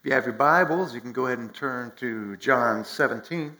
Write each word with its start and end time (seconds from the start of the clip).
If 0.00 0.06
you 0.06 0.12
have 0.14 0.24
your 0.24 0.32
Bibles, 0.32 0.94
you 0.94 1.02
can 1.02 1.12
go 1.12 1.26
ahead 1.26 1.40
and 1.40 1.54
turn 1.54 1.92
to 1.96 2.34
John 2.38 2.86
17. 2.86 3.54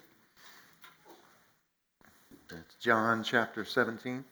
That's 2.48 2.74
John 2.76 3.22
chapter 3.22 3.62
17. 3.62 4.24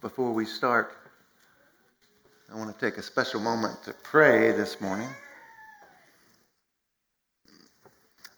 Before 0.00 0.32
we 0.32 0.44
start, 0.44 0.96
I 2.52 2.56
want 2.56 2.72
to 2.72 2.86
take 2.86 2.96
a 2.96 3.02
special 3.02 3.40
moment 3.40 3.82
to 3.82 3.92
pray 4.04 4.52
this 4.52 4.80
morning. 4.80 5.08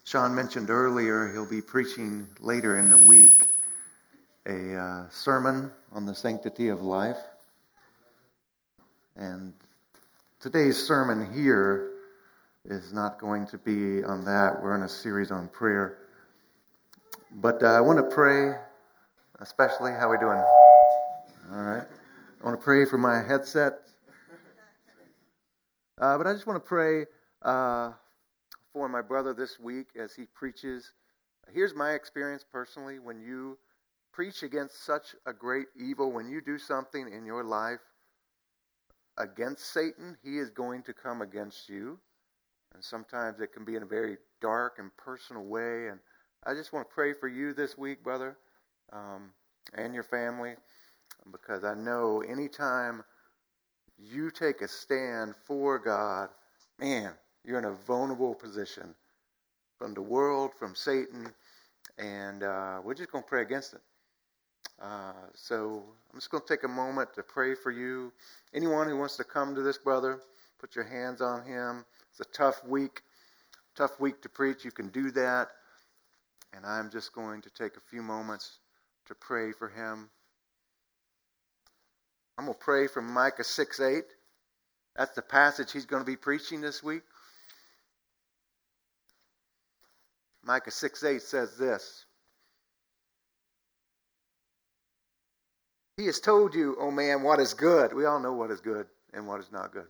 Sean 0.05 0.35
mentioned 0.35 0.71
earlier 0.71 1.31
he'll 1.31 1.45
be 1.45 1.61
preaching 1.61 2.27
later 2.41 2.79
in 2.79 2.89
the 2.89 2.97
week 2.97 3.50
a 4.47 4.77
uh, 4.77 5.09
sermon 5.11 5.71
on 5.93 6.07
the 6.07 6.15
sanctity 6.15 6.69
of 6.69 6.83
life. 6.83 7.19
And 9.17 9.53
today's 10.41 10.79
sermon 10.79 11.33
here 11.33 11.91
is 12.65 12.93
not 12.93 13.19
going 13.19 13.47
to 13.49 13.59
be 13.59 14.03
on 14.05 14.25
that. 14.25 14.63
We're 14.63 14.75
in 14.75 14.83
a 14.83 14.89
series 14.89 15.31
on 15.31 15.49
prayer. 15.49 15.99
But 17.33 17.63
uh, 17.63 17.67
I 17.67 17.81
want 17.81 17.99
to 17.99 18.15
pray, 18.15 18.55
especially 19.41 19.93
how 19.93 20.11
we 20.11 20.19
doing? 20.19 20.43
All 21.53 21.63
right. 21.63 21.87
I 22.43 22.47
want 22.47 22.59
to 22.59 22.65
pray 22.65 22.85
for 22.87 22.97
my 22.99 23.23
headset. 23.23 23.81
Uh, 25.99 26.17
but 26.17 26.27
I 26.27 26.33
just 26.33 26.47
want 26.47 26.57
to 26.57 26.67
pray 26.67 27.05
uh, 27.43 27.93
for 28.73 28.89
my 28.89 29.03
brother 29.03 29.35
this 29.35 29.61
week 29.61 29.89
as 30.01 30.15
he 30.15 30.25
preaches. 30.35 30.93
Here's 31.53 31.75
my 31.75 31.93
experience 31.93 32.43
personally 32.51 32.99
when 32.99 33.21
you 33.21 33.59
preach 34.21 34.43
against 34.43 34.85
such 34.85 35.17
a 35.25 35.33
great 35.33 35.69
evil, 35.75 36.13
when 36.13 36.29
you 36.29 36.43
do 36.43 36.59
something 36.59 37.11
in 37.11 37.25
your 37.25 37.43
life 37.43 37.81
against 39.17 39.73
Satan, 39.73 40.15
he 40.23 40.37
is 40.37 40.51
going 40.51 40.83
to 40.83 40.93
come 40.93 41.23
against 41.23 41.71
you. 41.71 41.99
And 42.75 42.85
sometimes 42.85 43.41
it 43.41 43.55
can 43.55 43.65
be 43.65 43.77
in 43.77 43.83
a 43.83 43.87
very 43.87 44.19
dark 44.43 44.75
and 44.79 44.95
personal 44.99 45.45
way. 45.45 45.89
And 45.89 46.01
I 46.45 46.53
just 46.53 46.71
want 46.71 46.87
to 46.87 46.95
pray 46.95 47.15
for 47.15 47.29
you 47.29 47.55
this 47.55 47.79
week, 47.79 48.05
brother, 48.05 48.37
um, 48.93 49.31
and 49.73 49.95
your 49.95 50.03
family, 50.03 50.53
because 51.33 51.65
I 51.65 51.73
know 51.73 52.21
anytime 52.21 53.03
you 53.97 54.31
take 54.31 54.61
a 54.61 54.69
stand 54.69 55.35
for 55.47 55.79
God, 55.79 56.29
man, 56.79 57.13
you're 57.43 57.59
in 57.59 57.65
a 57.65 57.73
vulnerable 57.73 58.35
position 58.35 58.95
from 59.79 59.95
the 59.95 60.03
world, 60.03 60.51
from 60.59 60.75
Satan, 60.75 61.33
and 61.97 62.43
uh, 62.43 62.83
we're 62.85 62.93
just 62.93 63.11
going 63.11 63.25
to 63.25 63.29
pray 63.29 63.41
against 63.41 63.73
it. 63.73 63.81
Uh, 64.81 65.13
so 65.35 65.83
I'm 66.13 66.19
just 66.19 66.31
going 66.31 66.43
to 66.43 66.49
take 66.49 66.65
a 66.65 66.69
moment 66.69 67.13
to 67.15 67.23
pray 67.23 67.55
for 67.55 67.71
you. 67.71 68.13
Anyone 68.55 68.89
who 68.89 68.97
wants 68.97 69.17
to 69.19 69.25
come 69.25 69.55
to 69.55 69.63
this 69.63 69.77
brother, 69.77 70.21
put 70.59 70.75
your 70.75 70.87
hands 70.87 71.21
on 71.21 71.45
him. 71.45 71.85
It's 72.11 72.21
a 72.21 72.33
tough 72.33 72.65
week, 72.67 73.03
tough 73.77 74.01
week 74.01 74.23
to 74.23 74.29
preach. 74.29 74.65
You 74.65 74.71
can 74.71 74.89
do 74.89 75.11
that. 75.13 75.49
And 76.55 76.65
I'm 76.65 76.91
just 76.91 77.13
going 77.13 77.43
to 77.43 77.51
take 77.51 77.77
a 77.77 77.81
few 77.91 78.03
moments 78.03 78.59
to 79.07 79.15
pray 79.15 79.53
for 79.53 79.69
him. 79.69 80.09
I'm 82.39 82.47
going 82.47 82.57
to 82.57 82.65
pray 82.65 82.87
from 82.87 83.13
Micah 83.13 83.45
6 83.45 83.81
8. 83.81 84.05
That's 84.97 85.15
the 85.15 85.23
passage 85.23 85.73
he's 85.73 85.87
going 85.87 86.03
to 86.03 86.11
be 86.11 86.17
preaching 86.17 86.63
this 86.63 86.83
week. 86.83 87.03
Micah 90.43 90.71
6 90.71 91.05
8 91.05 91.21
says 91.21 91.57
this 91.59 92.07
He 96.01 96.07
has 96.07 96.19
told 96.19 96.55
you, 96.55 96.77
O 96.81 96.87
oh 96.87 96.91
man, 96.91 97.23
what 97.23 97.41
is 97.41 97.53
good. 97.53 97.93
We 97.93 98.07
all 98.07 98.21
know 98.21 98.33
what 98.33 98.51
is 98.51 98.63
good 98.63 98.87
and 99.13 99.27
what 99.27 99.39
is 99.41 99.53
not 99.53 99.71
good. 99.71 99.87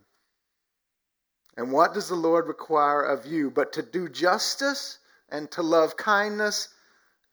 And 1.57 1.71
what 1.71 1.95
does 1.95 2.09
the 2.09 2.17
Lord 2.17 2.49
require 2.49 3.01
of 3.01 3.27
you 3.27 3.49
but 3.49 3.75
to 3.75 3.83
do 3.83 4.09
justice 4.09 4.99
and 5.29 5.49
to 5.53 5.63
love 5.63 5.97
kindness 5.97 6.67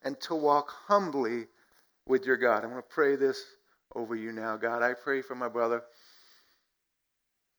and 0.02 0.20
to 0.20 0.36
walk 0.36 0.70
humbly 0.86 1.46
with 2.06 2.24
your 2.24 2.36
God? 2.36 2.62
I'm 2.62 2.70
going 2.70 2.80
to 2.80 2.88
pray 2.88 3.16
this 3.16 3.42
over 3.96 4.14
you 4.14 4.30
now, 4.30 4.56
God. 4.56 4.84
I 4.84 4.94
pray 4.94 5.22
for 5.22 5.34
my 5.34 5.48
brother. 5.48 5.82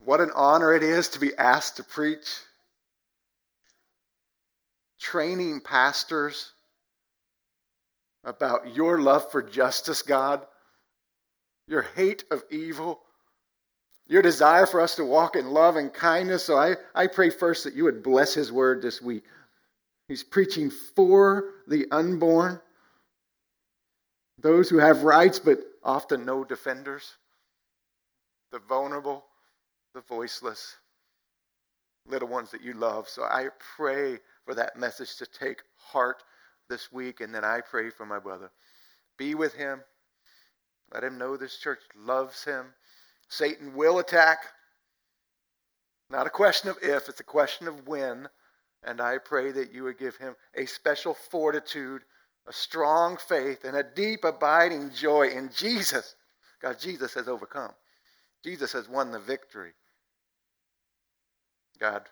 What 0.06 0.22
an 0.22 0.31
honor 0.34 0.74
it 0.74 0.84
is 0.84 1.09
to 1.09 1.19
be 1.19 1.36
asked 1.36 1.75
to 1.78 1.84
preach. 1.84 2.30
Training 5.01 5.59
pastors 5.59 6.53
about 8.24 8.74
your 8.74 9.01
love 9.01 9.30
for 9.34 9.41
justice, 9.41 10.01
God 10.01 10.46
your 11.69 11.84
hate 11.96 12.24
of 12.31 12.44
evil, 12.50 13.00
your 14.07 14.24
desire 14.24 14.66
for 14.66 14.81
us 14.81 14.96
to 14.96 15.06
walk 15.06 15.35
in 15.35 15.52
love 15.52 15.75
and 15.75 15.94
kindness. 15.94 16.44
So 16.44 16.57
I, 16.57 16.75
I 16.96 17.07
pray 17.07 17.30
first 17.30 17.63
that 17.63 17.75
you 17.75 17.84
would 17.84 18.02
bless 18.02 18.34
his 18.34 18.52
word 18.52 18.81
this 18.81 19.02
week. 19.02 19.24
He's 20.07 20.24
preaching 20.24 20.72
for 20.72 21.52
the 21.68 21.85
unborn, 21.91 22.59
those 24.40 24.68
who 24.68 24.80
have 24.80 25.03
rights 25.03 25.38
but 25.38 25.59
often 25.84 26.25
no 26.25 26.44
defenders, 26.44 27.13
the 28.51 28.59
vulnerable, 28.68 29.24
the 29.94 30.01
voiceless, 30.01 30.75
little 32.07 32.28
ones 32.28 32.50
that 32.50 32.63
you 32.63 32.74
love. 32.74 33.07
So 33.07 33.22
I 33.22 33.50
pray 33.78 34.18
for 34.44 34.56
that 34.56 34.75
message 34.75 35.18
to 35.18 35.28
take 35.28 35.62
heart 35.78 36.24
this 36.68 36.91
week, 36.91 37.22
and 37.22 37.34
then 37.34 37.46
I 37.46 37.62
pray 37.62 37.91
for 37.91 38.07
my 38.07 38.18
brother. 38.18 38.50
Be 39.19 39.36
with 39.36 39.53
him. 39.53 39.81
Let 40.94 41.03
him 41.03 41.17
know 41.17 41.38
this 41.38 41.57
church 41.57 41.81
loves 41.95 42.44
him. 42.44 42.73
Satan 43.27 43.75
will 43.75 44.00
attack. 44.00 44.39
Not 46.09 46.27
a 46.27 46.31
question 46.31 46.69
of 46.69 46.77
if, 46.81 47.07
it's 47.07 47.19
a 47.19 47.25
question 47.25 47.67
of 47.67 47.88
when. 47.88 48.27
And 48.83 49.01
I 49.01 49.17
pray 49.17 49.51
that 49.51 49.73
you 49.73 49.83
would 49.83 50.00
give 50.00 50.16
him 50.17 50.35
a 50.55 50.66
special 50.66 51.13
fortitude, 51.13 52.01
a 52.47 52.53
strong 52.53 53.17
faith, 53.17 53.63
and 53.66 53.75
a 53.75 53.83
deep, 53.83 54.23
abiding 54.23 54.91
joy 54.95 55.27
in 55.27 55.50
Jesus. 55.55 56.16
God, 56.61 56.79
Jesus 56.79 57.13
has 57.13 57.27
overcome. 57.27 57.71
Jesus 58.44 58.71
has 58.71 58.88
won 58.89 59.11
the 59.11 59.19
victory. 59.19 59.71
God, 61.79 62.03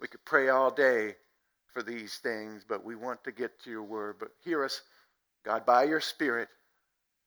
we 0.00 0.08
could 0.08 0.24
pray 0.24 0.48
all 0.48 0.70
day 0.70 1.16
for 1.72 1.82
these 1.82 2.14
things, 2.16 2.64
but 2.66 2.84
we 2.84 2.94
want 2.94 3.22
to 3.24 3.32
get 3.32 3.60
to 3.62 3.70
your 3.70 3.82
word. 3.82 4.16
But 4.18 4.28
hear 4.42 4.64
us, 4.64 4.82
God, 5.44 5.66
by 5.66 5.84
your 5.84 6.00
Spirit. 6.00 6.48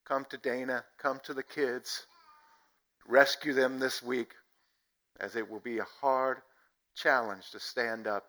Come 0.08 0.26
to 0.30 0.38
Dana. 0.38 0.84
Come 0.98 1.20
to 1.24 1.34
the 1.34 1.44
kids. 1.44 2.06
Rescue 3.08 3.54
them 3.54 3.80
this 3.80 4.02
week, 4.02 4.34
as 5.20 5.36
it 5.36 5.50
will 5.50 5.60
be 5.60 5.80
a 5.80 5.88
hard 6.02 6.38
challenge 6.96 7.52
to 7.52 7.60
stand 7.60 8.08
up 8.08 8.26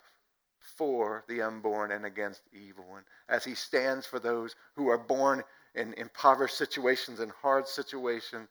for 0.77 1.25
the 1.28 1.43
unborn 1.43 1.93
and 1.93 2.05
against 2.05 2.43
evil. 2.53 2.84
And 2.97 3.05
as 3.28 3.44
he 3.44 3.55
stands 3.55 4.06
for 4.06 4.19
those 4.19 4.55
who 4.77 4.89
are 4.89 4.99
born 4.99 5.43
in 5.75 5.94
impoverished 5.94 6.56
situations 6.56 7.21
and 7.21 7.31
hard 7.31 7.66
situations, 7.66 8.49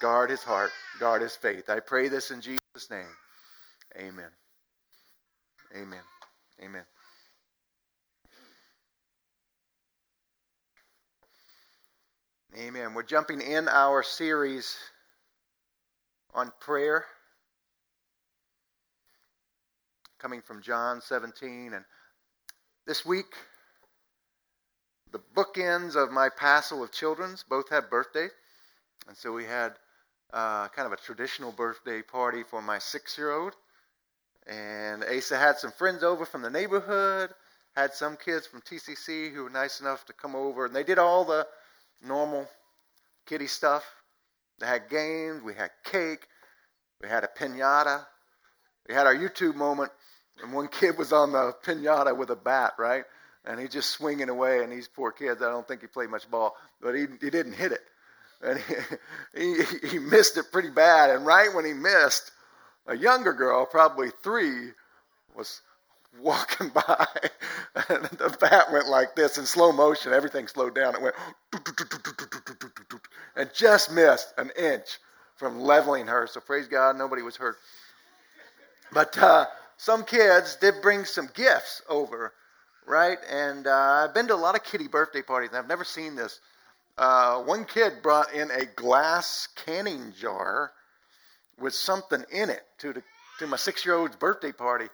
guard 0.00 0.30
his 0.30 0.42
heart, 0.42 0.70
guard 1.00 1.22
his 1.22 1.36
faith. 1.36 1.68
I 1.70 1.80
pray 1.80 2.08
this 2.08 2.30
in 2.30 2.40
Jesus' 2.40 2.90
name. 2.90 3.06
Amen. 3.98 4.30
Amen. 5.74 6.02
Amen. 6.62 6.84
Amen. 12.56 12.94
We're 12.94 13.02
jumping 13.02 13.40
in 13.40 13.66
our 13.66 14.04
series 14.04 14.76
on 16.32 16.52
prayer, 16.60 17.04
coming 20.20 20.40
from 20.40 20.62
John 20.62 21.00
17. 21.00 21.72
And 21.74 21.84
this 22.86 23.04
week, 23.04 23.34
the 25.10 25.18
bookends 25.34 25.96
of 25.96 26.12
my 26.12 26.28
passel 26.28 26.84
of 26.84 26.92
children's 26.92 27.42
both 27.42 27.68
have 27.70 27.90
birthdays. 27.90 28.30
And 29.08 29.16
so 29.16 29.32
we 29.32 29.44
had 29.44 29.72
uh, 30.32 30.68
kind 30.68 30.86
of 30.86 30.92
a 30.92 31.02
traditional 31.02 31.50
birthday 31.50 32.02
party 32.02 32.44
for 32.48 32.62
my 32.62 32.78
six 32.78 33.18
year 33.18 33.32
old. 33.32 33.54
And 34.46 35.02
Asa 35.02 35.36
had 35.36 35.58
some 35.58 35.72
friends 35.72 36.04
over 36.04 36.24
from 36.24 36.42
the 36.42 36.50
neighborhood, 36.50 37.30
had 37.74 37.94
some 37.94 38.16
kids 38.16 38.46
from 38.46 38.60
TCC 38.60 39.32
who 39.34 39.42
were 39.42 39.50
nice 39.50 39.80
enough 39.80 40.04
to 40.04 40.12
come 40.12 40.36
over, 40.36 40.66
and 40.66 40.76
they 40.76 40.84
did 40.84 41.00
all 41.00 41.24
the 41.24 41.48
normal 42.04 42.48
kiddie 43.26 43.46
stuff. 43.46 43.84
They 44.60 44.66
had 44.66 44.88
games, 44.88 45.42
we 45.42 45.54
had 45.54 45.70
cake, 45.84 46.26
we 47.02 47.08
had 47.08 47.24
a 47.24 47.28
pinata. 47.28 48.04
We 48.88 48.94
had 48.94 49.06
our 49.06 49.14
YouTube 49.14 49.54
moment, 49.54 49.92
and 50.42 50.52
one 50.52 50.68
kid 50.80 50.98
was 50.98 51.12
on 51.12 51.32
the 51.32 51.54
pinata 51.64 52.16
with 52.16 52.30
a 52.30 52.36
bat, 52.36 52.74
right? 52.78 53.04
And 53.44 53.60
he's 53.60 53.70
just 53.70 53.90
swinging 53.90 54.28
away, 54.28 54.62
and 54.62 54.72
these 54.72 54.88
poor 54.88 55.12
kids, 55.12 55.42
I 55.42 55.50
don't 55.50 55.66
think 55.66 55.82
he 55.82 55.86
played 55.86 56.10
much 56.10 56.30
ball, 56.30 56.54
but 56.80 56.94
he, 56.94 57.06
he 57.20 57.30
didn't 57.30 57.52
hit 57.54 57.72
it. 57.72 57.82
And 58.42 58.58
he, 59.34 59.54
he, 59.54 59.88
he 59.88 59.98
missed 59.98 60.36
it 60.36 60.50
pretty 60.52 60.70
bad. 60.70 61.10
And 61.10 61.26
right 61.26 61.54
when 61.54 61.64
he 61.64 61.72
missed, 61.72 62.30
a 62.86 62.96
younger 62.96 63.32
girl, 63.32 63.66
probably 63.66 64.10
three, 64.22 64.70
was 65.34 65.60
walking 66.20 66.68
by, 66.74 67.06
the 67.74 68.36
bat 68.40 68.72
went 68.72 68.88
like 68.88 69.14
this 69.14 69.38
in 69.38 69.46
slow 69.46 69.72
motion. 69.72 70.12
Everything 70.12 70.46
slowed 70.46 70.74
down. 70.74 70.94
It 70.94 71.02
went 71.02 71.14
and 73.36 73.50
just 73.54 73.92
missed 73.92 74.32
an 74.38 74.50
inch 74.58 74.98
from 75.36 75.60
leveling 75.60 76.06
her. 76.06 76.26
So 76.26 76.40
praise 76.40 76.68
God, 76.68 76.96
nobody 76.96 77.22
was 77.22 77.36
hurt. 77.36 77.56
But 78.92 79.16
uh, 79.18 79.46
some 79.76 80.04
kids 80.04 80.56
did 80.56 80.74
bring 80.82 81.04
some 81.04 81.28
gifts 81.34 81.82
over, 81.88 82.32
right? 82.86 83.18
And 83.30 83.66
uh, 83.66 84.04
I've 84.04 84.14
been 84.14 84.28
to 84.28 84.34
a 84.34 84.36
lot 84.36 84.54
of 84.54 84.62
kiddie 84.62 84.88
birthday 84.88 85.22
parties, 85.22 85.50
and 85.50 85.58
I've 85.58 85.68
never 85.68 85.84
seen 85.84 86.14
this. 86.14 86.40
Uh, 86.96 87.40
one 87.42 87.64
kid 87.64 87.94
brought 88.02 88.32
in 88.32 88.50
a 88.52 88.66
glass 88.66 89.48
canning 89.66 90.12
jar 90.18 90.70
with 91.58 91.74
something 91.74 92.24
in 92.32 92.50
it 92.50 92.62
to 92.78 92.92
the 92.92 93.02
to 93.40 93.46
my 93.48 93.56
six 93.56 93.84
year 93.84 93.96
old's 93.96 94.16
birthday 94.16 94.52
party. 94.52 94.86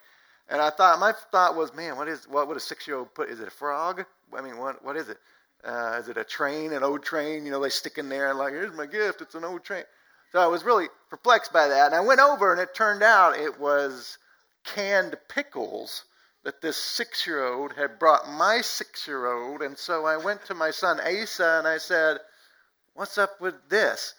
And 0.50 0.60
I 0.60 0.70
thought 0.70 0.98
my 0.98 1.12
thought 1.30 1.56
was, 1.56 1.72
man, 1.74 1.96
what 1.96 2.08
is 2.08 2.26
what 2.28 2.48
would 2.48 2.56
a 2.56 2.60
six 2.60 2.86
year 2.86 2.96
old 2.96 3.14
put? 3.14 3.30
Is 3.30 3.40
it 3.40 3.48
a 3.48 3.52
frog? 3.52 4.04
I 4.36 4.42
mean, 4.42 4.58
what 4.58 4.84
what 4.84 4.96
is 4.96 5.08
it? 5.08 5.18
Uh, 5.64 5.98
is 6.00 6.08
it 6.08 6.16
a 6.16 6.24
train, 6.24 6.72
an 6.72 6.82
old 6.82 7.02
train? 7.02 7.44
You 7.44 7.52
know, 7.52 7.62
they 7.62 7.68
stick 7.68 7.98
in 7.98 8.08
there 8.08 8.30
and 8.30 8.38
like, 8.38 8.52
here's 8.52 8.74
my 8.74 8.86
gift. 8.86 9.20
It's 9.20 9.34
an 9.34 9.44
old 9.44 9.62
train. 9.62 9.84
So 10.32 10.38
I 10.38 10.46
was 10.46 10.64
really 10.64 10.86
perplexed 11.08 11.52
by 11.52 11.68
that. 11.68 11.86
And 11.86 11.94
I 11.94 12.00
went 12.00 12.20
over, 12.20 12.52
and 12.52 12.60
it 12.60 12.74
turned 12.74 13.02
out 13.02 13.36
it 13.36 13.60
was 13.60 14.18
canned 14.64 15.16
pickles 15.28 16.04
that 16.44 16.60
this 16.62 16.76
six 16.76 17.26
year 17.26 17.46
old 17.46 17.72
had 17.74 17.98
brought 17.98 18.28
my 18.28 18.60
six 18.60 19.06
year 19.06 19.26
old. 19.26 19.62
And 19.62 19.76
so 19.76 20.06
I 20.06 20.16
went 20.16 20.44
to 20.46 20.54
my 20.54 20.70
son 20.70 21.00
Asa 21.00 21.58
and 21.58 21.68
I 21.68 21.78
said, 21.78 22.18
What's 22.94 23.18
up 23.18 23.40
with 23.40 23.54
this? 23.68 24.14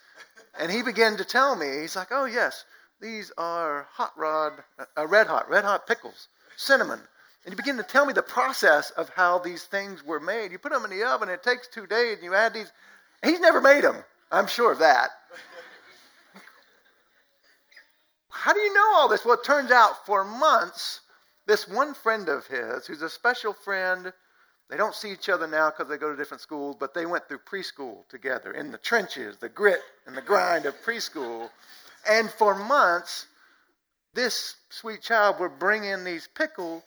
And 0.59 0.71
he 0.71 0.81
began 0.81 1.17
to 1.17 1.25
tell 1.25 1.55
me, 1.55 1.81
he's 1.81 1.95
like, 1.95 2.09
Oh, 2.11 2.25
yes, 2.25 2.63
these 3.01 3.31
are 3.37 3.87
hot 3.91 4.13
rod, 4.17 4.53
uh, 4.97 5.07
red 5.07 5.27
hot, 5.27 5.49
red 5.49 5.63
hot 5.63 5.87
pickles, 5.87 6.27
cinnamon. 6.55 6.99
And 7.43 7.51
you 7.51 7.57
begin 7.57 7.77
to 7.77 7.83
tell 7.83 8.05
me 8.05 8.13
the 8.13 8.21
process 8.21 8.91
of 8.91 9.09
how 9.09 9.39
these 9.39 9.63
things 9.63 10.05
were 10.05 10.19
made. 10.19 10.51
You 10.51 10.59
put 10.59 10.71
them 10.71 10.85
in 10.85 10.91
the 10.91 11.03
oven, 11.03 11.29
it 11.29 11.41
takes 11.41 11.67
two 11.67 11.87
days, 11.87 12.17
and 12.17 12.23
you 12.23 12.35
add 12.35 12.53
these. 12.53 12.71
He's 13.23 13.39
never 13.39 13.59
made 13.59 13.83
them. 13.83 13.97
I'm 14.31 14.47
sure 14.47 14.71
of 14.71 14.79
that. 14.79 15.09
How 18.29 18.53
do 18.53 18.59
you 18.59 18.73
know 18.73 18.93
all 18.95 19.09
this? 19.09 19.25
Well, 19.25 19.35
it 19.35 19.43
turns 19.43 19.71
out 19.71 20.05
for 20.05 20.23
months, 20.23 21.01
this 21.47 21.67
one 21.67 21.93
friend 21.93 22.29
of 22.29 22.47
his, 22.47 22.85
who's 22.87 23.01
a 23.01 23.09
special 23.09 23.53
friend, 23.53 24.13
they 24.69 24.77
don't 24.77 24.95
see 24.95 25.11
each 25.11 25.27
other 25.27 25.47
now 25.47 25.69
because 25.69 25.89
they 25.89 25.97
go 25.97 26.09
to 26.09 26.15
different 26.15 26.41
schools, 26.41 26.77
but 26.79 26.93
they 26.93 27.05
went 27.05 27.27
through 27.27 27.39
preschool 27.39 28.07
together 28.07 28.53
in 28.53 28.71
the 28.71 28.77
trenches, 28.77 29.37
the 29.37 29.49
grit 29.49 29.81
and 30.07 30.15
the 30.15 30.21
grind 30.21 30.65
of 30.65 30.73
preschool. 30.81 31.49
And 32.09 32.29
for 32.29 32.55
months, 32.55 33.27
this 34.13 34.55
sweet 34.69 35.01
child 35.01 35.39
would 35.39 35.59
bring 35.59 35.83
in 35.83 36.03
these 36.03 36.27
pickles, 36.27 36.83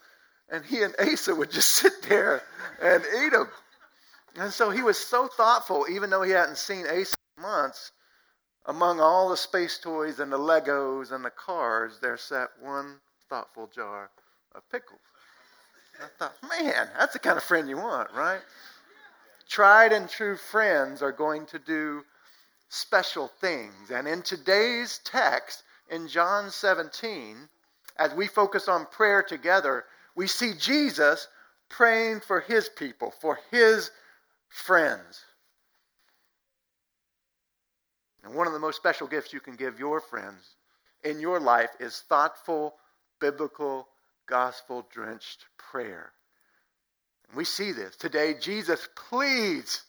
and 0.51 0.65
he 0.65 0.83
and 0.83 0.95
Asa 0.99 1.35
would 1.35 1.51
just 1.51 1.71
sit 1.81 2.03
there 2.09 2.43
and 2.83 3.03
eat 3.23 3.33
them. 3.33 3.49
And 4.37 4.53
so 4.53 4.71
he 4.71 4.83
was 4.83 4.99
so 4.99 5.29
thoughtful, 5.29 5.87
even 5.91 6.11
though 6.11 6.23
he 6.23 6.33
hadn't 6.33 6.59
seen 6.59 6.87
Asa 6.87 7.17
in 7.37 7.43
months. 7.43 7.93
Among 8.67 8.99
all 8.99 9.29
the 9.29 9.37
space 9.37 9.79
toys 9.79 10.21
and 10.21 10.33
the 10.33 10.39
Legos 10.39 11.13
and 11.13 11.25
the 11.25 11.31
cars, 11.31 11.99
there 12.01 12.17
sat 12.17 12.49
one 12.61 12.99
thoughtful 13.29 13.69
jar 13.75 14.11
of 14.55 14.63
pickles. 14.71 15.01
I 16.03 16.07
thought, 16.19 16.35
man, 16.49 16.89
that's 16.99 17.13
the 17.13 17.19
kind 17.19 17.37
of 17.37 17.45
friend 17.45 17.69
you 17.69 17.77
want, 17.77 18.11
right? 18.15 18.41
Tried 19.49 19.93
and 19.93 20.09
true 20.09 20.37
friends 20.37 21.03
are 21.03 21.13
going 21.13 21.47
to 21.47 21.59
do 21.59 22.05
special 22.69 23.29
things. 23.41 23.91
And 23.91 24.07
in 24.09 24.23
today's 24.23 25.01
text, 25.05 25.63
in 25.91 26.09
John 26.09 26.51
17, 26.51 27.37
as 27.97 28.13
we 28.15 28.27
focus 28.27 28.69
on 28.69 28.87
prayer 28.87 29.23
together, 29.23 29.85
we 30.17 30.27
see 30.27 30.53
Jesus 30.59 31.29
praying 31.69 32.21
for 32.21 32.41
his 32.41 32.69
people, 32.69 33.13
for 33.21 33.39
his 33.51 33.91
friends. 34.49 35.25
And 38.25 38.35
one 38.35 38.47
of 38.47 38.53
the 38.53 38.59
most 38.59 38.77
special 38.77 39.07
gifts 39.07 39.33
you 39.33 39.41
can 39.41 39.57
give 39.57 39.79
your 39.79 40.01
friends 40.01 40.57
in 41.03 41.21
your 41.21 41.39
life 41.39 41.71
is 41.79 42.03
thoughtful, 42.09 42.75
biblical, 43.21 43.87
gospel 44.27 44.87
drenched 44.91 45.45
prayer. 45.59 46.13
And 47.29 47.37
we 47.37 47.45
see 47.45 47.73
this. 47.73 47.97
Today, 47.97 48.35
Jesus 48.41 48.89
pleads 48.97 49.83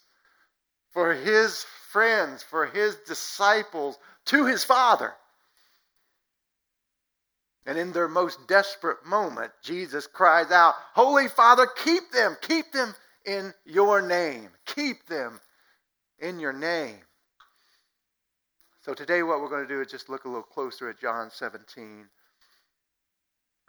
for 0.96 1.14
his 1.14 1.64
friends, 1.92 2.42
for 2.42 2.66
his 2.66 2.96
disciples, 3.08 4.00
to 4.26 4.48
his 4.48 4.64
Father. 4.64 5.14
And 7.68 7.78
in 7.78 7.92
their 7.92 8.08
most 8.08 8.48
desperate 8.48 9.06
moment, 9.06 9.52
Jesus 9.62 10.08
cries 10.08 10.50
out, 10.50 10.74
Holy 10.94 11.28
Father, 11.28 11.68
keep 11.84 12.12
them, 12.12 12.36
keep 12.42 12.72
them 12.72 12.96
in 13.26 13.54
your 13.66 14.02
name. 14.02 14.50
Keep 14.66 15.06
them 15.06 15.40
in 16.18 16.40
your 16.40 16.54
name. 16.54 16.98
So 18.82 18.96
today, 18.96 19.22
what 19.22 19.40
we're 19.40 19.50
going 19.50 19.68
to 19.68 19.74
do 19.74 19.82
is 19.82 19.92
just 19.92 20.10
look 20.10 20.26
a 20.26 20.28
little 20.28 20.42
closer 20.42 20.90
at 20.90 21.00
John 21.00 21.30
17 21.30 22.08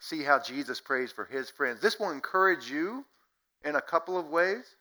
see 0.01 0.23
how 0.23 0.39
Jesus 0.39 0.81
prays 0.81 1.13
for 1.13 1.25
his 1.25 1.51
friends. 1.51 1.81
This 1.81 1.99
will 1.99 2.11
encourage 2.11 2.71
you 2.71 3.05
in 3.65 3.77
a 3.77 3.81
couple 3.81 4.19
of 4.19 4.29
ways. 4.29 4.77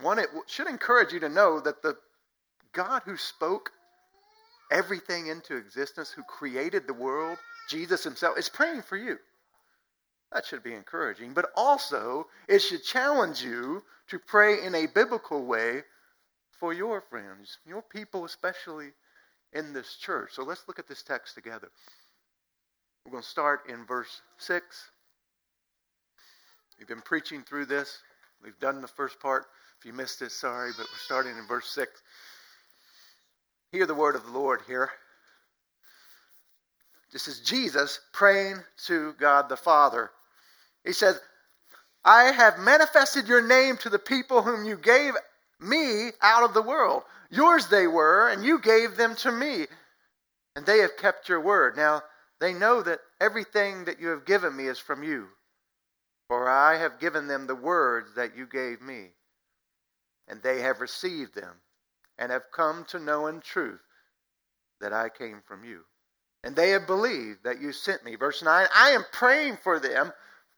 One, 0.00 0.18
it 0.18 0.28
should 0.46 0.68
encourage 0.68 1.12
you 1.12 1.20
to 1.20 1.28
know 1.28 1.60
that 1.60 1.82
the 1.82 1.96
God 2.72 3.02
who 3.04 3.16
spoke 3.16 3.70
everything 4.70 5.28
into 5.28 5.56
existence, 5.56 6.10
who 6.10 6.22
created 6.22 6.86
the 6.86 6.94
world, 6.94 7.38
Jesus 7.68 8.04
himself, 8.04 8.38
is 8.38 8.48
praying 8.48 8.82
for 8.82 8.96
you. 8.96 9.18
That 10.32 10.44
should 10.44 10.62
be 10.62 10.74
encouraging. 10.74 11.32
But 11.32 11.46
also, 11.56 12.26
it 12.48 12.60
should 12.60 12.84
challenge 12.84 13.42
you 13.42 13.82
to 14.08 14.18
pray 14.18 14.62
in 14.62 14.74
a 14.74 14.86
biblical 14.86 15.44
way 15.44 15.82
for 16.50 16.72
your 16.72 17.00
friends, 17.00 17.58
your 17.66 17.82
people, 17.82 18.24
especially 18.24 18.88
in 19.52 19.72
this 19.72 19.96
church. 19.96 20.30
So 20.34 20.42
let's 20.42 20.64
look 20.68 20.78
at 20.78 20.88
this 20.88 21.02
text 21.02 21.34
together. 21.34 21.70
We're 23.04 23.12
going 23.12 23.22
to 23.22 23.28
start 23.28 23.70
in 23.70 23.86
verse 23.86 24.20
6. 24.36 24.90
We've 26.78 26.88
been 26.88 27.00
preaching 27.00 27.42
through 27.42 27.66
this. 27.66 27.98
We've 28.42 28.58
done 28.60 28.82
the 28.82 28.88
first 28.88 29.18
part. 29.18 29.46
If 29.78 29.86
you 29.86 29.92
missed 29.92 30.22
it, 30.22 30.32
sorry, 30.32 30.72
but 30.76 30.86
we're 30.86 30.98
starting 31.04 31.36
in 31.36 31.46
verse 31.46 31.68
6. 31.70 31.90
Hear 33.70 33.86
the 33.86 33.94
word 33.94 34.16
of 34.16 34.24
the 34.24 34.32
Lord 34.32 34.60
here. 34.66 34.90
This 37.12 37.28
is 37.28 37.40
Jesus 37.40 38.00
praying 38.12 38.56
to 38.86 39.14
God 39.20 39.48
the 39.48 39.56
Father. 39.56 40.10
He 40.84 40.92
says, 40.92 41.20
I 42.04 42.32
have 42.32 42.58
manifested 42.58 43.28
your 43.28 43.46
name 43.46 43.76
to 43.78 43.88
the 43.88 43.98
people 43.98 44.42
whom 44.42 44.64
you 44.64 44.76
gave 44.76 45.14
me 45.60 46.10
out 46.22 46.44
of 46.44 46.54
the 46.54 46.62
world. 46.62 47.02
Yours 47.30 47.68
they 47.68 47.86
were, 47.86 48.28
and 48.28 48.44
you 48.44 48.58
gave 48.58 48.96
them 48.96 49.14
to 49.16 49.30
me, 49.30 49.66
and 50.56 50.64
they 50.66 50.78
have 50.78 50.96
kept 50.96 51.28
your 51.28 51.40
word. 51.40 51.76
Now, 51.76 52.02
they 52.40 52.54
know 52.54 52.82
that 52.82 53.00
everything 53.20 53.84
that 53.84 54.00
you 54.00 54.08
have 54.08 54.24
given 54.24 54.56
me 54.56 54.66
is 54.66 54.78
from 54.78 55.02
you, 55.02 55.28
for 56.28 56.48
I 56.48 56.78
have 56.78 57.00
given 57.00 57.28
them 57.28 57.46
the 57.46 57.54
words 57.54 58.14
that 58.14 58.36
you 58.36 58.46
gave 58.46 58.80
me, 58.80 59.10
and 60.28 60.42
they 60.42 60.60
have 60.60 60.80
received 60.80 61.34
them, 61.34 61.56
and 62.18 62.32
have 62.32 62.52
come 62.52 62.84
to 62.88 62.98
know 62.98 63.26
in 63.26 63.40
truth 63.40 63.80
that 64.80 64.92
I 64.92 65.08
came 65.08 65.42
from 65.46 65.64
you. 65.64 65.84
And 66.44 66.54
they 66.54 66.70
have 66.70 66.86
believed 66.86 67.44
that 67.44 67.60
you 67.60 67.72
sent 67.72 68.04
me. 68.04 68.14
Verse 68.14 68.42
9 68.42 68.66
I 68.74 68.90
am 68.90 69.04
praying 69.12 69.58
for 69.62 69.80
them. 69.80 70.12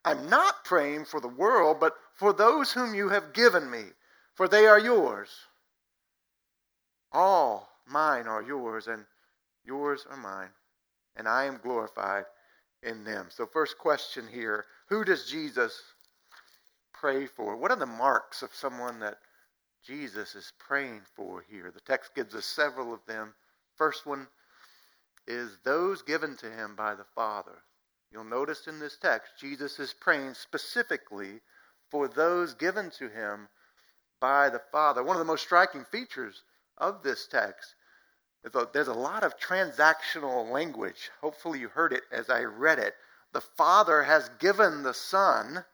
I'm 0.04 0.28
not 0.30 0.64
praying 0.64 1.06
for 1.06 1.20
the 1.20 1.28
world, 1.28 1.78
but 1.80 1.94
for 2.14 2.32
those 2.32 2.72
whom 2.72 2.94
you 2.94 3.10
have 3.10 3.32
given 3.32 3.70
me, 3.70 3.84
for 4.34 4.48
they 4.48 4.66
are 4.66 4.78
yours. 4.78 5.28
All 7.12 7.68
mine 7.86 8.26
are 8.26 8.42
yours, 8.42 8.86
and 8.86 9.04
yours 9.64 10.06
are 10.10 10.16
mine 10.16 10.50
and 11.20 11.28
I 11.28 11.44
am 11.44 11.60
glorified 11.62 12.24
in 12.82 13.04
them. 13.04 13.26
So, 13.28 13.46
first 13.46 13.78
question 13.78 14.24
here 14.32 14.64
who 14.88 15.04
does 15.04 15.30
Jesus 15.30 15.82
pray 16.92 17.26
for? 17.26 17.56
What 17.56 17.70
are 17.70 17.76
the 17.76 17.86
marks 17.86 18.42
of 18.42 18.54
someone 18.54 18.98
that 19.00 19.18
Jesus 19.86 20.34
is 20.34 20.52
praying 20.58 21.02
for 21.14 21.44
here? 21.50 21.70
The 21.70 21.80
text 21.80 22.14
gives 22.14 22.34
us 22.34 22.44
several 22.44 22.92
of 22.92 23.04
them. 23.06 23.34
First 23.76 24.06
one 24.06 24.28
is 25.26 25.58
those 25.64 26.02
given 26.02 26.36
to 26.38 26.50
him 26.50 26.74
by 26.76 26.94
the 26.94 27.06
Father. 27.14 27.62
You'll 28.12 28.24
notice 28.24 28.66
in 28.66 28.78
this 28.78 28.96
text, 28.96 29.32
Jesus 29.38 29.78
is 29.78 29.94
praying 29.94 30.34
specifically 30.34 31.40
for 31.90 32.08
those 32.08 32.54
given 32.54 32.90
to 32.98 33.08
him 33.08 33.48
by 34.20 34.48
the 34.48 34.62
Father. 34.72 35.02
One 35.02 35.16
of 35.16 35.20
the 35.20 35.24
most 35.24 35.44
striking 35.44 35.84
features 35.84 36.42
of 36.78 37.02
this 37.02 37.26
text 37.26 37.74
is 38.44 38.52
that 38.52 38.72
there's 38.72 38.88
a 38.88 38.94
lot 38.94 39.22
of 39.22 39.38
transactional 39.38 40.50
language. 40.50 41.10
Hopefully, 41.20 41.60
you 41.60 41.68
heard 41.68 41.92
it 41.92 42.02
as 42.12 42.30
I 42.30 42.42
read 42.42 42.78
it. 42.78 42.94
The 43.32 43.40
Father 43.40 44.02
has 44.02 44.30
given 44.40 44.82
the 44.82 44.94
Son, 44.94 45.64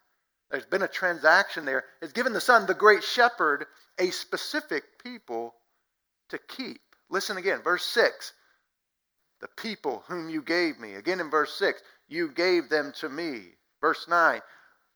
there's 0.51 0.67
been 0.67 0.83
a 0.83 0.89
transaction 0.89 1.65
there, 1.65 1.85
It's 2.01 2.13
given 2.13 2.33
the 2.33 2.41
Son, 2.41 2.67
the 2.67 2.75
great 2.75 3.03
shepherd, 3.03 3.67
a 3.99 4.11
specific 4.11 5.03
people 5.03 5.55
to 6.29 6.39
keep. 6.39 6.81
Listen 7.11 7.37
again, 7.37 7.63
verse 7.63 7.85
6. 7.85 8.33
The 9.41 9.49
people 9.57 10.05
whom 10.09 10.31
you 10.31 10.43
gave 10.43 10.79
me. 10.79 10.95
Again 10.95 11.21
in 11.21 11.31
verse 11.31 11.55
6, 11.59 11.81
you 12.09 12.31
gave 12.31 12.69
them 12.69 12.93
to 13.01 13.09
me. 13.09 13.55
Verse 13.81 14.07
9, 14.09 14.41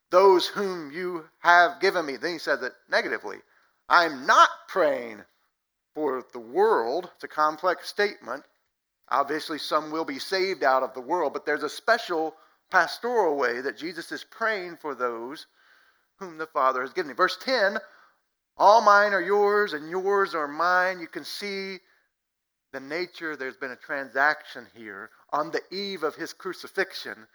those 0.09 0.47
whom 0.47 0.91
you 0.91 1.25
have 1.39 1.79
given 1.79 2.05
me. 2.05 2.17
Then 2.17 2.33
he 2.33 2.39
says 2.39 2.61
it 2.63 2.73
negatively. 2.89 3.37
I'm 3.87 4.25
not 4.25 4.49
praying 4.67 5.23
for 5.93 6.25
the 6.33 6.39
world. 6.39 7.09
It's 7.15 7.23
a 7.23 7.27
complex 7.27 7.87
statement. 7.87 8.43
Obviously, 9.09 9.57
some 9.57 9.91
will 9.91 10.05
be 10.05 10.19
saved 10.19 10.63
out 10.63 10.83
of 10.83 10.93
the 10.93 11.01
world, 11.01 11.33
but 11.33 11.45
there's 11.45 11.63
a 11.63 11.69
special 11.69 12.33
pastoral 12.71 13.37
way 13.37 13.61
that 13.61 13.77
Jesus 13.77 14.11
is 14.11 14.23
praying 14.23 14.77
for 14.77 14.95
those 14.95 15.47
whom 16.17 16.37
the 16.37 16.47
Father 16.47 16.81
has 16.81 16.93
given 16.93 17.09
me. 17.09 17.15
Verse 17.15 17.37
10 17.43 17.77
All 18.57 18.81
mine 18.81 19.13
are 19.13 19.21
yours, 19.21 19.73
and 19.73 19.89
yours 19.89 20.33
are 20.33 20.47
mine. 20.47 20.99
You 20.99 21.07
can 21.07 21.25
see 21.25 21.79
the 22.71 22.79
nature, 22.79 23.35
there's 23.35 23.57
been 23.57 23.71
a 23.71 23.75
transaction 23.75 24.65
here. 24.75 25.09
On 25.31 25.51
the 25.51 25.61
eve 25.71 26.03
of 26.03 26.15
his 26.15 26.33
crucifixion, 26.33 27.27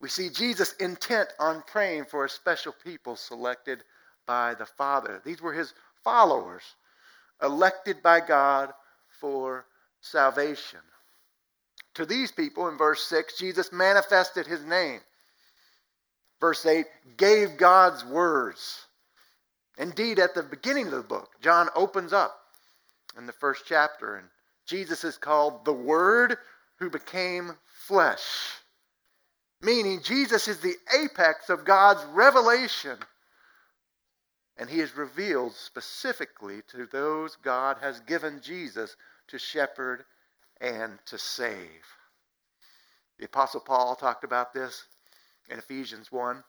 we 0.00 0.08
see 0.08 0.28
Jesus 0.28 0.74
intent 0.74 1.28
on 1.38 1.62
praying 1.66 2.06
for 2.06 2.24
a 2.24 2.28
special 2.28 2.74
people 2.84 3.16
selected 3.16 3.84
by 4.26 4.54
the 4.54 4.66
Father. 4.66 5.22
These 5.24 5.40
were 5.40 5.52
his 5.52 5.72
followers, 6.04 6.62
elected 7.42 8.02
by 8.02 8.20
God 8.20 8.72
for 9.20 9.66
salvation. 10.00 10.80
To 11.94 12.06
these 12.06 12.32
people, 12.32 12.68
in 12.68 12.78
verse 12.78 13.04
6, 13.06 13.38
Jesus 13.38 13.72
manifested 13.72 14.46
his 14.46 14.64
name. 14.64 15.00
Verse 16.40 16.64
8, 16.64 16.86
gave 17.16 17.56
God's 17.56 18.04
words. 18.04 18.86
Indeed, 19.78 20.18
at 20.18 20.34
the 20.34 20.42
beginning 20.42 20.86
of 20.86 20.92
the 20.92 21.02
book, 21.02 21.30
John 21.40 21.68
opens 21.74 22.12
up 22.12 22.36
in 23.16 23.26
the 23.26 23.32
first 23.32 23.64
chapter, 23.66 24.16
and 24.16 24.26
Jesus 24.66 25.04
is 25.04 25.18
called 25.18 25.64
the 25.64 25.72
Word 25.72 26.36
who 26.78 26.90
became 26.90 27.52
flesh. 27.86 28.20
Meaning, 29.60 30.00
Jesus 30.02 30.48
is 30.48 30.58
the 30.58 30.76
apex 30.98 31.48
of 31.48 31.64
God's 31.64 32.04
revelation. 32.06 32.96
And 34.56 34.68
he 34.68 34.80
is 34.80 34.96
revealed 34.96 35.54
specifically 35.54 36.62
to 36.68 36.86
those 36.86 37.36
God 37.36 37.78
has 37.80 38.00
given 38.00 38.40
Jesus 38.42 38.96
to 39.28 39.38
shepherd 39.38 40.04
and 40.62 40.98
to 41.06 41.18
save. 41.18 41.84
The 43.18 43.26
Apostle 43.26 43.60
Paul 43.60 43.96
talked 43.96 44.24
about 44.24 44.54
this 44.54 44.84
in 45.50 45.58
Ephesians 45.58 46.10
1. 46.10 46.42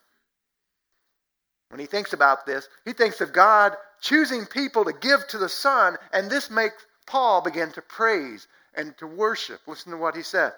When 1.69 1.79
he 1.79 1.87
thinks 1.87 2.13
about 2.13 2.45
this, 2.45 2.67
he 2.85 2.93
thinks 2.93 3.19
of 3.19 3.33
God 3.33 3.75
choosing 3.99 4.45
people 4.45 4.85
to 4.85 4.93
give 4.93 5.27
to 5.29 5.39
the 5.39 5.49
Son, 5.49 5.97
and 6.13 6.29
this 6.29 6.51
makes 6.51 6.85
Paul 7.07 7.41
begin 7.41 7.71
to 7.71 7.81
praise 7.81 8.47
and 8.75 8.95
to 8.99 9.07
worship. 9.07 9.59
Listen 9.65 9.91
to 9.91 9.97
what 9.97 10.15
he 10.15 10.21
said. 10.21 10.53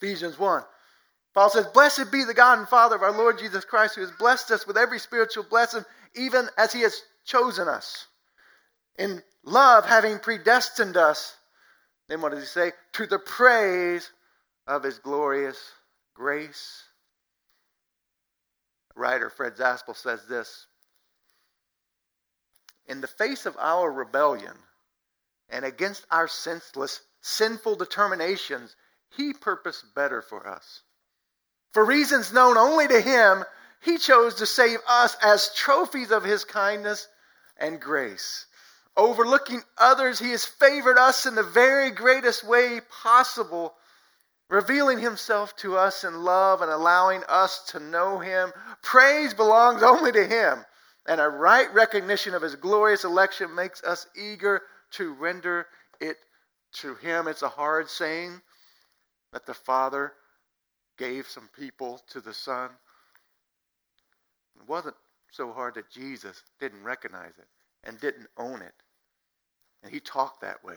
Ephesians 0.00 0.38
1. 0.38 0.62
Paul 1.34 1.50
says, 1.50 1.66
Blessed 1.66 2.10
be 2.10 2.24
the 2.24 2.34
God 2.34 2.58
and 2.58 2.68
Father 2.68 2.96
of 2.96 3.02
our 3.02 3.12
Lord 3.12 3.38
Jesus 3.38 3.64
Christ, 3.64 3.94
who 3.94 4.00
has 4.00 4.10
blessed 4.12 4.50
us 4.50 4.66
with 4.66 4.78
every 4.78 4.98
spiritual 4.98 5.44
blessing, 5.44 5.84
even 6.14 6.48
as 6.56 6.72
he 6.72 6.80
has 6.80 7.02
chosen 7.24 7.68
us. 7.68 8.06
In 8.98 9.22
love, 9.44 9.86
having 9.86 10.18
predestined 10.18 10.96
us 10.96 11.36
then 12.10 12.20
what 12.20 12.32
does 12.32 12.40
he 12.40 12.46
say? 12.46 12.72
To 12.94 13.06
the 13.06 13.20
praise 13.20 14.10
of 14.66 14.82
his 14.82 14.98
glorious 14.98 15.72
grace. 16.12 16.82
Writer 18.96 19.30
Fred 19.30 19.54
Zaspel 19.56 19.96
says 19.96 20.26
this 20.26 20.66
In 22.88 23.00
the 23.00 23.06
face 23.06 23.46
of 23.46 23.56
our 23.60 23.90
rebellion 23.90 24.56
and 25.48 25.64
against 25.64 26.04
our 26.10 26.26
senseless, 26.26 27.00
sinful 27.20 27.76
determinations, 27.76 28.74
he 29.16 29.32
purposed 29.32 29.94
better 29.94 30.20
for 30.20 30.48
us. 30.48 30.82
For 31.72 31.84
reasons 31.84 32.32
known 32.32 32.58
only 32.58 32.88
to 32.88 33.00
him, 33.00 33.44
he 33.82 33.98
chose 33.98 34.34
to 34.36 34.46
save 34.46 34.80
us 34.88 35.16
as 35.22 35.54
trophies 35.54 36.10
of 36.10 36.24
his 36.24 36.44
kindness 36.44 37.06
and 37.56 37.80
grace. 37.80 38.46
Overlooking 38.96 39.62
others, 39.78 40.18
he 40.18 40.30
has 40.30 40.44
favored 40.44 40.98
us 40.98 41.26
in 41.26 41.34
the 41.34 41.42
very 41.42 41.90
greatest 41.90 42.44
way 42.44 42.80
possible, 43.02 43.74
revealing 44.48 44.98
himself 44.98 45.54
to 45.56 45.76
us 45.76 46.04
in 46.04 46.22
love 46.22 46.60
and 46.60 46.70
allowing 46.70 47.22
us 47.28 47.62
to 47.68 47.80
know 47.80 48.18
him. 48.18 48.52
Praise 48.82 49.32
belongs 49.32 49.82
only 49.82 50.12
to 50.12 50.26
him, 50.26 50.64
and 51.06 51.20
a 51.20 51.28
right 51.28 51.72
recognition 51.72 52.34
of 52.34 52.42
his 52.42 52.56
glorious 52.56 53.04
election 53.04 53.54
makes 53.54 53.82
us 53.84 54.06
eager 54.16 54.62
to 54.92 55.14
render 55.14 55.66
it 56.00 56.16
to 56.72 56.94
him. 56.96 57.28
It's 57.28 57.42
a 57.42 57.48
hard 57.48 57.88
saying 57.88 58.42
that 59.32 59.46
the 59.46 59.54
Father 59.54 60.12
gave 60.98 61.28
some 61.28 61.48
people 61.56 62.02
to 62.10 62.20
the 62.20 62.34
Son. 62.34 62.70
It 64.56 64.68
wasn't 64.68 64.96
so 65.30 65.52
hard 65.52 65.74
that 65.76 65.90
Jesus 65.90 66.42
didn't 66.58 66.82
recognize 66.82 67.38
it 67.38 67.46
and 67.84 68.00
didn't 68.00 68.28
own 68.36 68.62
it. 68.62 68.74
And 69.82 69.92
he 69.92 70.00
talked 70.00 70.40
that 70.42 70.62
way. 70.64 70.76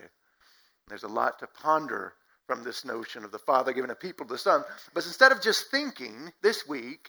There's 0.88 1.02
a 1.02 1.08
lot 1.08 1.38
to 1.38 1.46
ponder 1.46 2.14
from 2.46 2.62
this 2.62 2.84
notion 2.84 3.24
of 3.24 3.32
the 3.32 3.38
Father 3.38 3.72
giving 3.72 3.90
a 3.90 3.94
people 3.94 4.26
to 4.26 4.34
the 4.34 4.38
Son. 4.38 4.64
But 4.92 5.06
instead 5.06 5.32
of 5.32 5.40
just 5.40 5.70
thinking 5.70 6.32
this 6.42 6.68
week, 6.68 7.08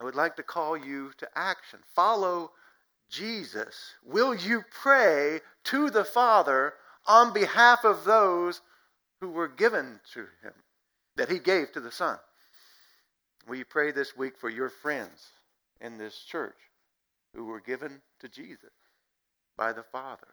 I 0.00 0.04
would 0.04 0.14
like 0.14 0.36
to 0.36 0.42
call 0.42 0.76
you 0.76 1.12
to 1.18 1.28
action. 1.34 1.78
Follow 1.94 2.50
Jesus. 3.08 3.94
Will 4.04 4.34
you 4.34 4.62
pray 4.70 5.40
to 5.64 5.90
the 5.90 6.04
Father 6.04 6.74
on 7.06 7.32
behalf 7.32 7.84
of 7.84 8.04
those 8.04 8.60
who 9.20 9.28
were 9.30 9.48
given 9.48 10.00
to 10.12 10.20
him, 10.42 10.52
that 11.16 11.30
he 11.30 11.38
gave 11.38 11.72
to 11.72 11.80
the 11.80 11.92
Son? 11.92 12.18
Will 13.48 13.56
you 13.56 13.64
pray 13.64 13.92
this 13.92 14.16
week 14.16 14.36
for 14.36 14.50
your 14.50 14.68
friends 14.68 15.30
in 15.80 15.98
this 15.98 16.18
church 16.24 16.56
who 17.36 17.44
were 17.44 17.60
given 17.60 18.00
to 18.20 18.28
Jesus 18.28 18.72
by 19.56 19.72
the 19.72 19.84
Father? 19.84 20.26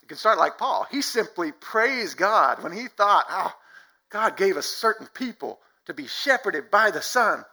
You 0.00 0.08
can 0.08 0.16
start 0.16 0.38
like 0.38 0.58
Paul. 0.58 0.86
He 0.90 1.02
simply 1.02 1.52
praised 1.52 2.16
God 2.16 2.62
when 2.62 2.72
he 2.72 2.88
thought, 2.88 3.26
oh, 3.28 3.52
God 4.10 4.36
gave 4.36 4.56
us 4.56 4.66
certain 4.66 5.08
people 5.14 5.58
to 5.86 5.94
be 5.94 6.06
shepherded 6.06 6.70
by 6.70 6.90
the 6.90 7.02
Son. 7.02 7.44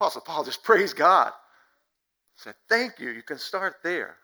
Apostle 0.00 0.22
Paul 0.22 0.44
just 0.44 0.62
praised 0.62 0.96
God. 0.96 1.32
Said, 2.36 2.54
Thank 2.68 2.98
you. 2.98 3.10
You 3.10 3.22
can 3.22 3.38
start 3.38 3.76
there. 3.82 4.16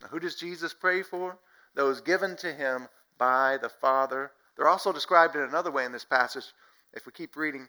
Now, 0.00 0.08
who 0.08 0.18
does 0.18 0.34
Jesus 0.34 0.74
pray 0.74 1.02
for? 1.02 1.38
Those 1.74 2.00
given 2.00 2.36
to 2.38 2.52
him 2.52 2.88
by 3.18 3.58
the 3.62 3.68
Father. 3.68 4.32
They're 4.56 4.68
also 4.68 4.92
described 4.92 5.36
in 5.36 5.42
another 5.42 5.70
way 5.70 5.84
in 5.84 5.92
this 5.92 6.04
passage, 6.04 6.44
if 6.92 7.06
we 7.06 7.12
keep 7.12 7.36
reading, 7.36 7.68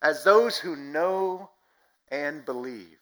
as 0.00 0.22
those 0.22 0.56
who 0.56 0.76
know 0.76 1.50
and 2.10 2.44
believe. 2.44 2.98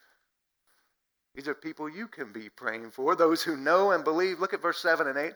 These 1.37 1.49
are 1.49 1.55
people 1.55 1.87
you 1.87 2.09
can 2.09 2.33
be 2.33 2.49
praying 2.49 2.93
for, 2.93 3.15
those 3.15 3.43
who 3.43 3.59
know 3.59 3.91
and 3.93 4.03
believe. 4.03 4.41
Look 4.41 4.55
at 4.55 4.63
verse 4.63 4.81
7 4.81 5.07
and 5.07 5.19
8. 5.19 5.33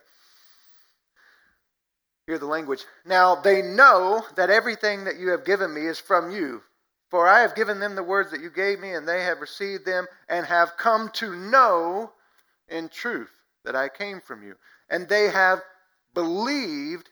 Hear 2.27 2.39
the 2.39 2.47
language. 2.47 2.87
Now 3.05 3.35
they 3.35 3.61
know 3.61 4.25
that 4.35 4.49
everything 4.49 5.05
that 5.05 5.19
you 5.19 5.29
have 5.29 5.45
given 5.45 5.75
me 5.75 5.87
is 5.87 6.01
from 6.01 6.31
you. 6.31 6.63
For 7.11 7.29
I 7.29 7.41
have 7.41 7.55
given 7.55 7.81
them 7.81 7.97
the 7.97 8.03
words 8.03 8.31
that 8.31 8.41
you 8.41 8.51
gave 8.51 8.81
me, 8.81 8.95
and 8.95 9.07
they 9.07 9.25
have 9.25 9.41
received 9.41 9.85
them, 9.85 10.07
and 10.29 10.47
have 10.47 10.79
come 10.79 11.11
to 11.15 11.37
know 11.37 12.13
in 12.69 12.89
truth 12.89 13.33
that 13.65 13.77
I 13.77 13.89
came 13.91 14.23
from 14.23 14.43
you. 14.43 14.55
And 14.89 15.07
they 15.07 15.29
have 15.29 15.59
believed 16.15 17.11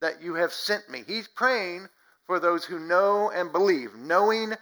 that 0.00 0.20
you 0.22 0.34
have 0.34 0.52
sent 0.52 0.90
me. 0.90 1.02
He's 1.06 1.28
praying 1.28 1.88
for 2.26 2.38
those 2.38 2.64
who 2.64 2.78
know 2.78 3.30
and 3.30 3.52
believe, 3.52 3.94
knowing 3.94 4.52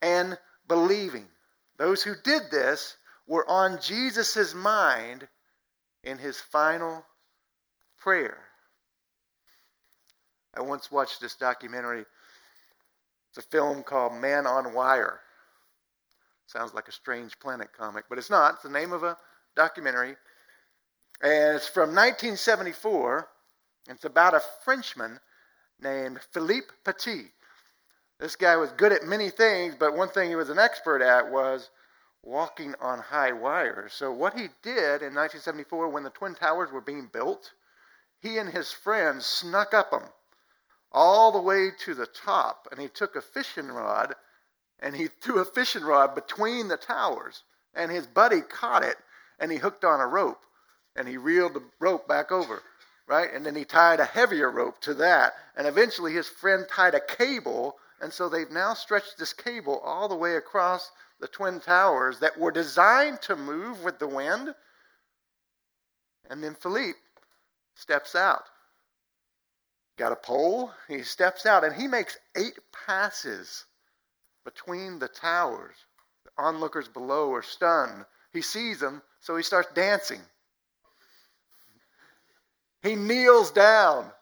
and 0.00 0.38
believing. 0.68 1.26
Those 1.76 2.04
who 2.04 2.14
did 2.22 2.42
this 2.52 2.96
were 3.26 3.48
on 3.48 3.80
Jesus' 3.80 4.54
mind 4.54 5.28
in 6.04 6.18
his 6.18 6.38
final 6.38 7.04
prayer. 7.98 8.38
I 10.56 10.62
once 10.62 10.90
watched 10.90 11.20
this 11.20 11.34
documentary. 11.34 12.04
It's 13.30 13.44
a 13.44 13.48
film 13.48 13.82
called 13.82 14.14
Man 14.14 14.46
on 14.46 14.72
Wire. 14.72 15.20
Sounds 16.46 16.72
like 16.72 16.88
a 16.88 16.92
strange 16.92 17.38
planet 17.40 17.68
comic, 17.76 18.04
but 18.08 18.18
it's 18.18 18.30
not. 18.30 18.54
It's 18.54 18.62
the 18.62 18.70
name 18.70 18.92
of 18.92 19.02
a 19.02 19.18
documentary. 19.56 20.16
And 21.20 21.56
it's 21.56 21.68
from 21.68 21.90
1974. 21.90 23.28
It's 23.88 24.04
about 24.04 24.34
a 24.34 24.42
Frenchman 24.64 25.18
named 25.80 26.20
Philippe 26.32 26.68
Petit. 26.84 27.26
This 28.18 28.36
guy 28.36 28.56
was 28.56 28.70
good 28.72 28.92
at 28.92 29.04
many 29.04 29.28
things, 29.28 29.74
but 29.78 29.96
one 29.96 30.08
thing 30.08 30.30
he 30.30 30.36
was 30.36 30.48
an 30.48 30.58
expert 30.58 31.02
at 31.02 31.30
was 31.30 31.68
walking 32.26 32.74
on 32.80 32.98
high 32.98 33.32
wires. 33.32 33.92
So, 33.92 34.12
what 34.12 34.34
he 34.34 34.48
did 34.62 35.00
in 35.00 35.14
1974 35.14 35.88
when 35.88 36.02
the 36.02 36.10
Twin 36.10 36.34
Towers 36.34 36.72
were 36.72 36.80
being 36.80 37.08
built, 37.12 37.52
he 38.18 38.38
and 38.38 38.50
his 38.50 38.72
friends 38.72 39.24
snuck 39.24 39.72
up 39.72 39.92
them 39.92 40.02
all 40.90 41.30
the 41.30 41.40
way 41.40 41.70
to 41.84 41.94
the 41.94 42.06
top, 42.06 42.66
and 42.70 42.80
he 42.80 42.88
took 42.88 43.14
a 43.14 43.20
fishing 43.20 43.68
rod 43.68 44.14
and 44.80 44.94
he 44.96 45.06
threw 45.22 45.38
a 45.38 45.44
fishing 45.44 45.84
rod 45.84 46.14
between 46.14 46.68
the 46.68 46.76
towers, 46.76 47.44
and 47.74 47.90
his 47.90 48.06
buddy 48.06 48.40
caught 48.40 48.82
it 48.82 48.96
and 49.38 49.52
he 49.52 49.58
hooked 49.58 49.84
on 49.84 50.00
a 50.00 50.06
rope 50.06 50.42
and 50.96 51.06
he 51.06 51.16
reeled 51.16 51.54
the 51.54 51.62
rope 51.78 52.08
back 52.08 52.32
over. 52.32 52.62
Right? 53.06 53.32
And 53.32 53.46
then 53.46 53.54
he 53.54 53.64
tied 53.64 54.00
a 54.00 54.04
heavier 54.04 54.50
rope 54.50 54.80
to 54.80 54.94
that. 54.94 55.34
And 55.56 55.68
eventually 55.68 56.12
his 56.12 56.26
friend 56.26 56.66
tied 56.68 56.96
a 56.96 57.00
cable 57.00 57.76
And 58.00 58.12
so 58.12 58.28
they've 58.28 58.50
now 58.50 58.74
stretched 58.74 59.16
this 59.16 59.32
cable 59.32 59.78
all 59.78 60.08
the 60.08 60.16
way 60.16 60.34
across 60.34 60.90
the 61.20 61.28
Twin 61.28 61.60
Towers 61.60 62.20
that 62.20 62.38
were 62.38 62.50
designed 62.50 63.22
to 63.22 63.36
move 63.36 63.82
with 63.82 63.98
the 63.98 64.08
wind. 64.08 64.54
And 66.28 66.42
then 66.42 66.54
Philippe 66.54 66.98
steps 67.74 68.14
out. 68.14 68.44
Got 69.96 70.12
a 70.12 70.16
pole, 70.16 70.72
he 70.88 71.02
steps 71.02 71.46
out, 71.46 71.64
and 71.64 71.74
he 71.74 71.86
makes 71.86 72.18
eight 72.36 72.58
passes 72.86 73.64
between 74.44 74.98
the 74.98 75.08
towers. 75.08 75.74
The 76.24 76.30
onlookers 76.42 76.88
below 76.88 77.32
are 77.32 77.42
stunned. 77.42 78.04
He 78.32 78.42
sees 78.42 78.78
them, 78.78 79.00
so 79.20 79.36
he 79.36 79.42
starts 79.42 79.72
dancing. 79.74 80.20
He 82.82 82.94
kneels 82.94 83.50
down. 83.50 84.12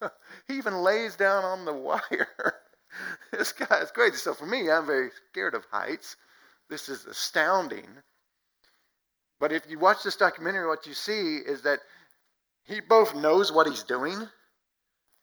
he 0.48 0.56
even 0.56 0.78
lays 0.78 1.16
down 1.16 1.44
on 1.44 1.64
the 1.66 1.72
wire. 1.74 2.54
this 3.32 3.52
guy 3.52 3.78
is 3.80 3.90
crazy. 3.90 4.16
So 4.16 4.34
for 4.34 4.46
me, 4.46 4.70
I'm 4.70 4.86
very 4.86 5.10
scared 5.30 5.54
of 5.54 5.64
heights. 5.70 6.16
This 6.68 6.88
is 6.88 7.04
astounding. 7.06 7.88
But 9.40 9.52
if 9.52 9.68
you 9.68 9.78
watch 9.78 10.02
this 10.02 10.16
documentary, 10.16 10.66
what 10.66 10.86
you 10.86 10.94
see 10.94 11.36
is 11.36 11.62
that 11.62 11.80
he 12.64 12.80
both 12.80 13.14
knows 13.14 13.52
what 13.52 13.66
he's 13.66 13.82
doing 13.82 14.28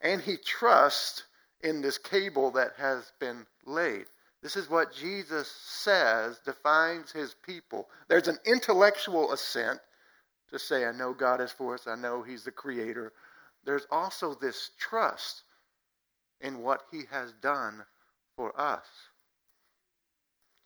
and 0.02 0.22
he 0.22 0.38
trusts 0.38 1.24
in 1.62 1.82
this 1.82 1.98
cable 1.98 2.52
that 2.52 2.74
has 2.78 3.12
been 3.20 3.46
laid. 3.66 4.06
This 4.42 4.56
is 4.56 4.70
what 4.70 4.94
Jesus 4.94 5.52
says 5.52 6.40
defines 6.46 7.12
his 7.12 7.36
people. 7.46 7.88
There's 8.10 8.28
an 8.28 8.40
intellectual 8.46 9.32
assent 9.32 9.80
to 10.50 10.60
say, 10.60 10.86
I 10.86 10.92
know 10.92 11.14
God 11.14 11.42
is 11.42 11.52
for 11.52 11.76
us, 11.76 11.88
I 11.88 11.96
know 11.96 12.24
he's 12.24 12.44
the 12.44 12.52
creator. 12.52 13.14
There's 13.64 13.86
also 13.92 14.34
this 14.34 14.72
trust 14.80 15.44
in 16.42 16.62
what 16.62 16.82
he 16.92 17.04
has 17.12 17.32
done 17.42 17.84
for 18.36 18.60
us. 18.60 18.86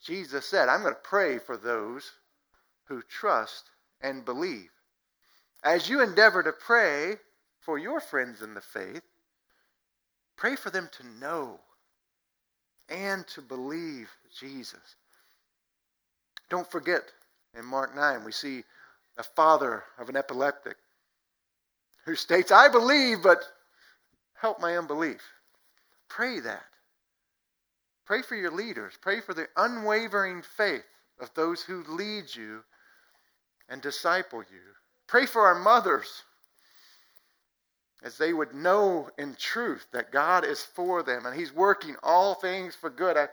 Jesus 0.02 0.46
said, 0.46 0.68
I'm 0.68 0.82
going 0.82 0.94
to 0.94 1.00
pray 1.02 1.38
for 1.38 1.56
those 1.56 2.12
who 2.84 3.02
trust 3.02 3.70
and 4.00 4.24
believe. 4.24 4.70
As 5.64 5.88
you 5.88 6.00
endeavor 6.00 6.42
to 6.42 6.52
pray 6.52 7.16
for 7.60 7.78
your 7.78 8.00
friends 8.00 8.42
in 8.42 8.54
the 8.54 8.60
faith, 8.60 9.02
pray 10.36 10.54
for 10.54 10.70
them 10.70 10.88
to 10.92 11.06
know 11.20 11.58
and 12.88 13.26
to 13.28 13.40
believe 13.40 14.08
Jesus. 14.38 14.96
Don't 16.48 16.70
forget, 16.70 17.02
in 17.58 17.64
Mark 17.64 17.96
9, 17.96 18.24
we 18.24 18.30
see 18.30 18.62
a 19.18 19.22
father 19.22 19.82
of 19.98 20.08
an 20.08 20.16
epileptic 20.16 20.76
who 22.04 22.14
states, 22.14 22.52
I 22.52 22.68
believe, 22.68 23.18
but 23.22 23.42
help 24.40 24.60
my 24.60 24.76
unbelief. 24.76 25.22
Pray 26.08 26.40
that. 26.40 26.64
Pray 28.04 28.22
for 28.22 28.36
your 28.36 28.52
leaders. 28.52 28.94
Pray 29.00 29.20
for 29.20 29.34
the 29.34 29.48
unwavering 29.56 30.42
faith 30.42 30.84
of 31.20 31.30
those 31.34 31.62
who 31.62 31.82
lead 31.88 32.34
you 32.34 32.62
and 33.68 33.82
disciple 33.82 34.40
you. 34.40 34.60
Pray 35.06 35.26
for 35.26 35.42
our 35.42 35.58
mothers 35.58 36.22
as 38.02 38.18
they 38.18 38.32
would 38.32 38.54
know 38.54 39.10
in 39.18 39.34
truth 39.34 39.88
that 39.92 40.12
God 40.12 40.44
is 40.44 40.62
for 40.62 41.02
them 41.02 41.26
and 41.26 41.38
He's 41.38 41.52
working 41.52 41.96
all 42.02 42.34
things 42.34 42.76
for 42.76 42.90
good. 42.90 43.16
I, 43.16 43.28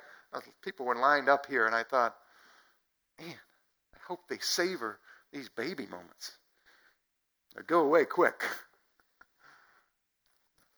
people 0.63 0.85
were 0.85 0.95
lined 0.95 1.29
up 1.29 1.45
here, 1.45 1.67
and 1.67 1.75
I 1.75 1.83
thought, 1.83 2.15
man, 3.19 3.35
I 3.93 3.97
hope 4.07 4.21
they 4.27 4.39
savor 4.39 4.99
these 5.31 5.49
baby 5.49 5.85
moments. 5.85 6.31
Go 7.67 7.81
away 7.81 8.05
quick. 8.05 8.43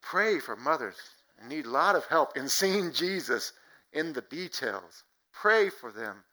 Pray 0.01 0.39
for 0.39 0.57
mothers 0.57 0.97
need 1.43 1.65
a 1.65 1.69
lot 1.69 1.95
of 1.95 2.05
help 2.05 2.37
in 2.37 2.47
seeing 2.47 2.91
Jesus 2.91 3.53
in 3.93 4.13
the 4.13 4.21
details. 4.21 5.03
Pray 5.31 5.69
for 5.69 5.91
them 5.91 6.23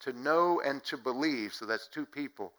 to 0.00 0.12
know 0.12 0.60
and 0.64 0.82
to 0.84 0.96
believe. 0.96 1.52
So 1.54 1.66
that's 1.66 1.88
two 1.88 2.06
people 2.06 2.52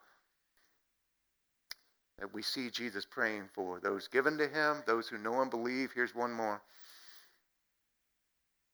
that 2.19 2.33
we 2.33 2.41
see 2.41 2.69
Jesus 2.69 3.05
praying 3.05 3.49
for 3.53 3.79
those 3.79 4.07
given 4.07 4.37
to 4.37 4.47
him, 4.47 4.83
those 4.85 5.07
who 5.07 5.17
know 5.17 5.41
and 5.41 5.51
believe. 5.51 5.91
Here's 5.93 6.15
one 6.15 6.31
more 6.31 6.61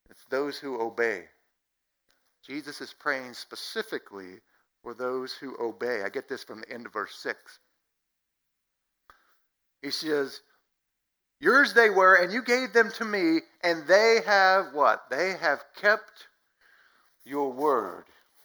it's 0.09 0.25
those 0.29 0.57
who 0.57 0.79
obey. 0.81 1.23
Jesus 2.45 2.81
is 2.81 2.93
praying 2.93 3.33
specifically 3.33 4.41
for 4.83 4.93
those 4.93 5.33
who 5.33 5.55
obey. 5.59 6.01
I 6.03 6.09
get 6.09 6.27
this 6.27 6.43
from 6.43 6.61
the 6.61 6.71
end 6.71 6.85
of 6.85 6.93
verse 6.93 7.15
6. 7.15 7.59
He 9.81 9.91
says, 9.91 10.41
Yours 11.41 11.73
they 11.73 11.89
were, 11.89 12.15
and 12.15 12.31
you 12.31 12.43
gave 12.43 12.71
them 12.71 12.91
to 12.91 13.03
me, 13.03 13.39
and 13.63 13.87
they 13.87 14.19
have 14.27 14.73
what? 14.73 15.09
They 15.09 15.31
have 15.31 15.63
kept 15.75 16.27
your 17.25 17.51
word. 17.51 18.03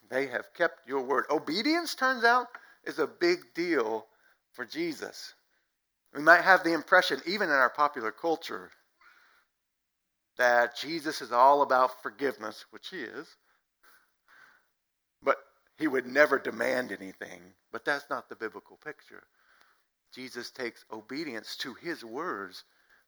They 0.09 0.27
have 0.29 0.47
kept 0.55 0.89
your 0.89 1.03
word. 1.03 1.27
Obedience, 1.29 1.95
turns 1.95 2.25
out, 2.25 2.47
is 2.85 2.99
a 2.99 3.07
big 3.07 3.41
deal 3.55 4.07
for 4.55 4.65
Jesus. 4.65 5.35
We 6.15 6.23
might 6.23 6.41
have 6.41 6.65
the 6.65 6.73
impression, 6.73 7.21
even 7.27 7.51
in 7.51 7.55
our 7.55 7.69
popular 7.69 8.11
culture, 8.11 8.71
that 10.39 10.79
Jesus 10.79 11.21
is 11.21 11.33
all 11.33 11.61
about 11.61 12.03
forgiveness, 12.03 12.65
which 12.71 12.89
he 12.89 13.01
is, 13.01 13.27
but 15.23 15.37
he 15.77 15.87
would 15.87 16.07
never 16.07 16.39
demand 16.39 16.93
anything. 16.93 17.43
But 17.73 17.85
that's 17.85 18.09
not 18.09 18.31
the 18.31 18.37
biblical 18.37 18.79
picture. 18.83 19.25
Jesus 20.15 20.51
takes 20.51 20.87
obedience 20.91 21.57
to 21.57 21.75
his 21.75 22.03
words 22.03 22.65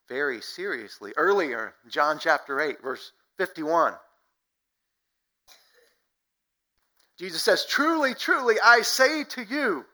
very 0.09 0.41
seriously. 0.41 1.13
Earlier, 1.17 1.75
John 1.89 2.19
chapter 2.19 2.61
8, 2.61 2.83
verse 2.83 3.13
51. 3.37 3.95
Jesus 7.19 7.43
says, 7.43 7.67
Truly, 7.67 8.15
truly, 8.15 8.57
I 8.65 8.83
say 8.83 9.25
to 9.25 9.43
you, 9.43 9.85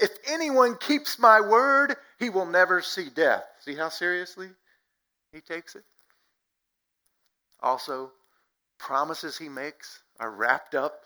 if 0.00 0.10
anyone 0.28 0.76
keeps 0.76 1.18
my 1.18 1.40
word, 1.40 1.96
he 2.18 2.30
will 2.30 2.46
never 2.46 2.82
see 2.82 3.08
death. 3.14 3.44
See 3.60 3.74
how 3.74 3.88
seriously 3.88 4.48
he 5.32 5.40
takes 5.40 5.74
it? 5.74 5.84
Also, 7.60 8.12
promises 8.78 9.36
he 9.36 9.48
makes 9.48 10.00
are 10.20 10.30
wrapped 10.30 10.74
up 10.74 11.02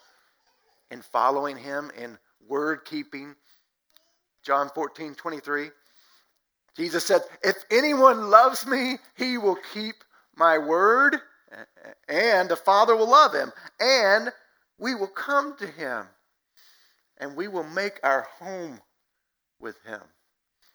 in 0.91 1.01
following 1.01 1.57
him 1.57 1.91
in 1.99 2.19
word 2.47 2.85
keeping. 2.85 3.35
John 4.43 4.69
14, 4.75 5.15
23. 5.15 5.71
Jesus 6.77 7.05
said, 7.07 7.23
If 7.43 7.57
anyone 7.71 8.31
loves 8.31 8.67
me, 8.67 8.99
he 9.17 9.39
will 9.39 9.59
keep 9.75 9.97
my 10.37 10.59
word, 10.59 11.17
and 12.09 12.49
the 12.49 12.57
Father 12.57 12.97
will 12.97 13.11
love 13.11 13.35
him, 13.35 13.53
and 13.79 14.31
we 14.79 14.95
will 14.95 15.09
come 15.09 15.57
to 15.59 15.67
him 15.67 16.07
and 17.23 17.37
we 17.37 17.47
will 17.47 17.65
make 17.65 18.01
our 18.03 18.27
home 18.41 18.81
with 19.61 19.77
him. 19.87 20.01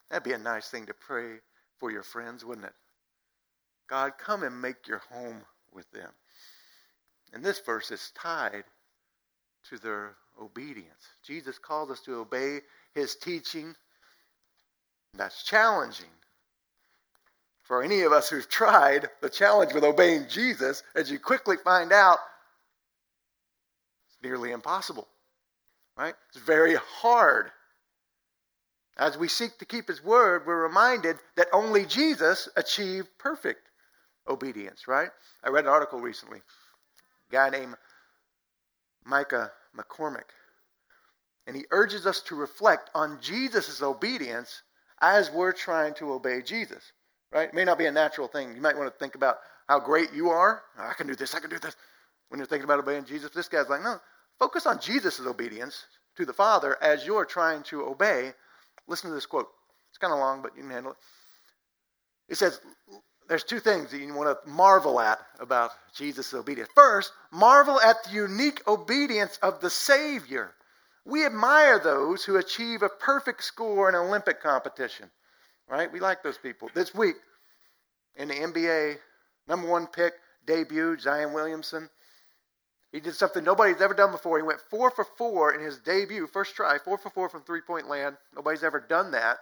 That'd 0.09 0.23
be 0.23 0.31
a 0.31 0.37
nice 0.37 0.69
thing 0.69 0.85
to 0.85 0.93
pray 0.93 1.39
for 1.77 1.91
your 1.91 2.03
friends, 2.03 2.45
wouldn't 2.45 2.67
it? 2.67 2.73
God, 3.89 4.13
come 4.17 4.43
and 4.43 4.61
make 4.61 4.87
your 4.87 5.01
home 5.11 5.41
with 5.73 5.91
them. 5.91 6.09
And 7.33 7.43
this 7.43 7.59
verse 7.59 7.91
is 7.91 8.13
tied 8.15 8.63
to 9.69 9.77
their 9.77 10.15
obedience. 10.41 11.09
Jesus 11.21 11.59
calls 11.59 11.91
us 11.91 11.99
to 12.01 12.15
obey 12.15 12.61
his 12.93 13.17
teaching. 13.17 13.75
That's 15.13 15.43
challenging. 15.43 16.05
For 17.63 17.83
any 17.83 18.01
of 18.01 18.13
us 18.13 18.29
who've 18.29 18.47
tried, 18.47 19.09
the 19.21 19.29
challenge 19.29 19.73
with 19.73 19.83
obeying 19.83 20.27
Jesus, 20.29 20.83
as 20.95 21.11
you 21.11 21.19
quickly 21.19 21.57
find 21.57 21.91
out, 21.91 22.19
it's 24.07 24.17
nearly 24.23 24.51
impossible. 24.51 25.07
Right? 25.97 26.13
It's 26.29 26.43
very 26.43 26.75
hard. 26.75 27.51
As 28.97 29.17
we 29.17 29.27
seek 29.27 29.57
to 29.57 29.65
keep 29.65 29.87
His 29.87 30.03
word, 30.03 30.43
we're 30.47 30.63
reminded 30.63 31.17
that 31.35 31.47
only 31.51 31.85
Jesus 31.85 32.47
achieved 32.55 33.09
perfect 33.17 33.69
obedience, 34.27 34.87
right? 34.87 35.09
I 35.43 35.49
read 35.49 35.65
an 35.65 35.69
article 35.69 35.99
recently. 35.99 36.39
A 36.39 37.31
guy 37.31 37.49
named 37.49 37.75
Micah 39.05 39.51
McCormick. 39.75 40.29
And 41.45 41.55
he 41.55 41.65
urges 41.71 42.05
us 42.05 42.21
to 42.23 42.35
reflect 42.35 42.89
on 42.93 43.19
Jesus' 43.21 43.81
obedience 43.81 44.61
as 45.01 45.31
we're 45.31 45.53
trying 45.53 45.93
to 45.95 46.13
obey 46.13 46.41
Jesus, 46.41 46.91
right? 47.31 47.49
It 47.49 47.53
may 47.53 47.65
not 47.65 47.77
be 47.77 47.85
a 47.85 47.91
natural 47.91 48.27
thing. 48.27 48.55
You 48.55 48.61
might 48.61 48.77
want 48.77 48.91
to 48.91 48.99
think 48.99 49.15
about 49.15 49.37
how 49.67 49.79
great 49.79 50.13
you 50.13 50.29
are. 50.29 50.63
I 50.77 50.93
can 50.93 51.07
do 51.07 51.15
this, 51.15 51.35
I 51.35 51.39
can 51.39 51.49
do 51.49 51.59
this. 51.59 51.75
When 52.29 52.39
you're 52.39 52.47
thinking 52.47 52.65
about 52.65 52.79
obeying 52.79 53.05
Jesus, 53.05 53.31
this 53.31 53.47
guy's 53.47 53.69
like, 53.69 53.83
no, 53.83 53.99
Focus 54.39 54.67
on 54.67 54.79
Jesus' 54.79 55.19
obedience 55.19 55.85
to 56.15 56.25
the 56.25 56.33
Father 56.33 56.77
as 56.81 57.05
you're 57.05 57.25
trying 57.25 57.63
to 57.63 57.83
obey. 57.83 58.33
Listen 58.87 59.09
to 59.09 59.15
this 59.15 59.25
quote. 59.25 59.47
It's 59.89 59.97
kind 59.97 60.13
of 60.13 60.19
long, 60.19 60.41
but 60.41 60.55
you 60.55 60.61
can 60.61 60.71
handle 60.71 60.91
it. 60.91 60.97
It 62.29 62.37
says, 62.37 62.59
there's 63.27 63.43
two 63.43 63.59
things 63.59 63.91
that 63.91 63.99
you 63.99 64.13
want 64.13 64.29
to 64.29 64.49
marvel 64.49 64.99
at 64.99 65.19
about 65.39 65.71
Jesus' 65.95 66.33
obedience. 66.33 66.69
First, 66.75 67.11
marvel 67.31 67.79
at 67.81 68.03
the 68.03 68.11
unique 68.11 68.61
obedience 68.67 69.37
of 69.41 69.59
the 69.59 69.69
Savior. 69.69 70.53
We 71.07 71.25
admire 71.25 71.79
those 71.79 72.25
who 72.25 72.35
achieve 72.35 72.83
a 72.83 72.89
perfect 72.89 73.41
score 73.41 73.87
in 73.87 73.95
an 73.95 74.01
Olympic 74.01 74.41
competition, 74.41 75.09
right? 75.69 75.89
We 75.89 76.01
like 76.01 76.21
those 76.21 76.37
people. 76.37 76.69
This 76.73 76.93
week 76.93 77.15
in 78.17 78.27
the 78.27 78.33
NBA, 78.33 78.97
number 79.47 79.69
one 79.69 79.87
pick, 79.87 80.15
debut, 80.45 80.99
Zion 80.99 81.31
Williamson. 81.31 81.89
He 82.91 82.99
did 82.99 83.15
something 83.15 83.41
nobody's 83.41 83.79
ever 83.79 83.93
done 83.93 84.11
before. 84.11 84.37
He 84.37 84.43
went 84.43 84.59
four 84.59 84.91
for 84.91 85.05
four 85.17 85.53
in 85.53 85.61
his 85.61 85.79
debut, 85.79 86.27
first 86.27 86.55
try, 86.55 86.77
four 86.77 86.97
for 86.97 87.09
four 87.09 87.29
from 87.29 87.41
three 87.43 87.61
point 87.61 87.87
land. 87.87 88.17
Nobody's 88.35 88.63
ever 88.65 88.81
done 88.81 89.11
that. 89.11 89.37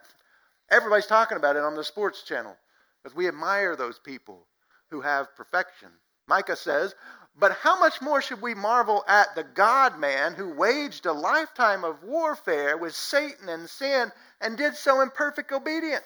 Everybody's 0.69 1.07
talking 1.07 1.37
about 1.37 1.55
it 1.55 1.63
on 1.63 1.75
the 1.75 1.83
sports 1.83 2.21
channel 2.21 2.55
because 3.01 3.15
we 3.15 3.27
admire 3.27 3.75
those 3.75 3.97
people 3.97 4.45
who 4.91 5.01
have 5.01 5.35
perfection. 5.35 5.89
Micah 6.27 6.55
says, 6.55 6.93
But 7.37 7.57
how 7.61 7.77
much 7.77 8.01
more 8.01 8.21
should 8.21 8.41
we 8.41 8.53
marvel 8.53 9.03
at 9.07 9.35
the 9.35 9.43
God 9.43 9.99
man 9.99 10.35
who 10.35 10.53
waged 10.53 11.05
a 11.05 11.11
lifetime 11.11 11.83
of 11.83 12.03
warfare 12.03 12.77
with 12.77 12.95
Satan 12.95 13.49
and 13.49 13.69
sin 13.69 14.11
and 14.39 14.57
did 14.57 14.75
so 14.75 15.01
in 15.01 15.09
perfect 15.09 15.51
obedience? 15.51 16.05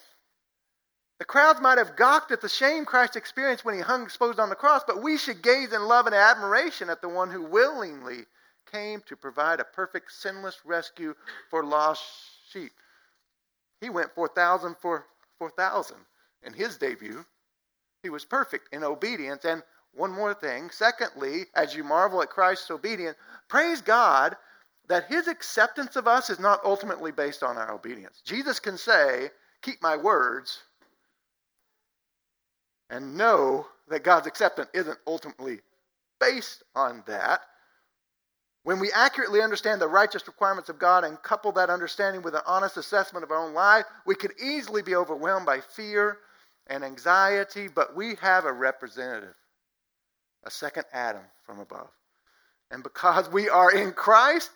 The 1.19 1.25
crowds 1.25 1.61
might 1.61 1.77
have 1.77 1.97
gawked 1.97 2.31
at 2.31 2.41
the 2.41 2.49
shame 2.49 2.85
Christ 2.85 3.15
experienced 3.15 3.63
when 3.63 3.75
he 3.75 3.81
hung 3.81 4.03
exposed 4.03 4.39
on 4.39 4.49
the 4.49 4.55
cross, 4.55 4.83
but 4.87 5.03
we 5.03 5.17
should 5.17 5.43
gaze 5.43 5.73
in 5.73 5.83
love 5.83 6.07
and 6.07 6.15
admiration 6.15 6.89
at 6.89 7.01
the 7.01 7.09
one 7.09 7.29
who 7.29 7.43
willingly 7.43 8.25
came 8.71 9.01
to 9.01 9.15
provide 9.15 9.59
a 9.59 9.65
perfect, 9.65 10.11
sinless 10.11 10.59
rescue 10.65 11.13
for 11.49 11.63
lost 11.63 12.03
sheep. 12.51 12.71
He 13.81 13.89
went 13.89 14.15
4,000 14.15 14.77
for 14.77 15.05
4,000 15.37 15.97
in 16.43 16.53
his 16.53 16.77
debut. 16.77 17.25
He 18.01 18.09
was 18.09 18.25
perfect 18.25 18.73
in 18.73 18.83
obedience. 18.83 19.43
And 19.43 19.61
one 19.93 20.11
more 20.11 20.33
thing. 20.33 20.69
Secondly, 20.71 21.45
as 21.55 21.75
you 21.75 21.83
marvel 21.83 22.21
at 22.21 22.29
Christ's 22.29 22.71
obedience, 22.71 23.17
praise 23.47 23.81
God 23.81 24.35
that 24.87 25.05
his 25.05 25.27
acceptance 25.27 25.95
of 25.95 26.07
us 26.07 26.29
is 26.29 26.39
not 26.39 26.63
ultimately 26.63 27.11
based 27.11 27.43
on 27.43 27.57
our 27.57 27.71
obedience. 27.71 28.21
Jesus 28.25 28.59
can 28.59 28.77
say, 28.77 29.29
Keep 29.61 29.81
my 29.81 29.97
words, 29.97 30.63
and 32.89 33.17
know 33.17 33.67
that 33.89 34.03
God's 34.03 34.27
acceptance 34.27 34.69
isn't 34.73 34.97
ultimately 35.05 35.59
based 36.19 36.63
on 36.75 37.03
that. 37.07 37.41
When 38.63 38.79
we 38.79 38.91
accurately 38.91 39.41
understand 39.41 39.81
the 39.81 39.87
righteous 39.87 40.27
requirements 40.27 40.69
of 40.69 40.79
God 40.79 41.03
and 41.03 41.21
couple 41.21 41.51
that 41.53 41.69
understanding 41.69 42.21
with 42.21 42.35
an 42.35 42.41
honest 42.45 42.77
assessment 42.77 43.23
of 43.23 43.31
our 43.31 43.37
own 43.37 43.53
life, 43.53 43.85
we 44.05 44.15
could 44.15 44.33
easily 44.41 44.81
be 44.81 44.95
overwhelmed 44.95 45.45
by 45.45 45.59
fear 45.59 46.19
and 46.67 46.83
anxiety, 46.83 47.67
but 47.67 47.95
we 47.95 48.15
have 48.21 48.45
a 48.45 48.53
representative, 48.53 49.33
a 50.43 50.51
second 50.51 50.85
Adam 50.93 51.23
from 51.45 51.59
above. 51.59 51.89
And 52.71 52.83
because 52.83 53.31
we 53.31 53.49
are 53.49 53.71
in 53.71 53.91
Christ, 53.91 54.51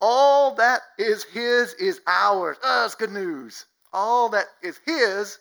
all 0.00 0.54
that 0.56 0.82
is 0.98 1.24
His 1.24 1.74
is 1.74 2.00
ours. 2.06 2.56
Oh, 2.62 2.82
that's 2.82 2.94
good 2.94 3.12
news. 3.12 3.66
All 3.92 4.28
that 4.30 4.46
is 4.62 4.78
His 4.84 5.38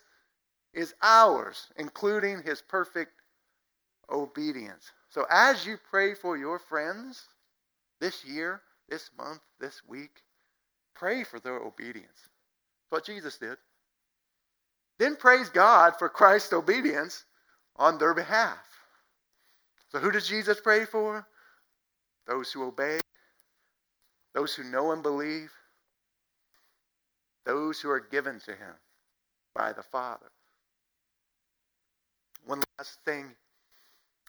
is 0.73 0.93
ours, 1.01 1.67
including 1.77 2.41
His 2.43 2.61
perfect 2.61 3.11
obedience. 4.11 4.91
So 5.09 5.25
as 5.29 5.65
you 5.65 5.77
pray 5.89 6.13
for 6.13 6.37
your 6.37 6.59
friends 6.59 7.25
this 7.99 8.25
year, 8.25 8.61
this 8.89 9.09
month, 9.17 9.41
this 9.59 9.81
week, 9.87 10.23
pray 10.95 11.23
for 11.23 11.39
their 11.39 11.57
obedience. 11.57 12.07
That's 12.17 12.91
what 12.91 13.05
Jesus 13.05 13.37
did. 13.37 13.57
Then 14.99 15.15
praise 15.15 15.49
God 15.49 15.95
for 15.97 16.09
Christ's 16.09 16.53
obedience 16.53 17.25
on 17.75 17.97
their 17.97 18.13
behalf. 18.13 18.72
So, 19.93 19.99
who 19.99 20.11
does 20.11 20.27
Jesus 20.27 20.59
pray 20.59 20.85
for? 20.85 21.25
Those 22.27 22.51
who 22.51 22.63
obey, 22.63 22.99
those 24.33 24.53
who 24.53 24.63
know 24.63 24.91
and 24.91 25.03
believe, 25.03 25.51
those 27.45 27.79
who 27.79 27.89
are 27.89 27.99
given 27.99 28.39
to 28.41 28.51
him 28.51 28.73
by 29.55 29.73
the 29.73 29.83
Father. 29.83 30.31
One 32.45 32.61
last 32.77 32.97
thing 33.05 33.35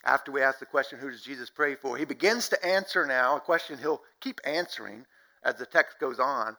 after 0.05 0.31
we 0.31 0.43
ask 0.43 0.59
the 0.59 0.67
question, 0.67 0.99
who 0.99 1.11
does 1.11 1.23
Jesus 1.23 1.51
pray 1.51 1.77
for? 1.77 1.97
He 1.97 2.05
begins 2.05 2.51
to 2.51 2.65
answer 2.65 3.07
now, 3.07 3.37
a 3.37 3.41
question 3.41 3.79
he'll 3.79 4.03
keep 4.21 4.41
answering 4.45 5.07
as 5.43 5.57
the 5.57 5.67
text 5.67 5.99
goes 5.99 6.21
on 6.21 6.57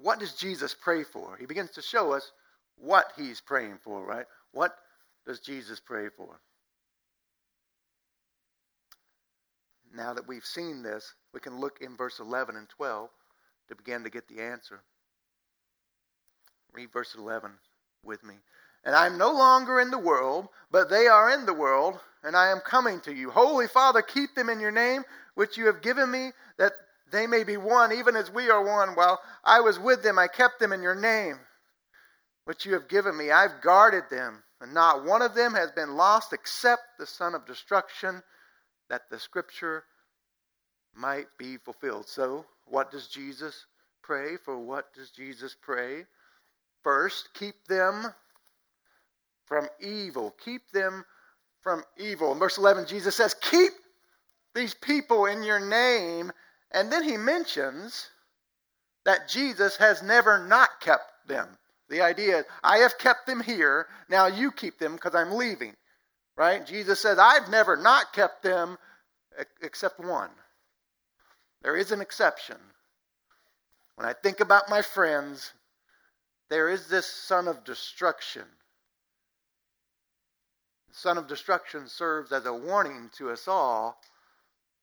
what 0.00 0.20
does 0.20 0.34
Jesus 0.34 0.74
pray 0.74 1.04
for? 1.04 1.36
He 1.38 1.46
begins 1.46 1.70
to 1.72 1.82
show 1.82 2.12
us 2.12 2.30
what 2.76 3.12
he's 3.16 3.40
praying 3.40 3.78
for, 3.82 4.04
right? 4.04 4.26
What 4.52 4.74
does 5.26 5.40
Jesus 5.40 5.80
pray 5.80 6.08
for? 6.16 6.40
Now 9.98 10.14
that 10.14 10.28
we've 10.28 10.44
seen 10.44 10.84
this, 10.84 11.12
we 11.34 11.40
can 11.40 11.58
look 11.58 11.78
in 11.80 11.96
verse 11.96 12.20
11 12.20 12.54
and 12.54 12.68
12 12.68 13.10
to 13.66 13.74
begin 13.74 14.04
to 14.04 14.10
get 14.10 14.28
the 14.28 14.40
answer. 14.40 14.80
Read 16.72 16.92
verse 16.92 17.16
11 17.18 17.50
with 18.04 18.22
me. 18.22 18.34
And 18.84 18.94
I 18.94 19.06
am 19.06 19.18
no 19.18 19.32
longer 19.32 19.80
in 19.80 19.90
the 19.90 19.98
world, 19.98 20.50
but 20.70 20.88
they 20.88 21.08
are 21.08 21.32
in 21.32 21.46
the 21.46 21.52
world, 21.52 21.98
and 22.22 22.36
I 22.36 22.52
am 22.52 22.60
coming 22.60 23.00
to 23.00 23.12
you. 23.12 23.30
Holy 23.30 23.66
Father, 23.66 24.00
keep 24.00 24.36
them 24.36 24.48
in 24.48 24.60
your 24.60 24.70
name, 24.70 25.02
which 25.34 25.58
you 25.58 25.66
have 25.66 25.82
given 25.82 26.08
me, 26.08 26.30
that 26.58 26.74
they 27.10 27.26
may 27.26 27.42
be 27.42 27.56
one, 27.56 27.92
even 27.92 28.14
as 28.14 28.30
we 28.30 28.50
are 28.50 28.64
one. 28.64 28.94
While 28.94 29.20
I 29.42 29.58
was 29.58 29.80
with 29.80 30.04
them, 30.04 30.16
I 30.16 30.28
kept 30.28 30.60
them 30.60 30.72
in 30.72 30.80
your 30.80 30.94
name, 30.94 31.40
which 32.44 32.64
you 32.64 32.74
have 32.74 32.86
given 32.86 33.16
me. 33.16 33.32
I've 33.32 33.60
guarded 33.62 34.04
them, 34.10 34.44
and 34.60 34.72
not 34.72 35.04
one 35.04 35.22
of 35.22 35.34
them 35.34 35.54
has 35.54 35.72
been 35.72 35.96
lost 35.96 36.32
except 36.32 36.82
the 37.00 37.06
son 37.06 37.34
of 37.34 37.46
destruction, 37.46 38.22
that 38.90 39.02
the 39.10 39.18
scripture 39.18 39.84
might 40.94 41.26
be 41.38 41.56
fulfilled. 41.56 42.08
So, 42.08 42.44
what 42.66 42.90
does 42.90 43.08
Jesus 43.08 43.66
pray? 44.02 44.36
For 44.36 44.58
what 44.58 44.92
does 44.94 45.10
Jesus 45.10 45.56
pray? 45.60 46.04
First, 46.82 47.30
keep 47.34 47.54
them 47.68 48.06
from 49.46 49.68
evil. 49.80 50.34
Keep 50.44 50.70
them 50.72 51.04
from 51.60 51.82
evil. 51.98 52.32
In 52.32 52.38
verse 52.38 52.58
11, 52.58 52.86
Jesus 52.86 53.16
says, 53.16 53.34
Keep 53.34 53.72
these 54.54 54.74
people 54.74 55.26
in 55.26 55.42
your 55.42 55.60
name 55.60 56.32
and 56.72 56.92
then 56.92 57.02
he 57.02 57.16
mentions 57.16 58.10
that 59.04 59.28
Jesus 59.28 59.76
has 59.76 60.02
never 60.02 60.46
not 60.46 60.80
kept 60.80 61.26
them. 61.26 61.48
The 61.88 62.02
idea 62.02 62.38
is, 62.38 62.44
I 62.62 62.78
have 62.78 62.98
kept 62.98 63.26
them 63.26 63.40
here, 63.40 63.86
now 64.10 64.26
you 64.26 64.50
keep 64.50 64.78
them 64.78 64.94
because 64.94 65.14
I'm 65.14 65.32
leaving. 65.32 65.74
Right? 66.38 66.64
Jesus 66.64 67.00
says, 67.00 67.18
I've 67.18 67.50
never 67.50 67.76
not 67.76 68.12
kept 68.12 68.44
them 68.44 68.78
except 69.60 69.98
one. 69.98 70.30
There 71.62 71.76
is 71.76 71.90
an 71.90 72.00
exception. 72.00 72.56
When 73.96 74.06
I 74.06 74.12
think 74.12 74.38
about 74.38 74.70
my 74.70 74.80
friends, 74.80 75.52
there 76.48 76.68
is 76.68 76.86
this 76.86 77.06
son 77.06 77.48
of 77.48 77.64
destruction. 77.64 78.44
The 80.88 80.94
son 80.94 81.18
of 81.18 81.26
destruction 81.26 81.88
serves 81.88 82.30
as 82.30 82.46
a 82.46 82.54
warning 82.54 83.10
to 83.18 83.30
us 83.30 83.48
all 83.48 84.00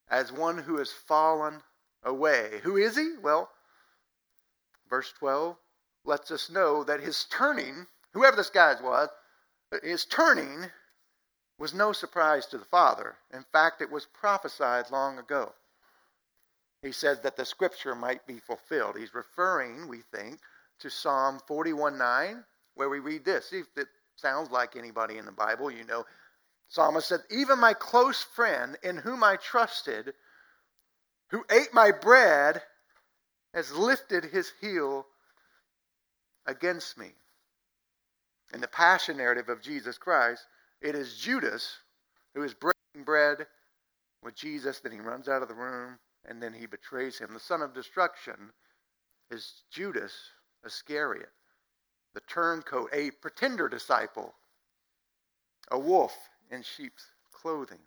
as 0.10 0.34
one 0.34 0.58
who 0.58 0.78
has 0.80 0.92
fallen 0.92 1.62
away. 2.04 2.60
Who 2.64 2.76
is 2.76 2.98
he? 2.98 3.14
Well, 3.24 3.50
verse 4.90 5.14
12 5.20 5.56
lets 6.04 6.32
us 6.32 6.50
know 6.50 6.84
that 6.84 7.00
his 7.00 7.26
turning, 7.32 7.88
whoever 8.14 8.36
this 8.36 8.50
guy 8.50 8.76
was, 8.84 9.08
his 9.82 10.04
turning 10.04 10.70
was 11.58 11.74
no 11.74 11.92
surprise 11.92 12.46
to 12.48 12.58
the 12.58 12.66
Father. 12.66 13.16
In 13.34 13.46
fact, 13.52 13.82
it 13.82 13.92
was 13.92 14.06
prophesied 14.06 14.92
long 14.92 15.20
ago. 15.20 15.54
He 16.82 16.92
says 16.92 17.22
that 17.22 17.38
the 17.38 17.46
scripture 17.46 17.96
might 17.96 18.28
be 18.28 18.40
fulfilled. 18.40 18.98
He's 18.98 19.14
referring, 19.14 19.88
we 19.88 20.02
think, 20.14 20.40
to 20.80 20.90
Psalm 20.90 21.40
41 21.48 21.98
9, 21.98 22.44
where 22.76 22.90
we 22.90 23.00
read 23.00 23.26
this. 23.26 23.54
If 23.54 23.68
it 23.78 23.88
sounds 24.16 24.52
like 24.52 24.76
anybody 24.76 25.18
in 25.18 25.26
the 25.26 25.32
Bible. 25.32 25.72
You 25.72 25.84
know, 25.86 26.06
Psalmist 26.70 27.08
said, 27.08 27.22
Even 27.30 27.60
my 27.60 27.74
close 27.74 28.24
friend 28.24 28.78
in 28.84 28.98
whom 28.98 29.24
I 29.24 29.38
trusted 29.38 30.14
who 31.30 31.44
ate 31.52 31.74
my 31.74 31.92
bread 31.92 32.62
has 33.54 33.72
lifted 33.72 34.26
his 34.26 34.52
heel 34.62 35.06
against 36.46 36.98
me. 36.98 37.12
In 38.54 38.62
the 38.62 38.68
passion 38.68 39.18
narrative 39.18 39.50
of 39.50 39.62
Jesus 39.62 39.98
Christ, 39.98 40.46
it 40.86 40.96
is 40.96 41.18
Judas 41.18 41.80
who 42.36 42.44
is 42.44 42.54
breaking 42.54 43.04
bread 43.04 43.48
with 44.22 44.36
Jesus, 44.36 44.80
then 44.80 44.92
he 44.92 45.00
runs 45.00 45.28
out 45.28 45.42
of 45.42 45.48
the 45.48 45.56
room, 45.56 45.98
and 46.26 46.42
then 46.42 46.54
he 46.54 46.66
betrays 46.66 47.18
him. 47.18 47.34
The 47.34 47.40
son 47.40 47.62
of 47.62 47.74
destruction 47.74 48.52
is 49.32 49.64
Judas 49.72 50.14
Iscariot, 50.66 51.32
the 52.14 52.22
turncoat, 52.22 52.90
a 52.94 53.12
pretender 53.22 53.68
disciple, 53.68 54.34
a 55.72 55.80
wolf 55.80 56.16
in 56.52 56.62
sheep's 56.62 57.06
clothing. 57.32 57.80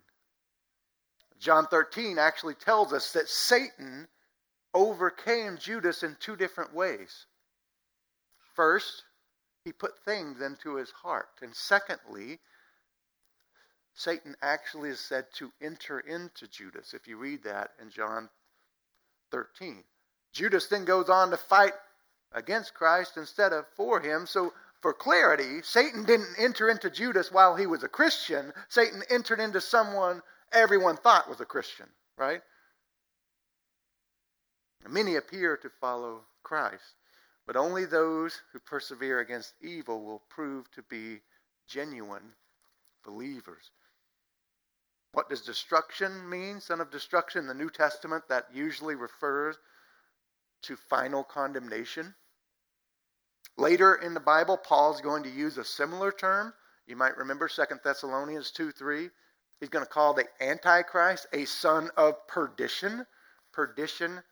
John 1.39 1.67
13 1.67 2.17
actually 2.17 2.55
tells 2.55 2.91
us 2.91 3.13
that 3.13 3.29
Satan 3.29 4.07
overcame 4.73 5.57
Judas 5.57 6.03
in 6.03 6.17
two 6.19 6.35
different 6.35 6.73
ways. 6.73 7.25
First, 8.55 9.03
he 9.63 9.71
put 9.71 10.03
things 10.03 10.41
into 10.41 10.75
his 10.75 10.91
heart. 10.91 11.29
And 11.41 11.55
secondly, 11.55 12.39
Satan 13.99 14.33
actually 14.41 14.91
is 14.91 14.99
said 15.01 15.25
to 15.33 15.51
enter 15.61 15.99
into 15.99 16.47
Judas, 16.47 16.93
if 16.93 17.05
you 17.05 17.17
read 17.17 17.43
that 17.43 17.71
in 17.81 17.89
John 17.89 18.29
13. 19.31 19.83
Judas 20.31 20.67
then 20.67 20.85
goes 20.85 21.09
on 21.09 21.31
to 21.31 21.37
fight 21.37 21.73
against 22.31 22.73
Christ 22.73 23.17
instead 23.17 23.51
of 23.51 23.65
for 23.75 23.99
him. 23.99 24.25
So 24.25 24.53
for 24.79 24.93
clarity, 24.93 25.61
Satan 25.63 26.05
didn't 26.05 26.33
enter 26.37 26.69
into 26.69 26.89
Judas 26.89 27.29
while 27.29 27.57
he 27.57 27.67
was 27.67 27.83
a 27.83 27.89
Christian. 27.89 28.53
Satan 28.69 29.03
entered 29.09 29.41
into 29.41 29.59
someone 29.59 30.21
everyone 30.53 30.95
thought 30.95 31.29
was 31.29 31.41
a 31.41 31.45
Christian, 31.45 31.87
right? 32.17 32.41
Many 34.87 35.17
appear 35.17 35.57
to 35.57 35.69
follow 35.81 36.21
Christ, 36.43 36.95
but 37.45 37.57
only 37.57 37.83
those 37.83 38.39
who 38.53 38.59
persevere 38.59 39.19
against 39.19 39.55
evil 39.59 40.05
will 40.05 40.23
prove 40.29 40.71
to 40.71 40.83
be 40.83 41.19
genuine 41.67 42.31
believers. 43.03 43.71
What 45.11 45.29
does 45.29 45.41
destruction 45.41 46.29
mean? 46.29 46.61
Son 46.61 46.81
of 46.81 46.91
destruction 46.91 47.47
the 47.47 47.53
New 47.53 47.69
Testament, 47.69 48.25
that 48.29 48.45
usually 48.53 48.95
refers 48.95 49.57
to 50.63 50.75
final 50.75 51.23
condemnation. 51.23 52.13
Later 53.57 53.95
in 53.95 54.13
the 54.13 54.19
Bible, 54.19 54.57
Paul's 54.57 55.01
going 55.01 55.23
to 55.23 55.29
use 55.29 55.57
a 55.57 55.65
similar 55.65 56.11
term. 56.11 56.53
You 56.87 56.95
might 56.95 57.17
remember 57.17 57.47
2 57.47 57.63
Thessalonians 57.83 58.51
2 58.51 58.71
3. 58.71 59.09
He's 59.59 59.69
going 59.69 59.85
to 59.85 59.91
call 59.91 60.13
the 60.13 60.27
Antichrist 60.39 61.27
a 61.33 61.45
son 61.45 61.89
of 61.97 62.25
perdition. 62.27 63.05
Perdition 63.51 64.23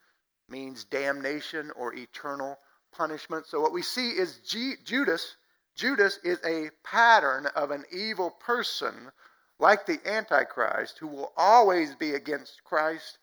means 0.48 0.84
damnation 0.84 1.70
or 1.72 1.94
eternal 1.94 2.58
punishment. 2.92 3.46
So 3.46 3.60
what 3.60 3.72
we 3.72 3.82
see 3.82 4.10
is 4.10 4.38
G- 4.38 4.76
Judas. 4.84 5.36
Judas 5.76 6.18
is 6.24 6.38
a 6.44 6.70
pattern 6.82 7.46
of 7.54 7.70
an 7.70 7.84
evil 7.92 8.30
person 8.30 9.12
like 9.58 9.86
the 9.86 10.00
Antichrist 10.06 10.98
who 10.98 11.08
will 11.08 11.32
always 11.36 11.94
be 11.94 12.14
against 12.14 12.62
Christ 12.64 13.18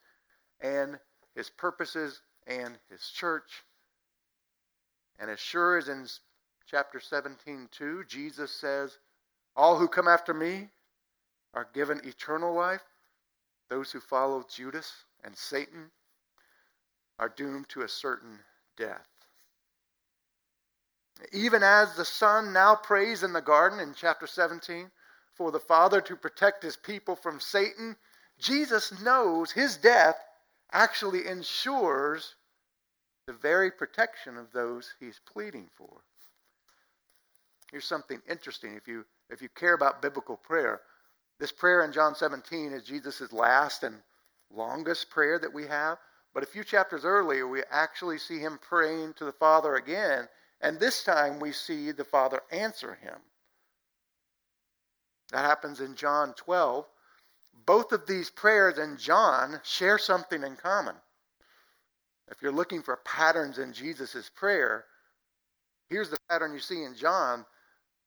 and 0.59 0.99
his 1.35 1.49
purposes 1.49 2.21
and 2.47 2.77
his 2.89 3.01
church. 3.09 3.63
And 5.19 5.29
as 5.29 5.39
sure 5.39 5.77
as 5.77 5.87
in 5.87 6.05
chapter 6.69 6.99
17, 6.99 7.69
2, 7.71 8.03
Jesus 8.07 8.51
says, 8.51 8.97
All 9.55 9.77
who 9.77 9.87
come 9.87 10.07
after 10.07 10.33
me 10.33 10.69
are 11.53 11.67
given 11.73 12.01
eternal 12.03 12.53
life. 12.53 12.83
Those 13.69 13.91
who 13.91 13.99
follow 13.99 14.45
Judas 14.53 14.91
and 15.23 15.35
Satan 15.35 15.89
are 17.17 17.29
doomed 17.29 17.69
to 17.69 17.81
a 17.81 17.89
certain 17.89 18.39
death. 18.77 19.07
Even 21.31 21.63
as 21.63 21.95
the 21.95 22.05
Son 22.05 22.51
now 22.51 22.75
prays 22.75 23.23
in 23.23 23.31
the 23.31 23.41
garden 23.41 23.79
in 23.79 23.93
chapter 23.95 24.27
17 24.27 24.91
for 25.35 25.51
the 25.51 25.59
Father 25.59 26.01
to 26.01 26.15
protect 26.15 26.63
his 26.63 26.75
people 26.75 27.15
from 27.15 27.39
Satan, 27.39 27.95
Jesus 28.39 28.99
knows 29.01 29.51
his 29.51 29.77
death 29.77 30.17
actually 30.71 31.27
ensures 31.27 32.35
the 33.27 33.33
very 33.33 33.71
protection 33.71 34.37
of 34.37 34.51
those 34.51 34.93
he's 34.99 35.19
pleading 35.31 35.69
for. 35.75 36.01
Here's 37.71 37.85
something 37.85 38.21
interesting 38.29 38.75
if 38.75 38.87
you 38.87 39.05
if 39.29 39.41
you 39.41 39.49
care 39.49 39.73
about 39.73 40.01
biblical 40.01 40.37
prayer. 40.37 40.81
This 41.39 41.51
prayer 41.51 41.83
in 41.83 41.91
John 41.91 42.15
17 42.15 42.71
is 42.71 42.83
Jesus' 42.83 43.33
last 43.33 43.83
and 43.83 43.95
longest 44.53 45.09
prayer 45.09 45.39
that 45.39 45.53
we 45.53 45.65
have. 45.67 45.97
But 46.33 46.43
a 46.43 46.47
few 46.47 46.63
chapters 46.63 47.05
earlier, 47.05 47.47
we 47.47 47.63
actually 47.71 48.19
see 48.19 48.39
him 48.39 48.59
praying 48.61 49.13
to 49.15 49.25
the 49.25 49.31
Father 49.31 49.75
again, 49.75 50.27
and 50.61 50.79
this 50.79 51.03
time 51.03 51.39
we 51.39 51.51
see 51.51 51.91
the 51.91 52.03
Father 52.03 52.41
answer 52.51 52.93
him. 52.95 53.15
That 55.31 55.45
happens 55.45 55.79
in 55.79 55.95
John 55.95 56.33
12. 56.35 56.85
Both 57.65 57.91
of 57.91 58.05
these 58.05 58.29
prayers 58.29 58.77
in 58.77 58.97
John 58.97 59.59
share 59.63 59.97
something 59.97 60.43
in 60.43 60.55
common. 60.55 60.95
If 62.29 62.41
you're 62.41 62.51
looking 62.51 62.81
for 62.81 62.97
patterns 62.97 63.57
in 63.57 63.73
Jesus' 63.73 64.29
prayer, 64.35 64.85
here's 65.89 66.09
the 66.09 66.17
pattern 66.29 66.53
you 66.53 66.59
see 66.59 66.83
in 66.83 66.95
John. 66.95 67.45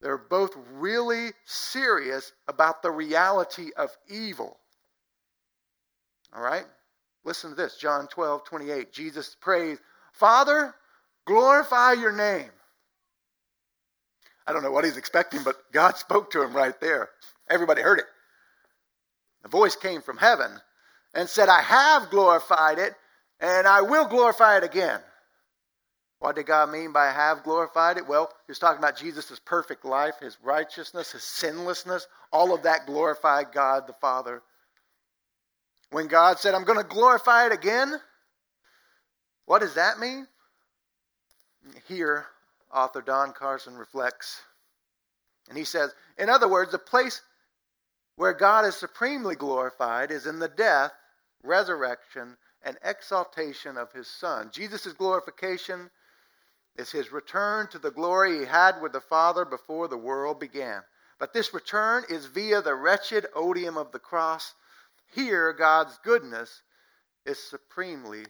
They're 0.00 0.18
both 0.18 0.56
really 0.72 1.32
serious 1.44 2.32
about 2.46 2.82
the 2.82 2.90
reality 2.90 3.70
of 3.76 3.90
evil. 4.08 4.58
All 6.34 6.42
right? 6.42 6.66
Listen 7.24 7.50
to 7.50 7.56
this 7.56 7.76
John 7.76 8.06
12, 8.08 8.44
28. 8.44 8.92
Jesus 8.92 9.36
prays, 9.40 9.78
Father, 10.12 10.74
glorify 11.26 11.92
your 11.92 12.12
name. 12.12 12.50
I 14.48 14.52
don't 14.52 14.62
know 14.62 14.72
what 14.72 14.84
he's 14.84 14.96
expecting, 14.96 15.42
but 15.44 15.56
God 15.72 15.96
spoke 15.98 16.30
to 16.32 16.42
him 16.42 16.54
right 16.54 16.78
there. 16.80 17.10
Everybody 17.50 17.82
heard 17.82 17.98
it. 17.98 18.06
The 19.42 19.48
voice 19.48 19.76
came 19.76 20.00
from 20.02 20.16
heaven 20.16 20.50
and 21.14 21.28
said, 21.28 21.48
I 21.48 21.60
have 21.60 22.10
glorified 22.10 22.78
it 22.78 22.94
and 23.40 23.66
I 23.66 23.82
will 23.82 24.06
glorify 24.06 24.56
it 24.56 24.64
again. 24.64 25.00
What 26.18 26.34
did 26.34 26.46
God 26.46 26.70
mean 26.70 26.92
by 26.92 27.06
have 27.06 27.44
glorified 27.44 27.96
it? 27.96 28.08
Well, 28.08 28.28
he 28.46 28.50
was 28.50 28.58
talking 28.58 28.78
about 28.78 28.96
Jesus' 28.96 29.40
perfect 29.44 29.84
life, 29.84 30.14
his 30.20 30.36
righteousness, 30.42 31.12
his 31.12 31.22
sinlessness. 31.22 32.08
All 32.32 32.52
of 32.52 32.64
that 32.64 32.86
glorified 32.86 33.52
God 33.52 33.86
the 33.86 33.92
Father. 34.00 34.42
When 35.90 36.08
God 36.08 36.38
said, 36.38 36.54
I'm 36.54 36.64
going 36.64 36.78
to 36.78 36.84
glorify 36.84 37.46
it 37.46 37.52
again, 37.52 37.94
what 39.46 39.60
does 39.60 39.74
that 39.74 40.00
mean? 40.00 40.26
Here, 41.86 42.26
author 42.72 43.02
Don 43.02 43.32
Carson 43.32 43.76
reflects. 43.76 44.40
And 45.48 45.56
he 45.56 45.64
says, 45.64 45.94
in 46.18 46.28
other 46.28 46.48
words, 46.48 46.72
the 46.72 46.78
place 46.78 47.22
where 48.16 48.34
God 48.34 48.64
is 48.64 48.76
supremely 48.76 49.34
glorified 49.34 50.10
is 50.10 50.26
in 50.26 50.38
the 50.38 50.48
death, 50.48 50.92
resurrection, 51.42 52.36
and 52.62 52.76
exaltation 52.82 53.76
of 53.76 53.92
his 53.92 54.08
Son. 54.08 54.50
Jesus' 54.52 54.92
glorification 54.92 55.90
is 56.76 56.90
his 56.90 57.12
return 57.12 57.68
to 57.68 57.78
the 57.78 57.90
glory 57.90 58.40
he 58.40 58.44
had 58.44 58.80
with 58.82 58.92
the 58.92 59.00
Father 59.00 59.44
before 59.44 59.88
the 59.88 59.96
world 59.96 60.40
began. 60.40 60.82
But 61.18 61.32
this 61.32 61.54
return 61.54 62.04
is 62.08 62.26
via 62.26 62.62
the 62.62 62.74
wretched 62.74 63.26
odium 63.34 63.76
of 63.76 63.92
the 63.92 63.98
cross. 63.98 64.54
Here, 65.14 65.52
God's 65.52 65.98
goodness 66.04 66.62
is 67.24 67.38
supremely 67.38 68.24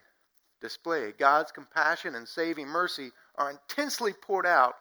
displayed. 0.61 1.19
God's 1.19 1.53
compassion 1.53 2.15
and 2.15 2.27
saving 2.27 2.69
mercy 2.69 3.11
are 3.39 3.51
intensely 3.51 4.13
poured 4.13 4.47
out 4.47 4.75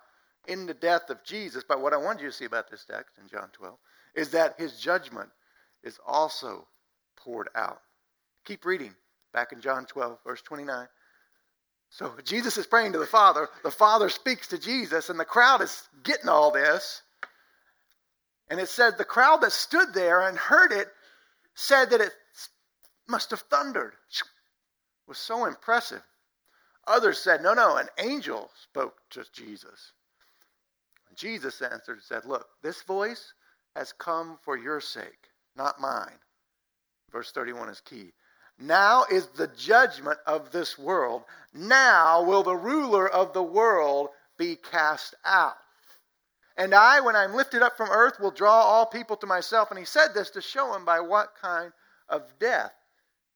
in 0.47 0.65
the 0.65 0.73
death 0.73 1.09
of 1.09 1.23
Jesus. 1.23 1.63
But 1.67 1.81
what 1.81 1.93
I 1.93 1.97
want 1.97 2.19
you 2.19 2.27
to 2.27 2.33
see 2.33 2.45
about 2.45 2.69
this 2.69 2.85
text 2.85 3.15
in 3.21 3.29
John 3.29 3.49
12 3.53 3.75
is 4.15 4.29
that 4.31 4.59
his 4.59 4.79
judgment 4.79 5.29
is 5.83 5.99
also 6.05 6.67
poured 7.15 7.49
out. 7.55 7.81
Keep 8.45 8.65
reading 8.65 8.93
back 9.33 9.51
in 9.51 9.61
John 9.61 9.85
12, 9.85 10.19
verse 10.25 10.41
29. 10.41 10.87
So 11.89 12.11
Jesus 12.23 12.57
is 12.57 12.67
praying 12.67 12.93
to 12.93 12.99
the 12.99 13.05
Father. 13.05 13.47
The 13.63 13.71
Father 13.71 14.09
speaks 14.09 14.47
to 14.49 14.57
Jesus, 14.57 15.09
and 15.09 15.19
the 15.19 15.25
crowd 15.25 15.61
is 15.61 15.87
getting 16.03 16.29
all 16.29 16.51
this. 16.51 17.01
And 18.49 18.59
it 18.59 18.69
said 18.69 18.97
the 18.97 19.05
crowd 19.05 19.41
that 19.41 19.51
stood 19.51 19.93
there 19.93 20.21
and 20.21 20.37
heard 20.37 20.71
it 20.71 20.87
said 21.55 21.89
that 21.91 22.01
it 22.01 22.11
must 23.07 23.31
have 23.31 23.41
thundered. 23.41 23.93
It 23.93 24.23
was 25.07 25.17
so 25.17 25.45
impressive. 25.45 26.01
Others 26.87 27.19
said, 27.19 27.41
No, 27.41 27.53
no, 27.53 27.77
an 27.77 27.87
angel 27.97 28.49
spoke 28.63 28.95
to 29.11 29.23
Jesus. 29.33 29.93
Jesus 31.15 31.61
answered 31.61 31.93
and 31.93 32.03
said, 32.03 32.25
Look, 32.25 32.47
this 32.61 32.81
voice 32.83 33.33
has 33.75 33.93
come 33.93 34.37
for 34.43 34.57
your 34.57 34.79
sake, 34.79 35.29
not 35.55 35.81
mine. 35.81 36.19
Verse 37.11 37.31
31 37.31 37.69
is 37.69 37.81
key. 37.81 38.11
Now 38.59 39.05
is 39.11 39.27
the 39.27 39.47
judgment 39.47 40.17
of 40.25 40.51
this 40.51 40.77
world. 40.77 41.23
Now 41.53 42.23
will 42.23 42.43
the 42.43 42.55
ruler 42.55 43.07
of 43.07 43.33
the 43.33 43.43
world 43.43 44.09
be 44.37 44.55
cast 44.55 45.15
out. 45.25 45.57
And 46.55 46.73
I, 46.73 47.01
when 47.01 47.15
I'm 47.15 47.35
lifted 47.35 47.61
up 47.61 47.77
from 47.77 47.91
earth, 47.91 48.19
will 48.19 48.31
draw 48.31 48.61
all 48.61 48.87
people 48.87 49.15
to 49.17 49.27
myself. 49.27 49.69
And 49.69 49.77
he 49.77 49.85
said 49.85 50.09
this 50.13 50.31
to 50.31 50.41
show 50.41 50.73
him 50.75 50.85
by 50.85 50.99
what 50.99 51.33
kind 51.39 51.71
of 52.09 52.23
death 52.39 52.73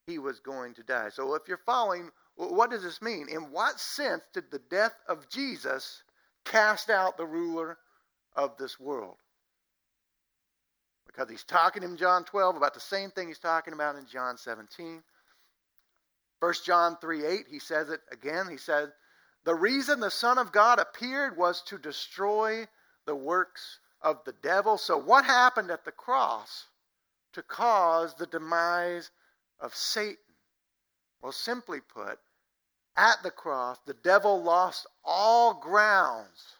he 0.07 0.17
was 0.17 0.39
going 0.39 0.73
to 0.75 0.83
die. 0.83 1.09
So 1.09 1.35
if 1.35 1.43
you're 1.47 1.59
following, 1.65 2.09
what 2.35 2.71
does 2.71 2.83
this 2.83 3.01
mean? 3.01 3.27
In 3.29 3.51
what 3.51 3.79
sense 3.79 4.23
did 4.33 4.51
the 4.51 4.61
death 4.69 4.95
of 5.07 5.29
Jesus 5.29 6.03
cast 6.45 6.89
out 6.89 7.17
the 7.17 7.25
ruler 7.25 7.77
of 8.35 8.57
this 8.57 8.79
world? 8.79 9.17
Because 11.05 11.29
he's 11.29 11.43
talking 11.43 11.83
in 11.83 11.97
John 11.97 12.23
12 12.23 12.55
about 12.55 12.73
the 12.73 12.79
same 12.79 13.11
thing 13.11 13.27
he's 13.27 13.37
talking 13.37 13.73
about 13.73 13.97
in 13.97 14.05
John 14.05 14.37
17. 14.37 15.03
1 16.39 16.53
John 16.65 16.97
3 16.99 17.25
8, 17.25 17.45
he 17.51 17.59
says 17.59 17.89
it 17.89 17.99
again. 18.11 18.47
He 18.49 18.57
said, 18.57 18.91
The 19.43 19.53
reason 19.53 19.99
the 19.99 20.09
Son 20.09 20.37
of 20.37 20.51
God 20.51 20.79
appeared 20.79 21.37
was 21.37 21.61
to 21.63 21.77
destroy 21.77 22.65
the 23.05 23.15
works 23.15 23.79
of 24.01 24.23
the 24.25 24.33
devil. 24.41 24.77
So, 24.77 24.97
what 24.97 25.25
happened 25.25 25.69
at 25.69 25.85
the 25.85 25.91
cross 25.91 26.67
to 27.33 27.43
cause 27.43 28.15
the 28.15 28.25
demise 28.25 29.11
of 29.59 29.75
Satan? 29.75 30.17
Well, 31.21 31.31
simply 31.31 31.81
put, 31.81 32.19
at 32.95 33.23
the 33.23 33.31
cross, 33.31 33.77
the 33.85 33.93
devil 33.93 34.41
lost 34.41 34.87
all 35.03 35.53
grounds 35.53 36.57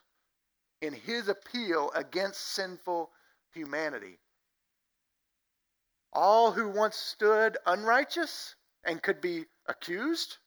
in 0.80 0.92
his 0.92 1.28
appeal 1.28 1.90
against 1.94 2.40
sinful 2.40 3.10
humanity. 3.52 4.18
All 6.12 6.52
who 6.52 6.68
once 6.68 6.96
stood 6.96 7.56
unrighteous 7.66 8.54
and 8.84 9.02
could 9.02 9.20
be 9.20 9.46
accused 9.66 10.38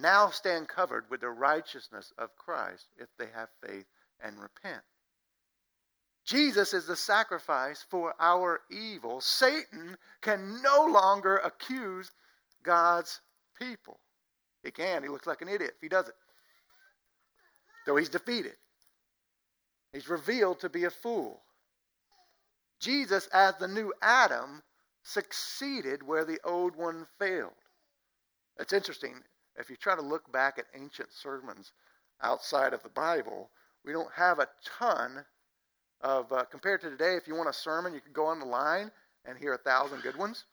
now 0.00 0.30
stand 0.30 0.68
covered 0.68 1.10
with 1.10 1.20
the 1.20 1.30
righteousness 1.30 2.12
of 2.16 2.34
Christ 2.36 2.86
if 2.96 3.08
they 3.18 3.26
have 3.34 3.48
faith 3.62 3.86
and 4.20 4.40
repent. 4.40 4.82
Jesus 6.24 6.72
is 6.74 6.86
the 6.86 6.96
sacrifice 6.96 7.84
for 7.90 8.14
our 8.20 8.60
evil. 8.70 9.20
Satan 9.20 9.96
can 10.20 10.62
no 10.62 10.86
longer 10.86 11.36
accuse 11.38 12.12
God's 12.62 13.20
people. 13.58 13.98
He 14.62 14.70
can. 14.70 15.02
He 15.02 15.08
looks 15.08 15.26
like 15.26 15.42
an 15.42 15.48
idiot 15.48 15.72
if 15.76 15.80
he 15.80 15.88
does 15.88 16.08
it. 16.08 16.14
Though 17.86 17.96
he's 17.96 18.08
defeated. 18.08 18.56
He's 19.92 20.08
revealed 20.08 20.60
to 20.60 20.68
be 20.68 20.84
a 20.84 20.90
fool. 20.90 21.42
Jesus, 22.80 23.28
as 23.32 23.54
the 23.56 23.68
new 23.68 23.92
Adam, 24.02 24.62
succeeded 25.02 26.02
where 26.02 26.24
the 26.24 26.38
old 26.44 26.76
one 26.76 27.06
failed. 27.18 27.52
It's 28.58 28.72
interesting. 28.72 29.14
If 29.56 29.68
you 29.68 29.76
try 29.76 29.96
to 29.96 30.02
look 30.02 30.30
back 30.32 30.58
at 30.58 30.66
ancient 30.74 31.12
sermons 31.12 31.72
outside 32.22 32.72
of 32.72 32.82
the 32.82 32.88
Bible, 32.90 33.50
we 33.84 33.92
don't 33.92 34.12
have 34.14 34.38
a 34.38 34.48
ton 34.78 35.24
of, 36.00 36.32
uh, 36.32 36.44
compared 36.44 36.80
to 36.82 36.90
today, 36.90 37.16
if 37.16 37.26
you 37.26 37.34
want 37.34 37.48
a 37.48 37.52
sermon, 37.52 37.94
you 37.94 38.00
can 38.00 38.12
go 38.12 38.26
on 38.26 38.38
the 38.38 38.46
line 38.46 38.90
and 39.24 39.36
hear 39.36 39.54
a 39.54 39.58
thousand 39.58 40.02
good 40.02 40.16
ones. 40.16 40.44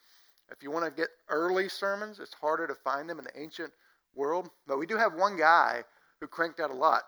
If 0.52 0.64
you 0.64 0.72
want 0.72 0.86
to 0.86 0.92
get 0.92 1.10
early 1.30 1.70
sermons, 1.70 2.20
it's 2.20 2.34
harder 2.34 2.68
to 2.68 2.76
find 2.76 3.10
them 3.10 3.20
in 3.20 3.26
the 3.26 3.40
ancient 3.40 3.72
world. 4.16 4.50
But 4.66 4.80
we 4.80 4.86
do 4.86 4.98
have 4.98 5.14
one 5.14 5.38
guy 5.38 5.84
who 6.20 6.28
cranked 6.28 6.60
out 6.60 6.72
a 6.72 6.76
lot 6.76 7.04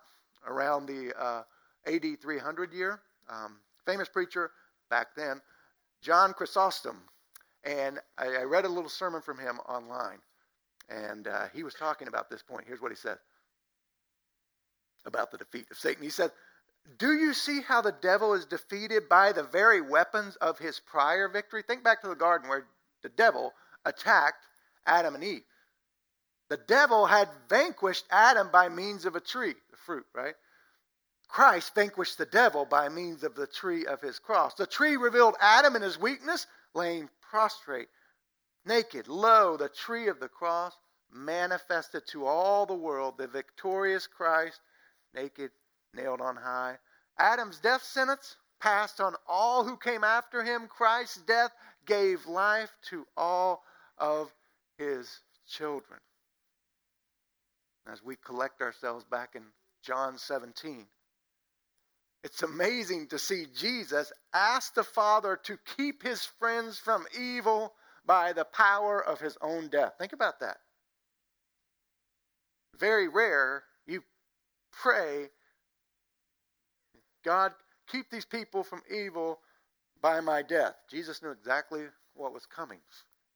around 0.45 0.85
the 0.85 1.13
uh, 1.17 1.43
AD 1.87 2.21
300 2.21 2.73
year. 2.73 2.99
Um, 3.29 3.57
famous 3.85 4.09
preacher 4.09 4.51
back 4.89 5.07
then, 5.15 5.41
John 6.01 6.33
Chrysostom. 6.33 6.97
And 7.63 7.99
I, 8.17 8.27
I, 8.27 8.43
read 8.43 8.65
a 8.65 8.69
little 8.69 8.89
sermon 8.89 9.21
from 9.21 9.37
him 9.37 9.59
online. 9.67 10.19
And 10.89 11.27
uh, 11.27 11.47
he 11.53 11.63
was 11.63 11.73
talking 11.73 12.07
about 12.07 12.29
this 12.29 12.41
point. 12.41 12.65
Here's 12.65 12.81
what 12.81 12.91
he 12.91 12.95
said 12.95 13.17
about 15.05 15.31
the 15.31 15.37
defeat 15.37 15.65
of 15.69 15.77
Satan. 15.77 16.03
He 16.03 16.09
said, 16.09 16.31
Do 16.97 17.13
you 17.13 17.33
see 17.33 17.61
how 17.61 17.81
the 17.81 17.95
devil 18.01 18.33
is 18.33 18.45
defeated 18.45 19.09
by 19.09 19.33
the 19.33 19.43
very 19.43 19.81
weapons 19.81 20.35
of 20.37 20.57
his 20.57 20.79
prior 20.79 21.27
victory? 21.27 21.63
Think 21.63 21.83
back 21.83 22.01
to 22.01 22.07
the 22.07 22.15
garden 22.15 22.49
where 22.49 22.65
the 23.03 23.09
devil 23.09 23.53
attacked 23.85 24.45
Adam 24.85 25.15
and 25.15 25.23
Eve. 25.23 25.43
The 26.49 26.57
devil 26.57 27.05
had 27.05 27.29
vanquished 27.47 28.05
Adam 28.09 28.49
by 28.51 28.69
means 28.69 29.05
of 29.05 29.15
a 29.15 29.19
tree, 29.19 29.55
the 29.69 29.77
fruit, 29.77 30.05
right? 30.15 30.35
Christ 31.27 31.75
vanquished 31.75 32.17
the 32.17 32.25
devil 32.25 32.65
by 32.65 32.89
means 32.89 33.23
of 33.23 33.35
the 33.35 33.45
tree 33.45 33.85
of 33.85 34.01
his 34.01 34.17
cross. 34.17 34.55
The 34.55 34.65
tree 34.65 34.97
revealed 34.97 35.35
Adam 35.39 35.75
in 35.75 35.83
his 35.83 35.99
weakness, 35.99 36.47
laying 36.73 37.07
prostrate, 37.21 37.89
naked. 38.65 39.07
Lo, 39.07 39.55
the 39.55 39.69
tree 39.69 40.07
of 40.07 40.19
the 40.19 40.27
cross 40.27 40.73
manifested 41.11 42.07
to 42.07 42.25
all 42.25 42.65
the 42.65 42.73
world 42.73 43.17
the 43.17 43.27
victorious 43.27 44.07
Christ, 44.07 44.59
naked, 45.13 45.51
nailed 45.93 46.19
on 46.21 46.35
high. 46.35 46.77
Adam's 47.19 47.59
death 47.59 47.83
sentence 47.83 48.37
passed 48.59 48.99
on 48.99 49.15
all 49.27 49.63
who 49.63 49.77
came 49.77 50.03
after 50.03 50.43
him. 50.43 50.67
Christ's 50.67 51.17
death 51.17 51.51
gave 51.89 52.27
life 52.27 52.71
to 52.89 53.05
all 53.17 53.63
of 53.97 54.31
his 54.77 55.19
children. 55.49 55.99
As 57.91 58.03
we 58.03 58.15
collect 58.23 58.61
ourselves 58.61 59.03
back 59.03 59.31
in 59.35 59.41
John 59.83 60.17
17, 60.17 60.85
it's 62.23 62.43
amazing 62.43 63.07
to 63.07 63.17
see 63.17 63.45
Jesus 63.55 64.13
ask 64.33 64.75
the 64.75 64.83
Father 64.83 65.39
to 65.43 65.57
keep 65.77 66.03
his 66.03 66.23
friends 66.23 66.77
from 66.77 67.05
evil 67.19 67.73
by 68.05 68.33
the 68.33 68.45
power 68.45 69.03
of 69.03 69.19
his 69.19 69.37
own 69.41 69.69
death. 69.69 69.93
Think 69.97 70.13
about 70.13 70.39
that. 70.41 70.57
Very 72.77 73.07
rare 73.07 73.63
you 73.87 74.03
pray, 74.71 75.29
God, 77.25 77.53
keep 77.87 78.09
these 78.11 78.25
people 78.25 78.63
from 78.63 78.81
evil 78.93 79.39
by 80.01 80.21
my 80.21 80.41
death. 80.41 80.75
Jesus 80.89 81.21
knew 81.21 81.31
exactly 81.31 81.85
what 82.13 82.33
was 82.33 82.45
coming, 82.45 82.79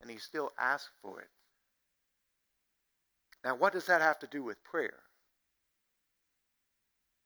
and 0.01 0.09
he 0.09 0.17
still 0.17 0.51
asked 0.59 0.91
for 1.01 1.19
it. 1.19 1.29
Now, 3.43 3.55
what 3.55 3.73
does 3.73 3.85
that 3.87 4.01
have 4.01 4.19
to 4.19 4.27
do 4.27 4.43
with 4.43 4.63
prayer? 4.63 4.99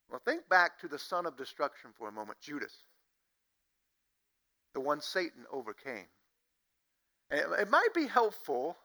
Well, 0.10 0.22
think 0.24 0.48
back 0.50 0.80
to 0.80 0.88
the 0.88 0.98
son 0.98 1.26
of 1.26 1.38
destruction 1.38 1.92
for 1.98 2.08
a 2.08 2.12
moment, 2.12 2.40
Judas, 2.40 2.74
the 4.74 4.80
one 4.80 5.02
Satan 5.02 5.46
overcame. 5.52 6.08
And 7.30 7.42
it, 7.60 7.70
might 7.70 7.94
be 7.94 8.08
helpful 8.08 8.78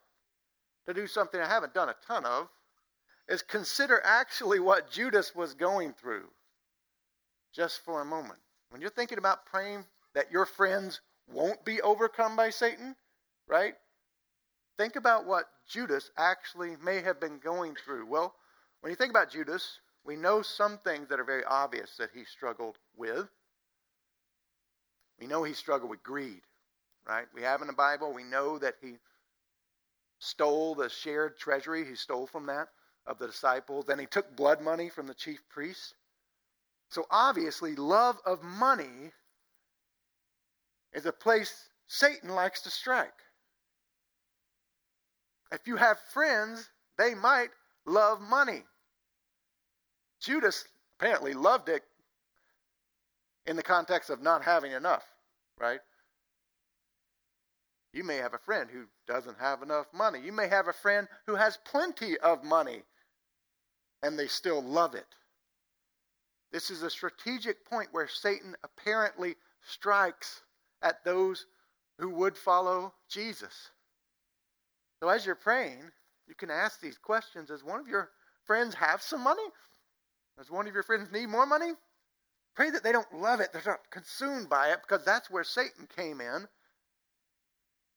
to 0.87 0.93
do 0.93 1.07
something 1.07 1.41
I 1.41 1.47
haven't 1.47 1.75
done 1.75 1.88
a 1.88 1.95
ton 2.07 2.25
of, 2.25 2.49
is 3.29 3.41
consider 3.41 4.01
actually 4.05 4.59
what 4.59 4.91
Judas 4.91 5.35
was 5.35 5.55
going 5.55 5.93
through 5.93 6.29
just 7.55 7.85
for 7.85 8.01
a 8.01 8.05
moment. 8.05 8.41
When 8.71 8.81
you're 8.81 8.91
thinking 8.91 9.19
about 9.19 9.47
praying 9.47 9.85
that 10.14 10.31
your 10.31 10.46
friends 10.46 11.01
won't 11.31 11.64
be 11.64 11.81
overcome 11.81 12.37
by 12.37 12.51
Satan, 12.51 12.96
right? 13.46 13.75
Think 14.77 14.96
about 14.96 15.27
what 15.27 15.44
Judas 15.68 16.11
actually 16.16 16.77
may 16.83 17.01
have 17.03 17.20
been 17.20 17.38
going 17.38 17.75
through. 17.75 18.07
Well, 18.07 18.35
when 18.81 18.90
you 18.90 18.96
think 18.96 19.11
about 19.11 19.31
Judas, 19.31 19.81
we 20.05 20.16
know 20.16 20.42
some 20.42 20.79
things 20.79 21.09
that 21.09 21.20
are 21.20 21.25
very 21.25 21.44
obvious 21.44 21.96
that 21.98 22.11
he 22.14 22.25
struggled 22.25 22.79
with. 22.96 23.29
We 25.20 25.27
know 25.27 25.44
he 25.44 25.53
struggled 25.53 25.90
with 25.90 26.03
greed, 26.03 26.40
right? 27.07 27.27
We 27.35 27.42
have 27.42 27.61
in 27.61 27.68
the 27.68 27.72
Bible, 27.72 28.12
we 28.12 28.25
know 28.25 28.59
that 28.59 28.75
he 28.83 28.94
stole 30.18 30.75
the 30.75 30.88
shared 30.88 31.38
treasury, 31.38 31.85
he 31.85 31.94
stole 31.94 32.27
from 32.27 32.46
that 32.46 32.68
of 33.07 33.18
the 33.18 33.27
disciples. 33.27 33.87
Then 33.87 33.98
he 33.98 34.07
took 34.07 34.35
blood 34.37 34.61
money 34.61 34.88
from 34.88 35.07
the 35.07 35.14
chief 35.14 35.40
priests. 35.48 35.94
So 36.90 37.07
obviously, 37.11 37.75
love 37.77 38.18
of 38.27 38.42
money 38.42 39.12
is 40.92 41.07
a 41.07 41.12
place 41.12 41.68
Satan 41.87 42.31
likes 42.31 42.62
to 42.62 42.70
strike. 42.70 43.12
If 45.50 45.66
you 45.66 45.76
have 45.76 45.98
friends, 46.12 46.70
they 46.98 47.14
might 47.14 47.50
love 47.85 48.20
money. 48.20 48.62
Judas 50.20 50.64
apparently 50.98 51.35
loved 51.35 51.68
it 51.68 51.83
in 53.46 53.57
the 53.57 53.62
context 53.62 54.09
of 54.09 54.22
not 54.22 54.42
having 54.42 54.72
enough, 54.72 55.05
right? 55.61 55.81
You 57.92 58.05
may 58.05 58.16
have 58.16 58.33
a 58.33 58.38
friend 58.38 58.70
who 58.70 58.85
doesn't 59.07 59.38
have 59.38 59.62
enough 59.62 59.87
money. 59.92 60.20
You 60.20 60.33
may 60.33 60.48
have 60.48 60.68
a 60.68 60.72
friend 60.72 61.09
who 61.26 61.35
has 61.35 61.59
plenty 61.64 62.16
of 62.18 62.42
money 62.44 62.83
and 64.02 64.18
they 64.18 64.28
still 64.28 64.62
love 64.62 64.94
it. 64.94 65.07
This 66.52 66.70
is 66.70 66.83
a 66.83 66.90
strategic 66.90 67.64
point 67.66 67.88
where 67.92 68.09
Satan 68.09 68.55
apparently 68.62 69.37
strikes 69.62 70.42
at 70.83 71.05
those 71.05 71.47
who 71.99 72.11
would 72.11 72.37
follow 72.37 72.92
Jesus. 73.09 73.71
So 75.03 75.09
as 75.09 75.27
you're 75.27 75.35
praying, 75.35 75.90
you 76.27 76.35
can 76.35 76.51
ask 76.51 76.81
these 76.81 76.99
questions. 76.99 77.49
Does 77.49 77.64
one 77.64 77.81
of 77.81 77.88
your 77.88 78.11
friends 78.45 78.75
have 78.75 79.03
some 79.03 79.23
money? 79.23 79.42
Does 80.38 80.51
one 80.51 80.66
of 80.66 80.75
your 80.75 80.83
friends 80.83 81.12
need 81.12 81.27
more 81.27 81.47
money? 81.47 81.73
Pray 82.55 82.71
that 82.71 82.83
they 82.83 82.92
don't 82.92 83.14
love 83.14 83.40
it, 83.40 83.53
they're 83.53 83.62
not 83.64 83.90
consumed 83.90 84.49
by 84.49 84.68
it, 84.68 84.81
because 84.83 85.05
that's 85.05 85.31
where 85.31 85.45
Satan 85.45 85.88
came 85.97 86.21
in 86.21 86.47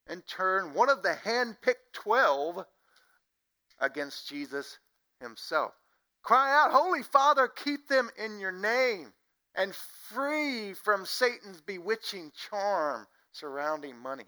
and 0.07 0.25
turned 0.27 0.73
one 0.73 0.89
of 0.89 1.03
the 1.03 1.13
hand-picked 1.13 1.93
12 1.93 2.65
against 3.79 4.29
Jesus 4.29 4.79
himself. 5.19 5.73
Cry 6.23 6.53
out, 6.53 6.71
Holy 6.71 7.03
Father, 7.03 7.47
keep 7.47 7.87
them 7.87 8.09
in 8.17 8.39
your 8.39 8.51
name 8.51 9.13
and 9.55 9.73
free 10.09 10.73
from 10.73 11.05
Satan's 11.05 11.61
bewitching 11.61 12.31
charm 12.49 13.07
surrounding 13.31 13.97
money. 13.97 14.25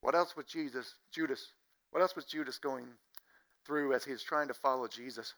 What 0.00 0.14
else 0.14 0.36
was 0.36 0.46
Jesus, 0.46 0.94
Judas, 1.12 1.52
what 1.90 2.00
else 2.00 2.14
was 2.14 2.24
Judas 2.24 2.58
going 2.58 2.86
through 3.66 3.94
as 3.94 4.04
he 4.04 4.12
was 4.12 4.22
trying 4.22 4.48
to 4.48 4.54
follow 4.54 4.86
Jesus? 4.86 5.34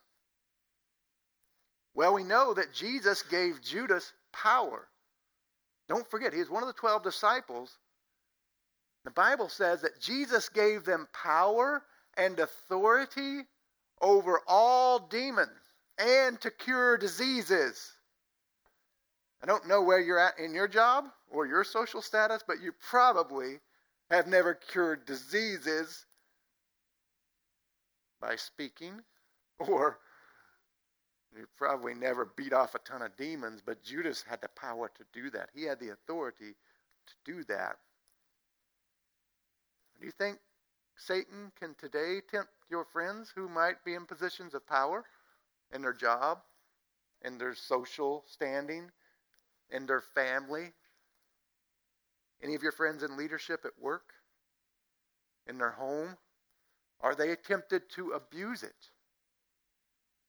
Well, 1.94 2.14
we 2.14 2.24
know 2.24 2.52
that 2.54 2.74
Jesus 2.74 3.22
gave 3.22 3.62
Judas 3.62 4.12
power. 4.32 4.88
Don't 5.88 6.08
forget, 6.10 6.34
he 6.34 6.40
is 6.40 6.50
one 6.50 6.62
of 6.62 6.66
the 6.66 6.74
12 6.74 7.02
disciples. 7.02 7.78
The 9.04 9.10
Bible 9.12 9.48
says 9.48 9.82
that 9.82 10.00
Jesus 10.00 10.48
gave 10.48 10.84
them 10.84 11.08
power 11.12 11.82
and 12.16 12.38
authority 12.40 13.42
over 14.02 14.40
all 14.46 14.98
demons 14.98 15.48
and 15.98 16.40
to 16.40 16.50
cure 16.50 16.98
diseases. 16.98 17.92
I 19.42 19.46
don't 19.46 19.68
know 19.68 19.82
where 19.82 20.00
you're 20.00 20.18
at 20.18 20.38
in 20.38 20.54
your 20.54 20.68
job 20.68 21.06
or 21.30 21.46
your 21.46 21.64
social 21.64 22.02
status, 22.02 22.42
but 22.46 22.60
you 22.62 22.72
probably 22.72 23.60
have 24.10 24.26
never 24.26 24.54
cured 24.54 25.04
diseases 25.04 26.06
by 28.20 28.36
speaking, 28.36 29.00
or 29.58 29.98
you 31.36 31.46
probably 31.56 31.94
never 31.94 32.32
beat 32.36 32.52
off 32.52 32.74
a 32.74 32.78
ton 32.78 33.02
of 33.02 33.16
demons, 33.16 33.62
but 33.64 33.82
Judas 33.82 34.24
had 34.26 34.40
the 34.40 34.48
power 34.48 34.90
to 34.96 35.04
do 35.12 35.30
that. 35.30 35.50
He 35.54 35.64
had 35.64 35.78
the 35.80 35.90
authority 35.90 36.54
to 37.06 37.14
do 37.24 37.44
that. 37.44 37.76
Do 40.00 40.06
you 40.06 40.12
think 40.12 40.38
Satan 40.96 41.52
can 41.58 41.74
today 41.74 42.20
tempt 42.30 42.50
your 42.70 42.84
friends 42.84 43.30
who 43.34 43.48
might 43.48 43.84
be 43.84 43.94
in 43.94 44.06
positions 44.06 44.54
of 44.54 44.66
power 44.66 45.04
in 45.72 45.82
their 45.82 45.92
job, 45.92 46.38
in 47.22 47.38
their 47.38 47.54
social 47.54 48.24
standing, 48.26 48.90
in 49.70 49.86
their 49.86 50.02
family? 50.14 50.72
Any 52.42 52.54
of 52.54 52.62
your 52.62 52.72
friends 52.72 53.02
in 53.02 53.16
leadership 53.16 53.64
at 53.64 53.72
work? 53.80 54.12
In 55.46 55.58
their 55.58 55.70
home? 55.70 56.16
Are 57.00 57.14
they 57.14 57.34
tempted 57.36 57.90
to 57.90 58.10
abuse 58.10 58.62
it? 58.62 58.90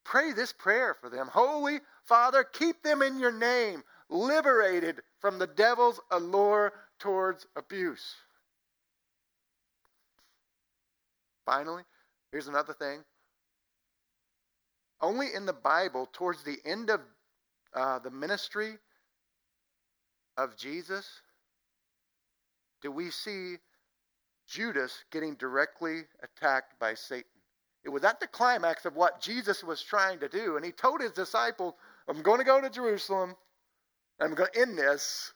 Pray 0.03 0.31
this 0.31 0.53
prayer 0.53 0.95
for 0.99 1.09
them. 1.09 1.27
Holy 1.27 1.79
Father, 2.05 2.43
keep 2.43 2.81
them 2.81 3.01
in 3.01 3.19
your 3.19 3.31
name, 3.31 3.83
liberated 4.09 5.01
from 5.19 5.37
the 5.37 5.47
devil's 5.47 5.99
allure 6.11 6.73
towards 6.99 7.45
abuse. 7.55 8.15
Finally, 11.45 11.83
here's 12.31 12.47
another 12.47 12.73
thing. 12.73 13.03
Only 15.01 15.33
in 15.33 15.45
the 15.45 15.53
Bible, 15.53 16.09
towards 16.11 16.43
the 16.43 16.57
end 16.65 16.89
of 16.89 17.01
uh, 17.73 17.99
the 17.99 18.09
ministry 18.09 18.77
of 20.37 20.55
Jesus, 20.55 21.07
do 22.81 22.91
we 22.91 23.09
see 23.09 23.57
Judas 24.47 25.03
getting 25.11 25.35
directly 25.35 26.03
attacked 26.23 26.79
by 26.79 26.93
Satan. 26.93 27.25
It 27.83 27.89
was 27.89 28.03
at 28.03 28.19
the 28.19 28.27
climax 28.27 28.85
of 28.85 28.95
what 28.95 29.21
Jesus 29.21 29.63
was 29.63 29.81
trying 29.81 30.19
to 30.19 30.29
do, 30.29 30.55
and 30.55 30.65
he 30.65 30.71
told 30.71 31.01
his 31.01 31.11
disciples, 31.11 31.73
I'm 32.07 32.21
going 32.21 32.39
to 32.39 32.45
go 32.45 32.59
to 32.59 32.69
Jerusalem, 32.69 33.35
I'm 34.19 34.33
going 34.33 34.49
to 34.53 34.59
end 34.59 34.77
this. 34.77 35.33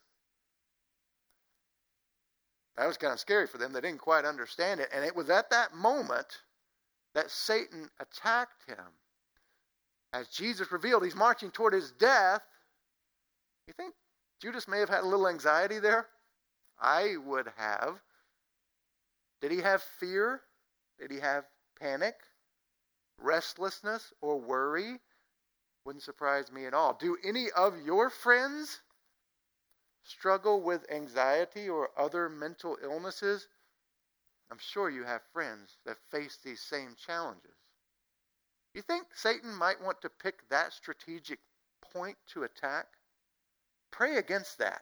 That 2.78 2.88
was 2.88 2.98
kind 2.98 3.14
of 3.14 3.20
scary 3.20 3.48
for 3.48 3.58
them. 3.58 3.74
They 3.74 3.82
didn't 3.82 4.00
quite 4.00 4.26
understand 4.26 4.80
it. 4.80 4.90
And 4.94 5.06
it 5.06 5.16
was 5.16 5.30
at 5.30 5.50
that 5.52 5.76
moment 5.76 6.42
that 7.14 7.30
Satan 7.30 7.90
attacked 8.00 8.68
him. 8.68 8.96
As 10.14 10.30
Jesus 10.30 10.72
revealed, 10.72 11.04
he's 11.04 11.16
marching 11.16 11.52
toward 11.52 11.74
his 11.74 11.92
death. 11.92 12.42
You 13.68 13.74
think 13.78 13.94
Judas 14.42 14.68
may 14.68 14.80
have 14.80 14.90
had 14.90 15.04
a 15.04 15.08
little 15.08 15.28
anxiety 15.28 15.78
there? 15.78 16.08
I 16.80 17.16
would 17.24 17.48
have. 17.58 18.02
Did 19.40 19.52
he 19.52 19.62
have 19.62 19.84
fear? 19.84 20.42
Did 21.00 21.12
he 21.12 21.20
have 21.20 21.46
panic, 21.80 22.16
restlessness, 23.20 24.12
or 24.20 24.40
worry? 24.40 25.00
Wouldn't 25.86 26.04
surprise 26.04 26.52
me 26.52 26.66
at 26.66 26.74
all. 26.74 26.98
Do 27.00 27.18
any 27.24 27.52
of 27.52 27.82
your 27.86 28.10
friends 28.10 28.82
struggle 30.04 30.62
with 30.62 30.90
anxiety 30.92 31.70
or 31.70 31.90
other 31.98 32.28
mental 32.28 32.78
illnesses? 32.84 33.48
I'm 34.52 34.60
sure 34.60 34.90
you 34.90 35.04
have 35.04 35.22
friends 35.32 35.78
that 35.86 35.98
face 36.10 36.40
these 36.44 36.62
same 36.62 36.96
challenges. 36.96 37.56
You 38.74 38.82
think 38.82 39.08
Satan 39.14 39.54
might 39.54 39.82
want 39.82 40.02
to 40.02 40.10
pick 40.10 40.50
that 40.50 40.74
strategic 40.74 41.40
point 41.94 42.18
to 42.34 42.44
attack? 42.44 42.88
Pray 43.92 44.18
against 44.18 44.58
that. 44.60 44.82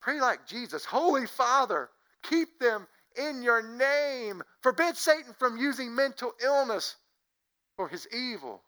Pray 0.00 0.20
like 0.20 0.46
Jesus 0.46 0.84
Holy 0.84 1.26
Father, 1.26 1.88
keep 2.22 2.58
them 2.58 2.86
in 3.16 3.42
your 3.42 3.62
name. 3.62 4.42
Forbid 4.62 4.96
Satan 4.96 5.34
from 5.38 5.56
using 5.56 5.94
mental 5.94 6.32
illness 6.42 6.96
for 7.76 7.88
his 7.88 8.06
evil. 8.12 8.62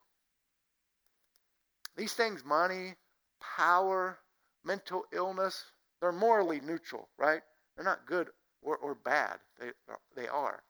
These 1.96 2.14
things, 2.14 2.44
money, 2.44 2.94
power, 3.56 4.18
mental 4.64 5.04
illness, 5.12 5.64
they're 6.00 6.12
morally 6.12 6.60
neutral, 6.60 7.08
right? 7.18 7.42
They're 7.74 7.84
not 7.84 8.06
good 8.06 8.28
or, 8.62 8.76
or 8.76 8.94
bad. 8.94 9.38
They, 9.58 9.70
they 10.14 10.28
are. 10.28 10.62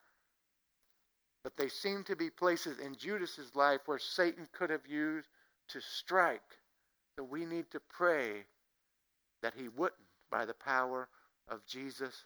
But 1.42 1.56
they 1.56 1.68
seem 1.68 2.04
to 2.04 2.16
be 2.16 2.30
places 2.30 2.78
in 2.78 2.96
Judas's 2.96 3.54
life 3.54 3.80
where 3.86 3.98
Satan 3.98 4.48
could 4.52 4.70
have 4.70 4.86
used 4.86 5.28
to 5.68 5.80
strike. 5.80 6.58
So 7.18 7.24
we 7.24 7.44
need 7.44 7.70
to 7.70 7.80
pray 7.80 8.44
that 9.42 9.54
he 9.56 9.68
wouldn't 9.68 10.00
by 10.30 10.44
the 10.44 10.54
power 10.54 11.08
of 11.48 11.64
Jesus. 11.66 12.24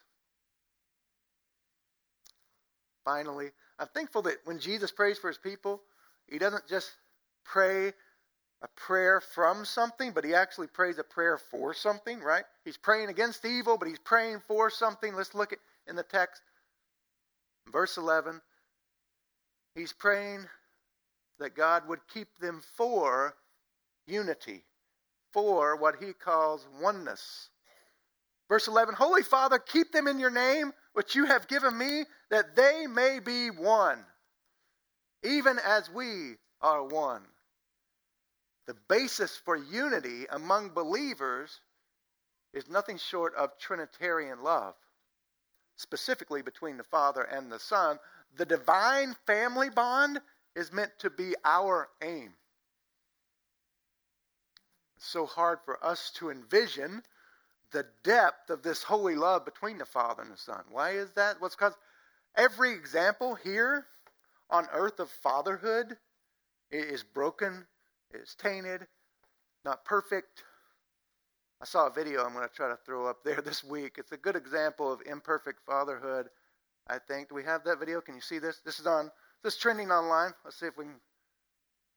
Finally, 3.04 3.50
I'm 3.78 3.88
thankful 3.88 4.22
that 4.22 4.38
when 4.44 4.58
Jesus 4.58 4.90
prays 4.90 5.18
for 5.18 5.28
his 5.28 5.38
people, 5.38 5.80
he 6.26 6.38
doesn't 6.38 6.66
just 6.68 6.90
pray 7.44 7.92
a 8.62 8.68
prayer 8.76 9.20
from 9.20 9.64
something, 9.64 10.12
but 10.12 10.24
he 10.24 10.34
actually 10.34 10.66
prays 10.66 10.98
a 10.98 11.04
prayer 11.04 11.38
for 11.38 11.72
something, 11.72 12.20
right? 12.20 12.44
He's 12.64 12.76
praying 12.76 13.08
against 13.08 13.44
evil, 13.44 13.78
but 13.78 13.88
he's 13.88 13.98
praying 13.98 14.42
for 14.46 14.70
something. 14.70 15.14
Let's 15.14 15.34
look 15.34 15.52
at 15.52 15.58
in 15.88 15.96
the 15.96 16.02
text. 16.02 16.42
Verse 17.72 17.96
11. 17.96 18.40
He's 19.74 19.92
praying 19.92 20.46
that 21.38 21.54
God 21.56 21.88
would 21.88 22.00
keep 22.12 22.28
them 22.38 22.60
for 22.76 23.34
unity, 24.06 24.64
for 25.32 25.76
what 25.76 25.96
he 26.02 26.12
calls 26.12 26.66
oneness. 26.80 27.50
Verse 28.48 28.66
11 28.66 28.94
Holy 28.94 29.22
Father, 29.22 29.58
keep 29.58 29.92
them 29.92 30.08
in 30.08 30.18
your 30.18 30.30
name, 30.30 30.72
which 30.92 31.14
you 31.14 31.24
have 31.24 31.48
given 31.48 31.76
me, 31.76 32.04
that 32.30 32.56
they 32.56 32.86
may 32.86 33.20
be 33.24 33.48
one, 33.48 34.04
even 35.22 35.58
as 35.64 35.88
we 35.90 36.34
are 36.60 36.84
one. 36.84 37.22
The 38.66 38.76
basis 38.88 39.36
for 39.36 39.56
unity 39.56 40.26
among 40.30 40.70
believers 40.70 41.60
is 42.52 42.68
nothing 42.68 42.98
short 42.98 43.34
of 43.34 43.58
Trinitarian 43.58 44.42
love, 44.42 44.74
specifically 45.76 46.42
between 46.42 46.76
the 46.76 46.84
Father 46.84 47.22
and 47.22 47.50
the 47.50 47.58
Son. 47.58 47.98
The 48.36 48.44
divine 48.44 49.14
family 49.26 49.70
bond 49.70 50.20
is 50.56 50.72
meant 50.72 50.92
to 50.98 51.10
be 51.10 51.34
our 51.44 51.88
aim. 52.02 52.32
It's 55.00 55.08
so 55.08 55.24
hard 55.24 55.60
for 55.64 55.82
us 55.82 56.10
to 56.16 56.28
envision 56.28 57.02
the 57.72 57.86
depth 58.04 58.50
of 58.50 58.62
this 58.62 58.82
holy 58.82 59.14
love 59.14 59.46
between 59.46 59.78
the 59.78 59.86
Father 59.86 60.20
and 60.20 60.30
the 60.30 60.36
Son. 60.36 60.62
Why 60.70 60.90
is 60.90 61.10
that? 61.12 61.40
What's 61.40 61.56
because 61.56 61.72
every 62.36 62.72
example 62.72 63.34
here 63.34 63.86
on 64.50 64.66
earth 64.74 65.00
of 65.00 65.08
fatherhood 65.08 65.96
is 66.70 67.02
broken 67.02 67.66
is 68.12 68.34
tainted, 68.34 68.86
not 69.64 69.86
perfect. 69.86 70.44
I 71.62 71.64
saw 71.64 71.86
a 71.86 71.90
video 71.90 72.22
I'm 72.22 72.34
going 72.34 72.46
to 72.46 72.54
try 72.54 72.68
to 72.68 72.78
throw 72.84 73.06
up 73.06 73.24
there 73.24 73.40
this 73.44 73.64
week. 73.64 73.94
It's 73.96 74.12
a 74.12 74.18
good 74.18 74.36
example 74.36 74.92
of 74.92 75.00
imperfect 75.06 75.60
fatherhood, 75.64 76.26
I 76.88 76.98
think. 76.98 77.30
Do 77.30 77.34
we 77.36 77.44
have 77.44 77.64
that 77.64 77.78
video? 77.78 78.02
Can 78.02 78.16
you 78.16 78.20
see 78.20 78.38
this? 78.38 78.60
This 78.66 78.78
is 78.78 78.86
on 78.86 79.10
this 79.42 79.54
is 79.54 79.60
trending 79.60 79.90
online. 79.90 80.32
Let's 80.44 80.60
see 80.60 80.66
if 80.66 80.76
we 80.76 80.84
can 80.84 81.00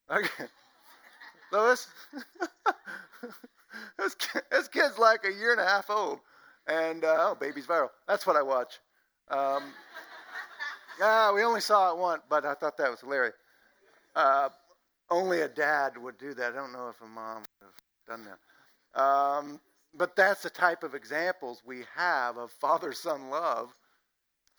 Okay. 0.17 0.45
Lois? 1.51 1.87
this, 3.97 4.15
this 4.51 4.67
kid's 4.67 4.97
like 4.97 5.25
a 5.25 5.31
year 5.31 5.51
and 5.51 5.61
a 5.61 5.65
half 5.65 5.89
old. 5.89 6.19
And 6.67 7.03
uh, 7.03 7.15
oh, 7.19 7.37
baby's 7.39 7.67
viral. 7.67 7.89
That's 8.07 8.25
what 8.25 8.35
I 8.35 8.41
watch. 8.41 8.79
Um, 9.29 9.63
yeah, 10.99 11.33
we 11.33 11.43
only 11.43 11.61
saw 11.61 11.91
it 11.91 11.97
once, 11.97 12.21
but 12.29 12.45
I 12.45 12.53
thought 12.53 12.77
that 12.77 12.89
was 12.89 13.01
hilarious. 13.01 13.35
Uh, 14.15 14.49
only 15.09 15.41
a 15.41 15.47
dad 15.47 15.97
would 15.97 16.17
do 16.17 16.33
that. 16.33 16.53
I 16.53 16.55
don't 16.55 16.71
know 16.71 16.89
if 16.89 17.01
a 17.01 17.07
mom 17.07 17.41
would 17.41 17.67
have 17.67 17.73
done 18.07 18.25
that. 18.25 19.01
Um, 19.01 19.59
but 19.95 20.15
that's 20.15 20.43
the 20.43 20.49
type 20.49 20.83
of 20.83 20.95
examples 20.95 21.61
we 21.65 21.83
have 21.95 22.37
of 22.37 22.51
father 22.51 22.93
son 22.93 23.29
love. 23.29 23.73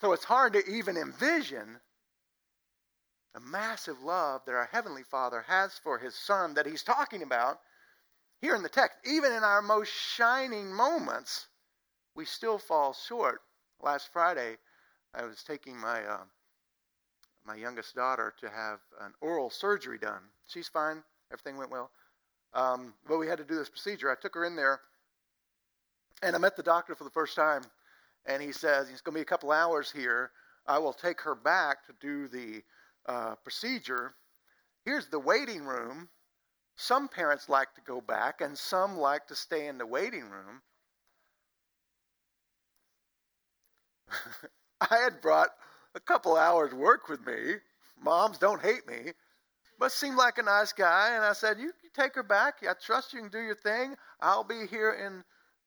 So 0.00 0.12
it's 0.12 0.24
hard 0.24 0.52
to 0.54 0.64
even 0.66 0.96
envision 0.96 1.80
the 3.34 3.40
massive 3.40 4.02
love 4.02 4.42
that 4.46 4.54
our 4.54 4.68
Heavenly 4.70 5.02
Father 5.02 5.44
has 5.48 5.72
for 5.82 5.98
His 5.98 6.14
Son 6.14 6.54
that 6.54 6.66
He's 6.66 6.82
talking 6.82 7.22
about 7.22 7.58
here 8.44 8.54
in 8.54 8.62
the 8.62 8.68
text. 8.68 8.98
Even 9.06 9.32
in 9.32 9.42
our 9.42 9.62
most 9.62 9.90
shining 9.90 10.70
moments, 10.70 11.46
we 12.14 12.26
still 12.26 12.58
fall 12.58 12.92
short. 12.92 13.40
Last 13.82 14.10
Friday, 14.12 14.58
I 15.14 15.24
was 15.24 15.42
taking 15.42 15.78
my 15.80 16.02
uh, 16.04 16.24
my 17.46 17.54
youngest 17.54 17.94
daughter 17.94 18.34
to 18.40 18.50
have 18.50 18.80
an 19.00 19.14
oral 19.22 19.48
surgery 19.48 19.98
done. 19.98 20.20
She's 20.46 20.68
fine. 20.68 21.02
Everything 21.32 21.56
went 21.56 21.70
well. 21.70 21.90
Um, 22.52 22.92
but 23.08 23.16
we 23.16 23.26
had 23.26 23.38
to 23.38 23.44
do 23.44 23.54
this 23.54 23.70
procedure. 23.70 24.10
I 24.10 24.14
took 24.20 24.34
her 24.34 24.44
in 24.44 24.56
there, 24.56 24.80
and 26.22 26.36
I 26.36 26.38
met 26.38 26.54
the 26.54 26.62
doctor 26.62 26.94
for 26.94 27.04
the 27.04 27.10
first 27.10 27.34
time. 27.34 27.62
And 28.26 28.42
he 28.42 28.52
says, 28.52 28.90
It's 28.90 29.00
going 29.00 29.14
to 29.14 29.18
be 29.18 29.22
a 29.22 29.26
couple 29.26 29.52
hours 29.52 29.90
here. 29.90 30.32
I 30.66 30.78
will 30.78 30.92
take 30.92 31.20
her 31.22 31.34
back 31.34 31.78
to 31.86 31.94
do 31.98 32.28
the 32.28 32.62
uh, 33.06 33.36
procedure. 33.36 34.14
Here's 34.84 35.08
the 35.08 35.18
waiting 35.18 35.64
room. 35.64 36.10
Some 36.76 37.08
parents 37.08 37.48
like 37.48 37.74
to 37.74 37.80
go 37.80 38.00
back, 38.00 38.40
and 38.40 38.58
some 38.58 38.98
like 38.98 39.26
to 39.28 39.34
stay 39.34 39.66
in 39.66 39.78
the 39.78 39.86
waiting 39.86 40.28
room. 40.30 40.62
I 44.80 44.96
had 44.96 45.20
brought 45.20 45.50
a 45.94 46.00
couple 46.00 46.36
hours 46.36 46.72
work 46.72 47.08
with 47.08 47.24
me. 47.26 47.56
Moms 48.00 48.38
don't 48.38 48.60
hate 48.62 48.86
me, 48.86 49.12
but 49.78 49.92
seemed 49.92 50.16
like 50.16 50.38
a 50.38 50.42
nice 50.42 50.72
guy. 50.72 51.14
And 51.14 51.24
I 51.24 51.32
said, 51.32 51.58
you, 51.58 51.72
take 51.94 52.14
her 52.16 52.22
back. 52.22 52.56
I 52.68 52.74
trust 52.74 53.12
you 53.12 53.20
can 53.20 53.30
do 53.30 53.40
your 53.40 53.54
thing. 53.54 53.96
I'll 54.20 54.44
be 54.44 54.66
here 54.68 54.92
in 54.92 55.24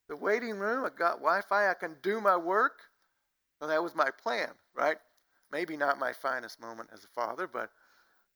the 0.10 0.16
waiting 0.16 0.60
room. 0.60 0.86
I 0.86 0.90
got 0.90 1.20
Wi-Fi. 1.20 1.70
I 1.70 1.74
can 1.76 1.96
do 2.04 2.22
my 2.22 2.38
work. 2.38 2.80
Well, 3.60 3.70
that 3.70 3.84
was 3.84 3.96
my 3.96 4.10
plan, 4.24 4.50
right? 4.76 4.98
Maybe 5.52 5.78
not 5.78 6.00
my 6.00 6.14
finest 6.14 6.62
moment 6.62 6.90
as 6.94 7.04
a 7.04 7.08
father, 7.08 7.48
but 7.48 7.70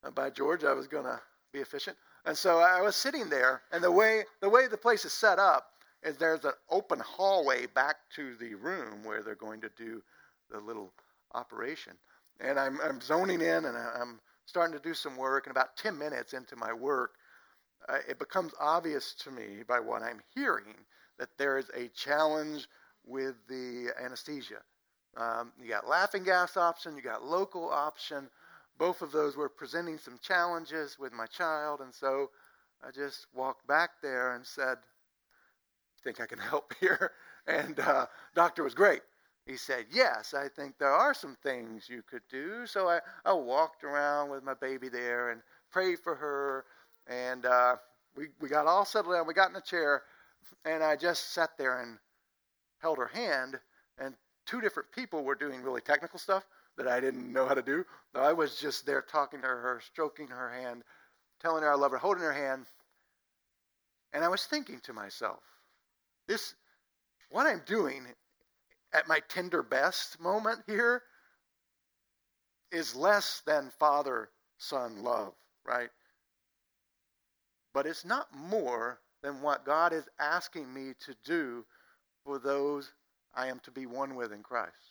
uh, 0.03 0.11
by 0.11 0.30
George, 0.30 0.63
I 0.63 0.74
was 0.74 0.88
going 0.88 1.05
to 1.05 1.19
be 1.53 1.59
efficient. 1.59 1.97
And 2.26 2.38
so 2.38 2.59
I 2.59 2.82
was 2.82 2.95
sitting 2.95 3.30
there, 3.30 3.61
and 3.72 3.84
the 3.84 3.91
way 3.91 4.24
the 4.41 4.49
way 4.49 4.67
the 4.67 4.78
place 4.78 5.05
is 5.05 5.13
set 5.13 5.39
up 5.39 5.72
is 6.03 6.17
there's 6.17 6.45
an 6.45 6.53
open 6.69 6.99
hallway 6.99 7.65
back 7.67 7.97
to 8.15 8.36
the 8.36 8.55
room 8.55 9.03
where 9.03 9.22
they're 9.22 9.36
going 9.36 9.61
to 9.61 9.69
do 9.78 10.01
the 10.49 10.59
little 10.59 10.91
operation. 11.34 11.93
And 12.39 12.59
I'm, 12.59 12.80
I'm 12.84 12.99
zoning 13.01 13.41
in, 13.41 13.65
and 13.65 13.78
I'm 13.78 14.19
starting 14.45 14.76
to 14.76 14.84
do 14.84 14.93
some 14.93 15.15
work. 15.15 15.45
And 15.45 15.51
about 15.51 15.78
10 15.78 15.97
minutes 15.97 16.34
into 16.34 16.55
my 16.55 16.74
work, 16.74 17.11
uh, 17.88 17.99
it 18.07 18.19
becomes 18.19 18.53
obvious 18.59 19.13
to 19.24 19.32
me 19.32 19.63
by 19.67 19.80
what 19.80 20.01
I'm 20.01 20.22
hearing 20.34 20.76
that 21.19 21.30
there 21.38 21.57
is 21.57 21.69
a 21.76 21.88
challenge 21.89 22.67
with 23.05 23.36
the 23.47 23.89
anesthesia. 24.03 24.61
Um, 25.17 25.51
you 25.61 25.69
got 25.69 25.88
laughing 25.88 26.24
gas 26.24 26.57
option, 26.57 26.95
you 26.95 27.01
got 27.01 27.24
local 27.24 27.69
option. 27.69 28.30
Both 28.82 29.03
of 29.03 29.11
those 29.11 29.38
were 29.38 29.47
presenting 29.47 29.99
some 29.99 30.17
challenges 30.23 30.97
with 30.97 31.13
my 31.13 31.27
child, 31.27 31.82
and 31.82 31.93
so 31.93 32.32
I 32.84 32.89
just 32.89 33.27
walked 33.32 33.67
back 33.67 33.91
there 34.01 34.34
and 34.34 34.43
said, 34.43 34.79
"Think 36.03 36.19
I 36.19 36.25
can 36.25 36.39
help 36.49 36.73
here?" 36.79 37.11
And 37.45 37.79
uh, 37.79 38.07
doctor 38.34 38.63
was 38.63 38.73
great. 38.73 39.03
He 39.45 39.55
said, 39.55 39.86
"Yes, 39.91 40.34
I 40.34 40.47
think 40.47 40.79
there 40.79 40.91
are 40.91 41.13
some 41.13 41.38
things 41.43 41.89
you 41.89 42.01
could 42.01 42.23
do." 42.27 42.65
So 42.65 42.89
I, 42.89 43.01
I 43.23 43.34
walked 43.34 43.84
around 43.84 44.32
with 44.32 44.43
my 44.43 44.55
baby 44.55 44.89
there 44.89 45.29
and 45.29 45.43
prayed 45.69 45.99
for 45.99 46.15
her, 46.15 46.65
and 47.05 47.45
uh, 47.45 47.75
we 48.17 48.29
we 48.39 48.49
got 48.49 48.65
all 48.65 48.84
settled 48.84 49.13
down. 49.13 49.27
We 49.27 49.36
got 49.36 49.51
in 49.51 49.55
a 49.57 49.61
chair, 49.61 50.01
and 50.65 50.84
I 50.84 50.95
just 50.95 51.36
sat 51.36 51.51
there 51.55 51.82
and 51.82 51.99
held 52.79 52.97
her 52.97 53.11
hand, 53.13 53.59
and 53.99 54.15
two 54.47 54.59
different 54.59 54.91
people 54.91 55.23
were 55.23 55.36
doing 55.36 55.61
really 55.61 55.82
technical 55.82 56.17
stuff 56.17 56.47
that 56.82 56.91
I 56.91 56.99
didn't 56.99 57.32
know 57.32 57.45
how 57.45 57.53
to 57.53 57.61
do. 57.61 57.86
I 58.15 58.34
was 58.34 58.55
just 58.55 58.86
there 58.86 59.01
talking 59.01 59.41
to 59.41 59.47
her, 59.47 59.82
stroking 59.86 60.27
her 60.27 60.51
hand, 60.51 60.84
telling 61.39 61.61
her 61.61 61.71
I 61.71 61.75
love 61.75 61.91
her, 61.91 61.97
holding 61.97 62.23
her 62.23 62.34
hand. 62.34 62.65
And 64.13 64.23
I 64.23 64.27
was 64.27 64.45
thinking 64.45 64.79
to 64.84 64.93
myself, 64.93 65.39
this, 66.27 66.55
what 67.29 67.45
I'm 67.45 67.61
doing 67.65 68.03
at 68.93 69.07
my 69.07 69.19
tender 69.29 69.61
best 69.61 70.19
moment 70.19 70.59
here 70.65 71.03
is 72.71 72.95
less 72.95 73.41
than 73.45 73.71
father 73.79 74.29
son 74.57 75.03
love, 75.03 75.34
right? 75.65 75.89
But 77.73 77.86
it's 77.86 78.05
not 78.05 78.27
more 78.36 78.99
than 79.21 79.41
what 79.41 79.65
God 79.65 79.93
is 79.93 80.09
asking 80.19 80.73
me 80.73 80.93
to 81.05 81.15
do 81.23 81.63
for 82.25 82.39
those 82.39 82.91
I 83.36 83.47
am 83.47 83.59
to 83.63 83.71
be 83.71 83.86
one 83.86 84.15
with 84.15 84.34
in 84.34 84.41
Christ, 84.41 84.91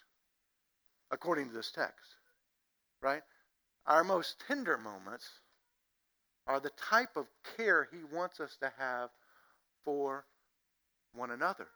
according 1.10 1.48
to 1.48 1.54
this 1.54 1.72
text. 1.72 2.16
Right? 3.02 3.22
Our 3.86 4.04
most 4.04 4.42
tender 4.46 4.76
moments 4.76 5.28
are 6.46 6.60
the 6.60 6.70
type 6.70 7.16
of 7.16 7.26
care 7.56 7.88
He 7.90 7.98
wants 8.14 8.40
us 8.40 8.56
to 8.60 8.72
have 8.78 9.10
for 9.84 10.24
one 11.14 11.30
another. 11.30 11.66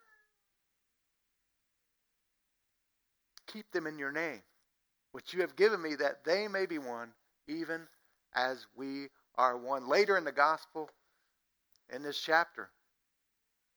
Keep 3.46 3.70
them 3.72 3.86
in 3.86 3.98
your 3.98 4.12
name, 4.12 4.42
which 5.12 5.32
you 5.32 5.40
have 5.40 5.56
given 5.56 5.80
me, 5.80 5.94
that 5.96 6.24
they 6.24 6.48
may 6.48 6.66
be 6.66 6.78
one, 6.78 7.10
even 7.46 7.82
as 8.34 8.66
we 8.76 9.08
are 9.36 9.56
one. 9.56 9.88
Later 9.88 10.16
in 10.16 10.24
the 10.24 10.32
gospel, 10.32 10.90
in 11.92 12.02
this 12.02 12.20
chapter, 12.20 12.70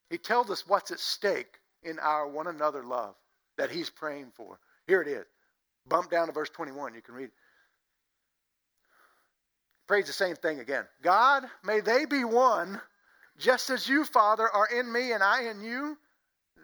he 0.10 0.18
tells 0.18 0.49
us 0.49 0.68
what's 0.68 0.91
at 0.91 0.99
stake 0.99 1.60
in 1.84 1.99
our 1.99 2.28
one 2.28 2.47
another 2.47 2.84
love 2.84 3.16
that 3.58 3.70
he's 3.70 3.89
praying 3.89 4.32
for. 4.34 4.60
Here 4.88 5.01
it 5.01 5.08
is. 5.08 5.26
Bump 5.89 6.11
down 6.11 6.27
to 6.27 6.33
verse 6.33 6.49
21. 6.49 6.93
You 6.93 7.01
can 7.01 7.15
read. 7.15 7.29
Prays 9.88 10.07
the 10.07 10.13
same 10.13 10.35
thing 10.35 10.59
again. 10.59 10.83
God, 11.01 11.45
may 11.63 11.79
they 11.79 12.05
be 12.05 12.25
one, 12.25 12.81
just 13.38 13.69
as 13.69 13.88
you, 13.88 14.03
Father, 14.03 14.49
are 14.49 14.67
in 14.67 14.91
me 14.91 15.13
and 15.13 15.23
I 15.23 15.43
in 15.43 15.61
you, 15.61 15.97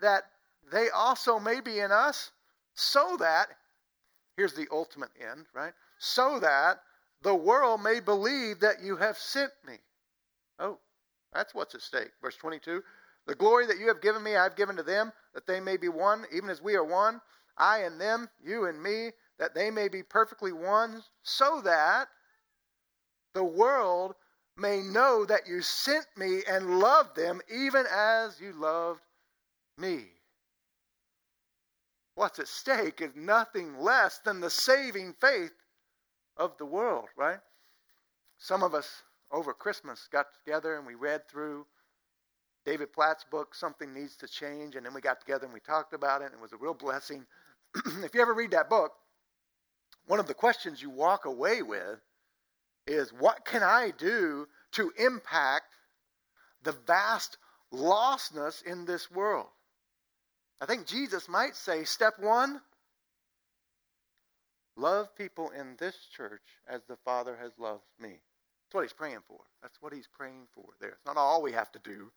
that 0.02 0.24
they 0.72 0.90
also 0.90 1.40
may 1.40 1.62
be 1.62 1.80
in 1.80 1.92
us, 1.92 2.32
so 2.74 3.16
that, 3.20 3.48
here's 4.36 4.54
the 4.54 4.68
ultimate 4.72 5.12
end, 5.22 5.46
right? 5.54 5.74
So 6.00 6.40
that 6.40 6.80
the 7.22 7.36
world 7.36 7.82
may 7.82 8.02
believe 8.02 8.60
that 8.60 8.82
you 8.84 8.98
have 8.98 9.18
sent 9.18 9.52
me. 9.66 9.76
Oh, 10.60 10.80
that's 11.34 11.56
what's 11.56 11.76
at 11.76 11.82
stake. 11.82 12.12
Verse 12.22 12.36
22 12.36 12.84
the 13.26 13.36
glory 13.36 13.66
that 13.68 13.80
you 13.80 13.88
have 13.88 14.02
given 14.02 14.22
me, 14.22 14.36
I 14.36 14.44
have 14.44 14.56
given 14.56 14.76
to 14.76 14.84
them, 14.84 15.14
that 15.34 15.48
they 15.48 15.60
may 15.60 15.78
be 15.78 15.88
one, 15.88 16.26
even 16.34 16.50
as 16.50 16.62
we 16.62 16.76
are 16.76 16.84
one. 16.84 17.22
I 17.58 17.80
and 17.80 18.00
them, 18.00 18.30
you 18.44 18.66
and 18.66 18.82
me, 18.82 19.12
that 19.40 19.56
they 19.56 19.72
may 19.72 19.88
be 19.88 20.04
perfectly 20.04 20.52
one, 20.52 21.04
so 21.24 21.62
that 21.62 22.08
the 23.34 23.44
world 23.44 24.16
may 24.58 24.82
know 24.82 25.26
that 25.26 25.48
you 25.48 25.62
sent 25.62 26.06
me 26.16 26.44
and 26.48 26.80
loved 26.80 27.16
them, 27.16 27.42
even 27.54 27.86
as 27.92 28.40
you 28.40 28.54
loved 28.54 29.02
me. 29.78 30.06
What's 32.16 32.40
at 32.40 32.48
stake 32.48 33.02
is 33.02 33.16
nothing 33.16 33.80
less 33.80 34.20
than 34.20 34.40
the 34.40 34.50
saving 34.50 35.14
faith 35.20 35.54
of 36.38 36.58
the 36.58 36.66
world, 36.66 37.08
right? 37.18 37.40
Some 38.38 38.62
of 38.62 38.76
us 38.76 39.02
over 39.32 39.54
Christmas 39.54 40.08
got 40.12 40.28
together 40.34 40.78
and 40.78 40.86
we 40.86 40.94
read 40.94 41.28
through 41.28 41.66
David 42.66 42.94
Platt's 42.94 43.26
book, 43.30 43.56
Something 43.56 43.94
Needs 43.94 44.16
to 44.18 44.28
Change, 44.28 44.76
and 44.76 44.86
then 44.86 44.94
we 44.94 45.02
got 45.02 45.20
together 45.20 45.46
and 45.46 45.54
we 45.54 45.60
talked 45.60 45.94
about 45.94 46.22
it, 46.22 46.26
and 46.26 46.36
it 46.36 46.42
was 46.42 46.54
a 46.54 46.58
real 46.58 46.74
blessing. 46.74 47.26
if 48.04 48.14
you 48.14 48.22
ever 48.22 48.34
read 48.34 48.52
that 48.52 48.70
book, 48.70 48.92
one 50.08 50.20
of 50.20 50.28
the 50.28 50.34
questions 50.34 50.82
you 50.82 50.90
walk 50.90 51.26
away 51.26 51.62
with 51.62 52.00
is 52.86 53.12
what 53.14 53.46
can 53.46 53.64
I 53.64 53.92
do 53.98 54.48
to 54.74 54.92
impact 54.98 55.76
the 56.64 56.74
vast 56.86 57.38
lostness 57.74 58.64
in 58.64 58.86
this 58.86 59.10
world? 59.10 59.48
I 60.62 60.66
think 60.66 60.88
Jesus 60.88 61.28
might 61.28 61.56
say 61.56 61.84
step 61.84 62.14
one, 62.20 62.62
love 64.76 65.16
people 65.16 65.50
in 65.50 65.76
this 65.78 65.96
church 66.16 66.42
as 66.68 66.82
the 66.88 66.98
Father 67.06 67.38
has 67.42 67.52
loved 67.58 67.84
me. 68.00 68.10
That's 68.10 68.74
what 68.74 68.84
he's 68.84 68.94
praying 68.94 69.20
for. 69.28 69.40
That's 69.62 69.82
what 69.82 69.94
he's 69.94 70.08
praying 70.08 70.48
for 70.54 70.66
there. 70.80 70.92
It's 70.92 71.06
not 71.06 71.18
all 71.18 71.42
we 71.42 71.52
have 71.54 71.72
to 71.74 71.80
do. 71.80 72.12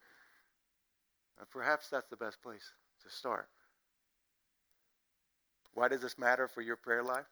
Perhaps 1.51 1.89
that's 1.89 2.09
the 2.09 2.17
best 2.17 2.41
place 2.41 2.73
to 3.03 3.09
start. 3.09 3.47
Why 5.73 5.87
does 5.87 6.01
this 6.01 6.17
matter 6.17 6.47
for 6.47 6.61
your 6.61 6.75
prayer 6.75 7.03
life? 7.03 7.25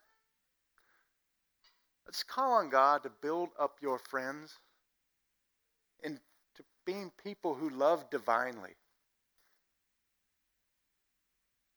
Let's 2.05 2.23
call 2.23 2.53
on 2.53 2.69
God 2.69 3.03
to 3.03 3.11
build 3.21 3.49
up 3.59 3.77
your 3.81 3.97
friends 3.97 4.57
into 6.03 6.19
being 6.85 7.11
people 7.23 7.55
who 7.55 7.69
love 7.69 8.09
divinely. 8.11 8.75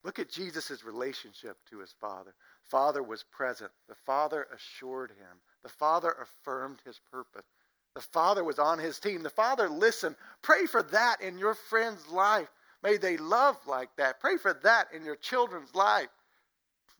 Look 0.05 0.19
at 0.19 0.31
Jesus' 0.31 0.85
relationship 0.85 1.57
to 1.71 1.81
his 1.81 1.95
Father. 2.01 2.35
Father 2.71 3.03
was 3.03 3.25
present. 3.25 3.71
The 3.89 3.95
Father 4.07 4.47
assured 4.55 5.11
him. 5.11 5.39
The 5.63 5.69
Father 5.69 6.15
affirmed 6.23 6.79
his 6.85 7.01
purpose. 7.11 7.47
The 7.95 8.01
Father 8.01 8.45
was 8.45 8.59
on 8.59 8.79
his 8.79 9.01
team. 9.01 9.23
The 9.23 9.31
Father 9.31 9.69
listened. 9.69 10.17
Pray 10.43 10.67
for 10.67 10.83
that 10.85 11.21
in 11.21 11.39
your 11.39 11.55
friend's 11.55 12.07
life. 12.09 12.49
May 12.83 12.97
they 12.97 13.17
love 13.17 13.57
like 13.67 13.89
that. 13.97 14.21
Pray 14.21 14.37
for 14.37 14.55
that 14.63 14.89
in 14.95 15.05
your 15.05 15.17
children's 15.17 15.75
life. 15.75 16.09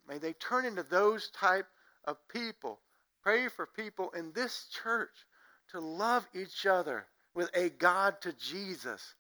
May 0.09 0.19
they 0.19 0.33
turn 0.33 0.65
into 0.65 0.83
those 0.83 1.31
type 1.31 1.67
of 2.05 2.17
people. 2.29 2.81
Pray 3.23 3.49
for 3.49 3.67
people 3.67 4.11
in 4.11 4.33
this 4.33 4.67
church 4.83 5.27
to 5.71 5.81
love 5.81 6.27
each 6.35 6.65
other 6.67 7.07
with 7.35 7.51
a 7.55 7.69
God 7.69 8.21
to 8.23 8.33
Jesus 8.33 9.15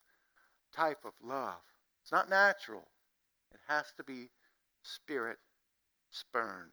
type 0.74 1.04
of 1.04 1.12
love. 1.22 1.60
It's 2.02 2.12
not 2.12 2.30
natural. 2.30 2.88
It 3.52 3.60
has 3.68 3.92
to 3.98 4.04
be 4.04 4.30
spirit 4.82 5.38
spurned. 6.10 6.72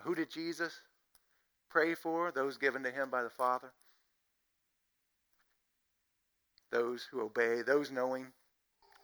Who 0.00 0.14
did 0.14 0.30
Jesus 0.30 0.72
pray 1.70 1.94
for, 1.94 2.30
those 2.30 2.58
given 2.58 2.82
to 2.82 2.90
him 2.90 3.08
by 3.08 3.22
the 3.22 3.30
Father, 3.30 3.72
those 6.70 7.06
who 7.10 7.22
obey, 7.22 7.62
those 7.62 7.90
knowing 7.90 8.26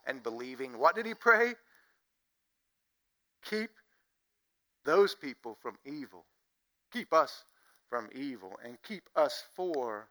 and 0.06 0.22
believing. 0.22 0.78
What 0.78 0.94
did 0.94 1.06
he 1.06 1.14
pray? 1.14 1.54
Keep 3.48 3.70
those 4.84 5.14
people 5.14 5.56
from 5.62 5.78
evil. 5.84 6.24
Keep 6.92 7.12
us 7.12 7.44
from 7.88 8.08
evil 8.14 8.58
and 8.64 8.78
keep 8.82 9.04
us 9.16 9.44
for 9.54 10.08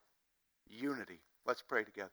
unity. 0.69 1.19
Let's 1.45 1.63
pray 1.63 1.83
together. 1.83 2.11